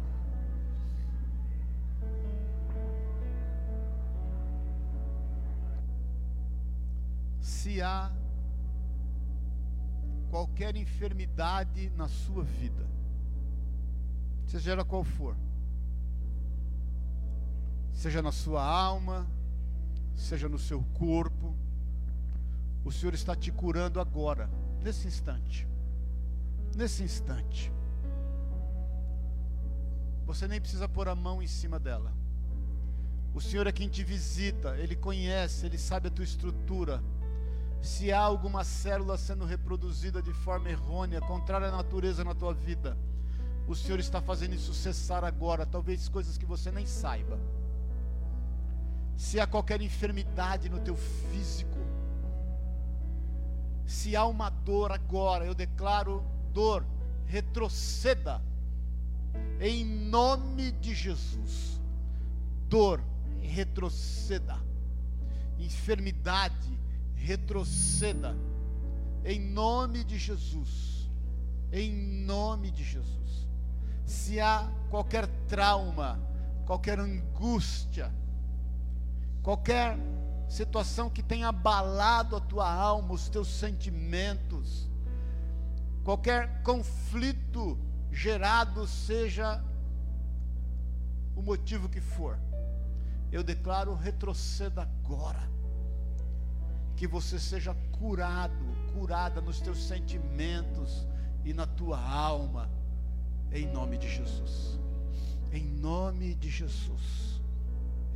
Se 7.40 7.80
há 7.80 8.12
qualquer 10.30 10.76
enfermidade 10.76 11.90
na 11.90 12.08
sua 12.08 12.44
vida, 12.44 12.86
seja 14.46 14.72
ela 14.72 14.84
qual 14.84 15.02
for, 15.04 15.36
seja 17.92 18.20
na 18.22 18.32
sua 18.32 18.62
alma, 18.62 19.26
seja 20.14 20.48
no 20.48 20.58
seu 20.58 20.82
corpo, 20.94 21.54
o 22.84 22.92
Senhor 22.92 23.14
está 23.14 23.34
te 23.34 23.50
curando 23.50 24.00
agora, 24.00 24.48
nesse 24.82 25.06
instante. 25.06 25.66
Nesse 26.76 27.02
instante. 27.02 27.72
Você 30.26 30.46
nem 30.46 30.60
precisa 30.60 30.88
pôr 30.88 31.08
a 31.08 31.14
mão 31.14 31.42
em 31.42 31.46
cima 31.46 31.78
dela. 31.78 32.12
O 33.34 33.40
Senhor 33.40 33.66
é 33.66 33.72
quem 33.72 33.88
te 33.88 34.04
visita, 34.04 34.76
Ele 34.76 34.94
conhece, 34.94 35.66
Ele 35.66 35.78
sabe 35.78 36.08
a 36.08 36.10
tua 36.10 36.24
estrutura 36.24 37.02
se 37.80 38.12
há 38.12 38.20
alguma 38.20 38.64
célula 38.64 39.16
sendo 39.16 39.44
reproduzida 39.44 40.20
de 40.20 40.32
forma 40.32 40.68
errônea, 40.70 41.20
contrária 41.20 41.68
à 41.68 41.70
natureza 41.70 42.24
na 42.24 42.34
tua 42.34 42.52
vida, 42.52 42.96
o 43.66 43.74
Senhor 43.74 44.00
está 44.00 44.20
fazendo 44.20 44.54
isso 44.54 44.72
cessar 44.72 45.24
agora, 45.24 45.66
talvez 45.66 46.08
coisas 46.08 46.38
que 46.38 46.46
você 46.46 46.70
nem 46.70 46.86
saiba. 46.86 47.38
Se 49.16 49.38
há 49.38 49.46
qualquer 49.46 49.80
enfermidade 49.82 50.68
no 50.68 50.80
teu 50.80 50.96
físico, 50.96 51.78
se 53.84 54.14
há 54.14 54.26
uma 54.26 54.50
dor 54.50 54.92
agora, 54.92 55.44
eu 55.44 55.54
declaro 55.54 56.24
dor, 56.52 56.84
retroceda, 57.26 58.42
em 59.60 59.84
nome 59.84 60.72
de 60.72 60.94
Jesus. 60.94 61.80
Dor, 62.68 63.02
retroceda. 63.40 64.58
Enfermidade, 65.58 66.78
retroceda, 67.18 68.36
em 69.24 69.40
nome 69.40 70.04
de 70.04 70.18
Jesus. 70.18 71.10
Em 71.70 71.92
nome 72.24 72.70
de 72.70 72.82
Jesus. 72.82 73.46
Se 74.04 74.40
há 74.40 74.70
qualquer 74.88 75.26
trauma, 75.46 76.18
qualquer 76.64 76.98
angústia, 76.98 78.10
qualquer 79.42 79.98
situação 80.48 81.10
que 81.10 81.22
tenha 81.22 81.48
abalado 81.48 82.36
a 82.36 82.40
tua 82.40 82.72
alma, 82.72 83.12
os 83.12 83.28
teus 83.28 83.48
sentimentos, 83.48 84.88
qualquer 86.02 86.62
conflito 86.62 87.78
gerado, 88.10 88.86
seja 88.86 89.62
o 91.36 91.42
motivo 91.42 91.88
que 91.88 92.00
for, 92.00 92.38
eu 93.30 93.42
declaro 93.42 93.94
retroceda 93.94 94.82
agora 94.82 95.57
que 96.98 97.06
você 97.06 97.38
seja 97.38 97.72
curado, 97.92 98.66
curada 98.92 99.40
nos 99.40 99.60
teus 99.60 99.86
sentimentos 99.86 101.06
e 101.44 101.54
na 101.54 101.64
tua 101.64 101.96
alma, 101.96 102.68
em 103.52 103.66
nome 103.66 103.96
de 103.96 104.08
Jesus. 104.08 104.80
Em 105.52 105.64
nome 105.64 106.34
de 106.34 106.50
Jesus. 106.50 107.40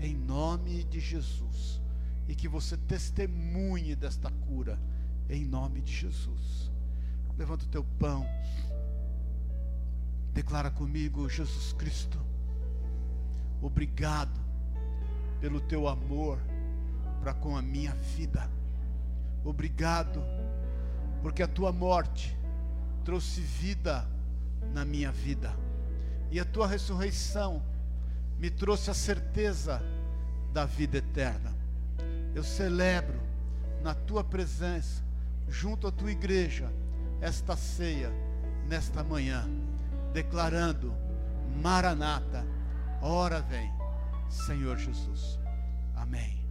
Em 0.00 0.16
nome 0.16 0.82
de 0.82 0.98
Jesus. 0.98 1.80
E 2.26 2.34
que 2.34 2.48
você 2.48 2.76
testemunhe 2.76 3.94
desta 3.94 4.32
cura, 4.32 4.76
em 5.30 5.44
nome 5.44 5.80
de 5.80 5.92
Jesus. 5.92 6.72
Levanta 7.38 7.64
o 7.64 7.68
teu 7.68 7.84
pão. 8.00 8.26
Declara 10.34 10.72
comigo, 10.72 11.28
Jesus 11.28 11.72
Cristo. 11.74 12.18
Obrigado 13.60 14.40
pelo 15.40 15.60
teu 15.60 15.86
amor 15.86 16.40
para 17.20 17.32
com 17.32 17.56
a 17.56 17.62
minha 17.62 17.94
vida. 17.94 18.50
Obrigado, 19.44 20.22
porque 21.20 21.42
a 21.42 21.48
tua 21.48 21.72
morte 21.72 22.36
trouxe 23.04 23.40
vida 23.40 24.06
na 24.72 24.84
minha 24.84 25.10
vida, 25.10 25.54
e 26.30 26.38
a 26.38 26.44
tua 26.44 26.66
ressurreição 26.66 27.62
me 28.38 28.50
trouxe 28.50 28.90
a 28.90 28.94
certeza 28.94 29.82
da 30.52 30.64
vida 30.64 30.98
eterna. 30.98 31.52
Eu 32.34 32.42
celebro 32.42 33.20
na 33.82 33.94
tua 33.94 34.24
presença, 34.24 35.02
junto 35.48 35.86
à 35.86 35.92
tua 35.92 36.10
igreja, 36.10 36.72
esta 37.20 37.56
ceia 37.56 38.10
nesta 38.68 39.04
manhã, 39.04 39.48
declarando: 40.12 40.94
Maranata, 41.62 42.44
hora 43.00 43.40
vem, 43.40 43.70
Senhor 44.28 44.78
Jesus. 44.78 45.38
Amém. 45.94 46.41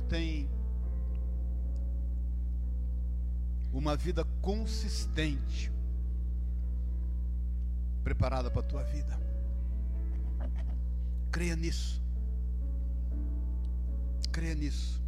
Senhor 0.00 0.08
tem 0.08 0.48
uma 3.72 3.96
vida 3.96 4.24
consistente 4.40 5.70
preparada 8.02 8.50
para 8.50 8.60
a 8.60 8.64
tua 8.64 8.82
vida. 8.82 9.20
Creia 11.30 11.54
nisso. 11.54 12.02
Creia 14.32 14.54
nisso. 14.54 15.00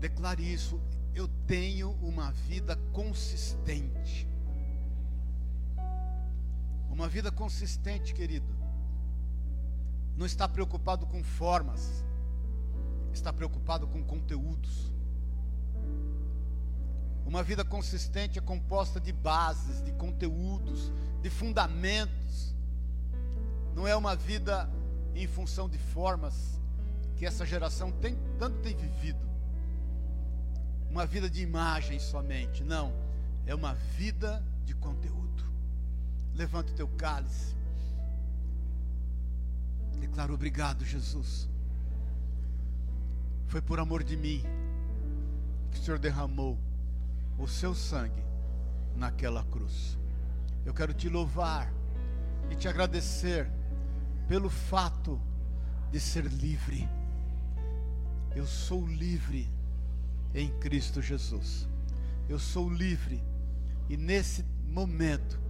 Declare 0.00 0.42
isso. 0.42 0.80
Eu 1.14 1.28
tenho 1.46 1.90
uma 2.02 2.30
vida 2.32 2.76
consistente. 2.92 4.26
Uma 6.90 7.08
vida 7.08 7.30
consistente, 7.30 8.14
querido. 8.14 8.54
Não 10.16 10.24
está 10.24 10.48
preocupado 10.48 11.06
com 11.06 11.22
formas 11.22 12.06
está 13.16 13.32
preocupado 13.32 13.86
com 13.86 14.02
conteúdos. 14.04 14.92
Uma 17.24 17.42
vida 17.42 17.64
consistente 17.64 18.38
é 18.38 18.42
composta 18.42 19.00
de 19.00 19.12
bases, 19.12 19.82
de 19.82 19.90
conteúdos, 19.92 20.92
de 21.20 21.28
fundamentos. 21.28 22.54
Não 23.74 23.86
é 23.86 23.96
uma 23.96 24.14
vida 24.14 24.70
em 25.14 25.26
função 25.26 25.68
de 25.68 25.78
formas 25.78 26.60
que 27.16 27.26
essa 27.26 27.44
geração 27.44 27.90
tem, 27.90 28.16
tanto 28.38 28.60
tem 28.60 28.76
vivido. 28.76 29.26
Uma 30.90 31.04
vida 31.04 31.28
de 31.28 31.42
imagem 31.42 31.98
somente. 31.98 32.62
Não. 32.62 32.92
É 33.44 33.54
uma 33.54 33.74
vida 33.74 34.42
de 34.64 34.74
conteúdo. 34.74 35.44
Levanta 36.34 36.72
o 36.72 36.74
teu 36.76 36.88
cálice. 36.88 37.56
Declaro 39.98 40.34
obrigado, 40.34 40.84
Jesus. 40.84 41.48
Foi 43.46 43.60
por 43.60 43.78
amor 43.78 44.02
de 44.02 44.16
mim 44.16 44.42
que 45.70 45.78
o 45.78 45.82
Senhor 45.82 45.98
derramou 45.98 46.58
o 47.38 47.46
seu 47.46 47.74
sangue 47.74 48.24
naquela 48.94 49.44
cruz. 49.44 49.98
Eu 50.64 50.74
quero 50.74 50.92
te 50.92 51.08
louvar 51.08 51.72
e 52.50 52.56
te 52.56 52.68
agradecer 52.68 53.48
pelo 54.26 54.50
fato 54.50 55.20
de 55.90 56.00
ser 56.00 56.24
livre. 56.24 56.88
Eu 58.34 58.46
sou 58.46 58.86
livre 58.86 59.48
em 60.34 60.50
Cristo 60.58 61.00
Jesus. 61.00 61.68
Eu 62.28 62.38
sou 62.38 62.68
livre 62.68 63.22
e 63.88 63.96
nesse 63.96 64.44
momento 64.68 65.40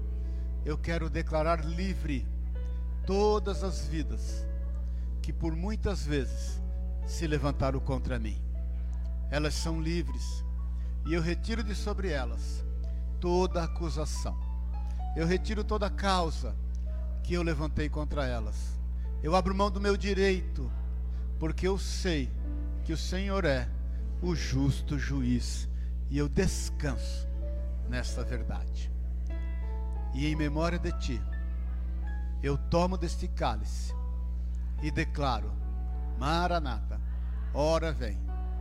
eu 0.65 0.77
quero 0.77 1.09
declarar 1.09 1.65
livre 1.65 2.27
todas 3.07 3.65
as 3.65 3.87
vidas 3.87 4.47
que 5.23 5.33
por 5.33 5.57
muitas 5.57 6.05
vezes 6.05 6.61
se 7.07 7.27
levantaram 7.27 7.81
contra 7.81 8.19
mim. 8.19 8.41
Elas 9.31 9.55
são 9.55 9.81
livres 9.81 10.45
e 11.07 11.15
eu 11.15 11.23
retiro 11.23 11.63
de 11.63 11.75
sobre 11.75 12.11
elas 12.11 12.65
toda 13.21 13.63
acusação. 13.63 14.37
Eu 15.17 15.27
retiro 15.27 15.65
toda 15.65 15.89
causa 15.89 16.55
que 17.23 17.35
eu 17.35 17.43
levantei 17.43 17.89
contra 17.89 18.27
elas. 18.27 18.79
Eu 19.23 19.35
abro 19.35 19.55
mão 19.55 19.71
do 19.71 19.81
meu 19.81 19.97
direito, 19.97 20.71
porque 21.39 21.67
eu 21.67 21.79
sei 21.79 22.31
que 22.85 22.93
o 22.93 22.97
Senhor 22.97 23.45
é 23.45 23.69
o 24.21 24.35
justo 24.35 24.99
juiz 24.99 25.69
e 26.11 26.19
eu 26.19 26.29
descanso 26.29 27.27
nesta 27.89 28.23
verdade. 28.23 28.91
E 30.15 30.27
em 30.27 30.37
memória 30.37 30.79
de 30.79 30.93
ti, 30.99 31.23
eu 32.43 32.57
tomo 32.57 32.97
deste 32.97 33.27
cálice 33.29 33.95
e 34.83 34.91
declaro: 34.91 35.51
Maranata, 36.19 37.01
ora 37.53 37.93
vem, 37.93 38.19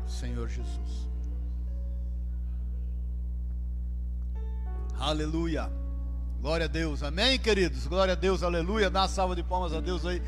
Senhor 0.08 0.48
Jesus. 0.50 1.10
Aleluia. 5.00 5.70
Glória 6.42 6.66
a 6.66 6.70
Deus. 6.70 7.04
Amém, 7.04 7.40
queridos. 7.40 7.88
Glória 7.88 8.14
a 8.14 8.16
Deus. 8.16 8.44
Aleluia. 8.44 8.90
Dá 8.90 9.02
uma 9.02 9.08
salva 9.08 9.36
de 9.36 9.44
palmas 9.44 9.74
a 9.74 9.80
Deus 9.80 10.06
aí. 10.06 10.22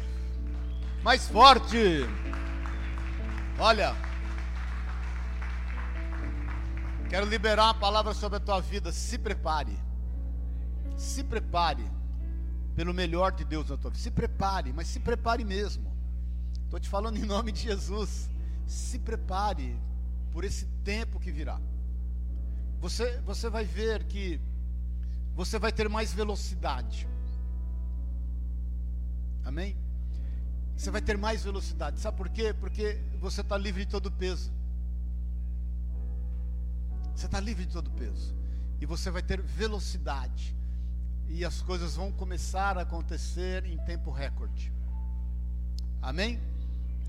Mais 1.04 1.28
forte. 1.28 2.06
Olha. 3.60 3.96
Quero 7.10 7.26
liberar 7.26 7.66
uma 7.66 7.74
palavra 7.74 8.14
sobre 8.14 8.38
a 8.38 8.40
tua 8.40 8.60
vida. 8.60 8.92
Se 8.92 9.18
prepare. 9.18 9.78
Se 10.98 11.24
prepare 11.24 11.90
pelo 12.76 12.94
melhor 12.94 13.32
de 13.32 13.46
Deus 13.46 13.70
na 13.70 13.78
tua 13.78 13.92
vida. 13.92 14.02
Se 14.02 14.12
prepare, 14.12 14.74
mas 14.74 14.88
se 14.88 15.00
prepare 15.00 15.44
mesmo. 15.46 15.87
Estou 16.68 16.82
te 16.82 16.90
falando 16.90 17.16
em 17.16 17.24
nome 17.24 17.54
de 17.54 17.62
Jesus. 17.62 18.30
Se 18.66 19.00
prepare 19.00 19.80
por 20.34 20.44
esse 20.44 20.66
tempo 20.84 21.18
que 21.18 21.32
virá. 21.32 21.62
Você, 22.82 23.22
você 23.22 23.50
vai 23.50 23.64
ver 23.64 24.04
que 24.04 24.40
você 25.34 25.58
vai 25.58 25.72
ter 25.72 25.88
mais 25.88 26.14
velocidade. 26.14 27.08
Amém? 29.46 29.78
Você 30.76 30.92
vai 30.92 31.02
ter 31.02 31.18
mais 31.18 31.42
velocidade. 31.42 32.02
Sabe 32.02 32.18
por 32.18 32.28
quê? 32.28 32.54
Porque 32.54 33.02
você 33.18 33.40
está 33.40 33.58
livre 33.58 33.86
de 33.86 33.92
todo 33.92 34.12
peso. 34.12 34.52
Você 37.16 37.28
está 37.28 37.40
livre 37.40 37.66
de 37.66 37.72
todo 37.72 37.90
peso. 37.92 38.36
E 38.82 38.86
você 38.86 39.10
vai 39.10 39.24
ter 39.24 39.42
velocidade. 39.42 40.54
E 41.30 41.46
as 41.46 41.62
coisas 41.62 41.96
vão 41.96 42.12
começar 42.12 42.78
a 42.78 42.82
acontecer 42.82 43.66
em 43.66 43.78
tempo 43.86 44.12
recorde. 44.12 44.74
Amém? 46.02 46.57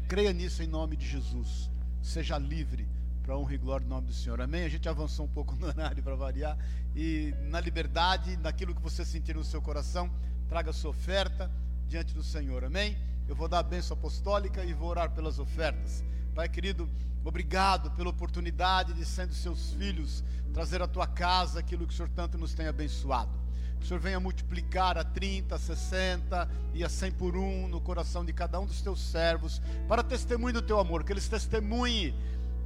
Creia 0.08 0.32
nisso 0.32 0.62
em 0.62 0.66
nome 0.66 0.96
de 0.96 1.06
Jesus. 1.06 1.70
Seja 2.00 2.38
livre 2.38 2.88
para 3.22 3.36
honra 3.36 3.54
e 3.54 3.58
glória 3.58 3.84
do 3.84 3.90
nome 3.90 4.06
do 4.06 4.12
Senhor. 4.14 4.40
Amém? 4.40 4.64
A 4.64 4.68
gente 4.70 4.88
avançou 4.88 5.26
um 5.26 5.28
pouco 5.28 5.54
no 5.60 5.66
horário 5.66 6.02
para 6.02 6.16
variar. 6.16 6.56
E 6.96 7.34
na 7.50 7.60
liberdade, 7.60 8.34
naquilo 8.38 8.74
que 8.74 8.80
você 8.80 9.04
sentir 9.04 9.36
no 9.36 9.44
seu 9.44 9.60
coração, 9.60 10.10
traga 10.48 10.72
sua 10.72 10.92
oferta 10.92 11.50
diante 11.86 12.14
do 12.14 12.22
Senhor. 12.22 12.64
Amém? 12.64 12.96
Eu 13.28 13.36
vou 13.36 13.48
dar 13.48 13.58
a 13.58 13.62
bênção 13.62 13.94
apostólica 13.94 14.64
e 14.64 14.72
vou 14.72 14.88
orar 14.88 15.10
pelas 15.10 15.38
ofertas. 15.38 16.02
Pai 16.34 16.48
querido, 16.48 16.88
obrigado 17.22 17.90
pela 17.90 18.08
oportunidade 18.08 18.94
de, 18.94 19.04
sendo 19.04 19.34
seus 19.34 19.74
filhos, 19.74 20.24
trazer 20.54 20.80
à 20.80 20.88
tua 20.88 21.06
casa 21.06 21.60
aquilo 21.60 21.86
que 21.86 21.92
o 21.92 21.96
Senhor 21.96 22.08
tanto 22.08 22.38
nos 22.38 22.54
tem 22.54 22.66
abençoado. 22.66 23.38
Que 23.78 23.84
o 23.84 23.88
Senhor 23.88 24.00
venha 24.00 24.20
multiplicar 24.20 24.98
a 24.98 25.04
30, 25.04 25.54
a 25.54 25.58
60 25.58 26.48
e 26.74 26.84
a 26.84 26.88
100 26.88 27.12
por 27.12 27.36
um 27.36 27.68
no 27.68 27.80
coração 27.80 28.24
de 28.24 28.32
cada 28.32 28.58
um 28.60 28.66
dos 28.66 28.82
teus 28.82 29.00
servos, 29.00 29.60
para 29.86 30.02
testemunho 30.02 30.54
do 30.54 30.62
teu 30.62 30.78
amor, 30.78 31.04
que 31.04 31.12
eles 31.12 31.28
testemunhem 31.28 32.14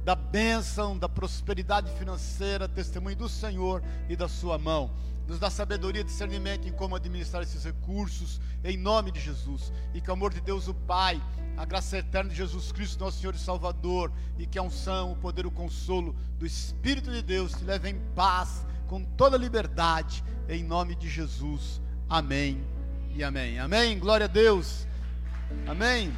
da 0.03 0.15
bênção, 0.15 0.97
da 0.97 1.07
prosperidade 1.07 1.89
financeira, 1.97 2.67
testemunho 2.67 3.15
do 3.15 3.29
Senhor 3.29 3.81
e 4.09 4.15
da 4.15 4.27
sua 4.27 4.57
mão. 4.57 4.91
Nos 5.27 5.39
dá 5.39 5.49
sabedoria 5.49 6.01
e 6.01 6.03
discernimento 6.03 6.67
em 6.67 6.71
como 6.71 6.95
administrar 6.95 7.41
esses 7.41 7.63
recursos, 7.63 8.41
em 8.63 8.75
nome 8.75 9.11
de 9.11 9.21
Jesus. 9.21 9.71
E 9.93 10.01
que 10.01 10.09
o 10.09 10.13
amor 10.13 10.33
de 10.33 10.41
Deus, 10.41 10.67
o 10.67 10.73
Pai, 10.73 11.21
a 11.55 11.63
graça 11.63 11.97
eterna 11.97 12.29
de 12.29 12.35
Jesus 12.35 12.71
Cristo, 12.73 12.99
nosso 12.99 13.19
Senhor 13.19 13.33
e 13.33 13.39
Salvador, 13.39 14.11
e 14.37 14.45
que 14.45 14.59
a 14.59 14.63
unção, 14.63 15.13
o 15.13 15.15
poder, 15.15 15.45
o 15.45 15.51
consolo 15.51 16.13
do 16.37 16.45
Espírito 16.45 17.09
de 17.09 17.21
Deus 17.21 17.53
te 17.53 17.63
leve 17.63 17.89
em 17.89 17.99
paz, 18.13 18.65
com 18.93 19.03
toda 19.03 19.35
liberdade, 19.35 20.23
em 20.47 20.63
nome 20.63 20.93
de 20.93 21.09
Jesus. 21.09 21.81
Amém 22.07 22.63
e 23.15 23.23
amém. 23.23 23.57
Amém. 23.57 23.97
Glória 23.97 24.25
a 24.25 24.27
Deus. 24.27 24.87
Amém. 25.65 26.15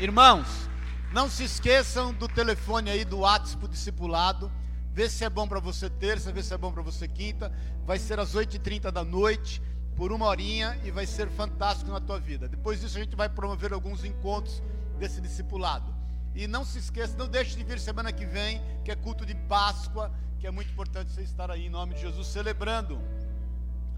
Irmãos. 0.00 0.68
Não 1.12 1.30
se 1.30 1.44
esqueçam 1.44 2.12
do 2.12 2.26
telefone 2.26 2.90
aí 2.90 3.04
do 3.04 3.20
WhatsApp 3.20 3.68
discipulado. 3.68 4.50
Vê 4.92 5.08
se 5.08 5.24
é 5.24 5.30
bom 5.30 5.46
para 5.46 5.60
você 5.60 5.88
terça, 5.88 6.32
vê 6.32 6.42
se 6.42 6.52
é 6.52 6.58
bom 6.58 6.72
para 6.72 6.82
você 6.82 7.06
quinta. 7.06 7.52
Vai 7.86 8.00
ser 8.00 8.18
às 8.18 8.34
8h30 8.34 8.90
da 8.90 9.04
noite, 9.04 9.62
por 9.94 10.10
uma 10.10 10.26
horinha, 10.26 10.76
e 10.82 10.90
vai 10.90 11.06
ser 11.06 11.28
fantástico 11.28 11.92
na 11.92 12.00
tua 12.00 12.18
vida. 12.18 12.48
Depois 12.48 12.80
disso, 12.80 12.98
a 12.98 13.00
gente 13.00 13.14
vai 13.14 13.28
promover 13.28 13.72
alguns 13.72 14.04
encontros 14.04 14.60
desse 14.98 15.20
discipulado. 15.20 15.94
E 16.34 16.48
não 16.48 16.64
se 16.64 16.76
esqueça, 16.80 17.16
não 17.16 17.28
deixe 17.28 17.56
de 17.56 17.62
vir 17.62 17.78
semana 17.78 18.12
que 18.12 18.26
vem, 18.26 18.60
que 18.84 18.90
é 18.90 18.96
culto 18.96 19.24
de 19.24 19.36
Páscoa, 19.36 20.10
que 20.44 20.48
é 20.48 20.50
muito 20.50 20.70
importante 20.70 21.10
você 21.10 21.22
estar 21.22 21.50
aí 21.50 21.64
em 21.64 21.70
nome 21.70 21.94
de 21.94 22.02
Jesus, 22.02 22.26
celebrando 22.26 23.00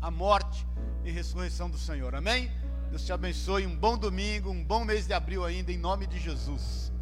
a 0.01 0.13
morte 0.13 0.65
e 1.05 1.11
ressurreição 1.11 1.69
do 1.69 1.77
Senhor. 1.77 2.15
Amém? 2.15 2.53
Deus 2.89 3.05
te 3.05 3.13
abençoe. 3.13 3.67
Um 3.67 3.75
bom 3.75 3.99
domingo, 3.99 4.49
um 4.49 4.63
bom 4.63 4.85
mês 4.85 5.09
de 5.09 5.13
abril 5.13 5.45
ainda, 5.45 5.73
em 5.73 5.77
nome 5.77 6.07
de 6.07 6.21
Jesus. 6.21 6.93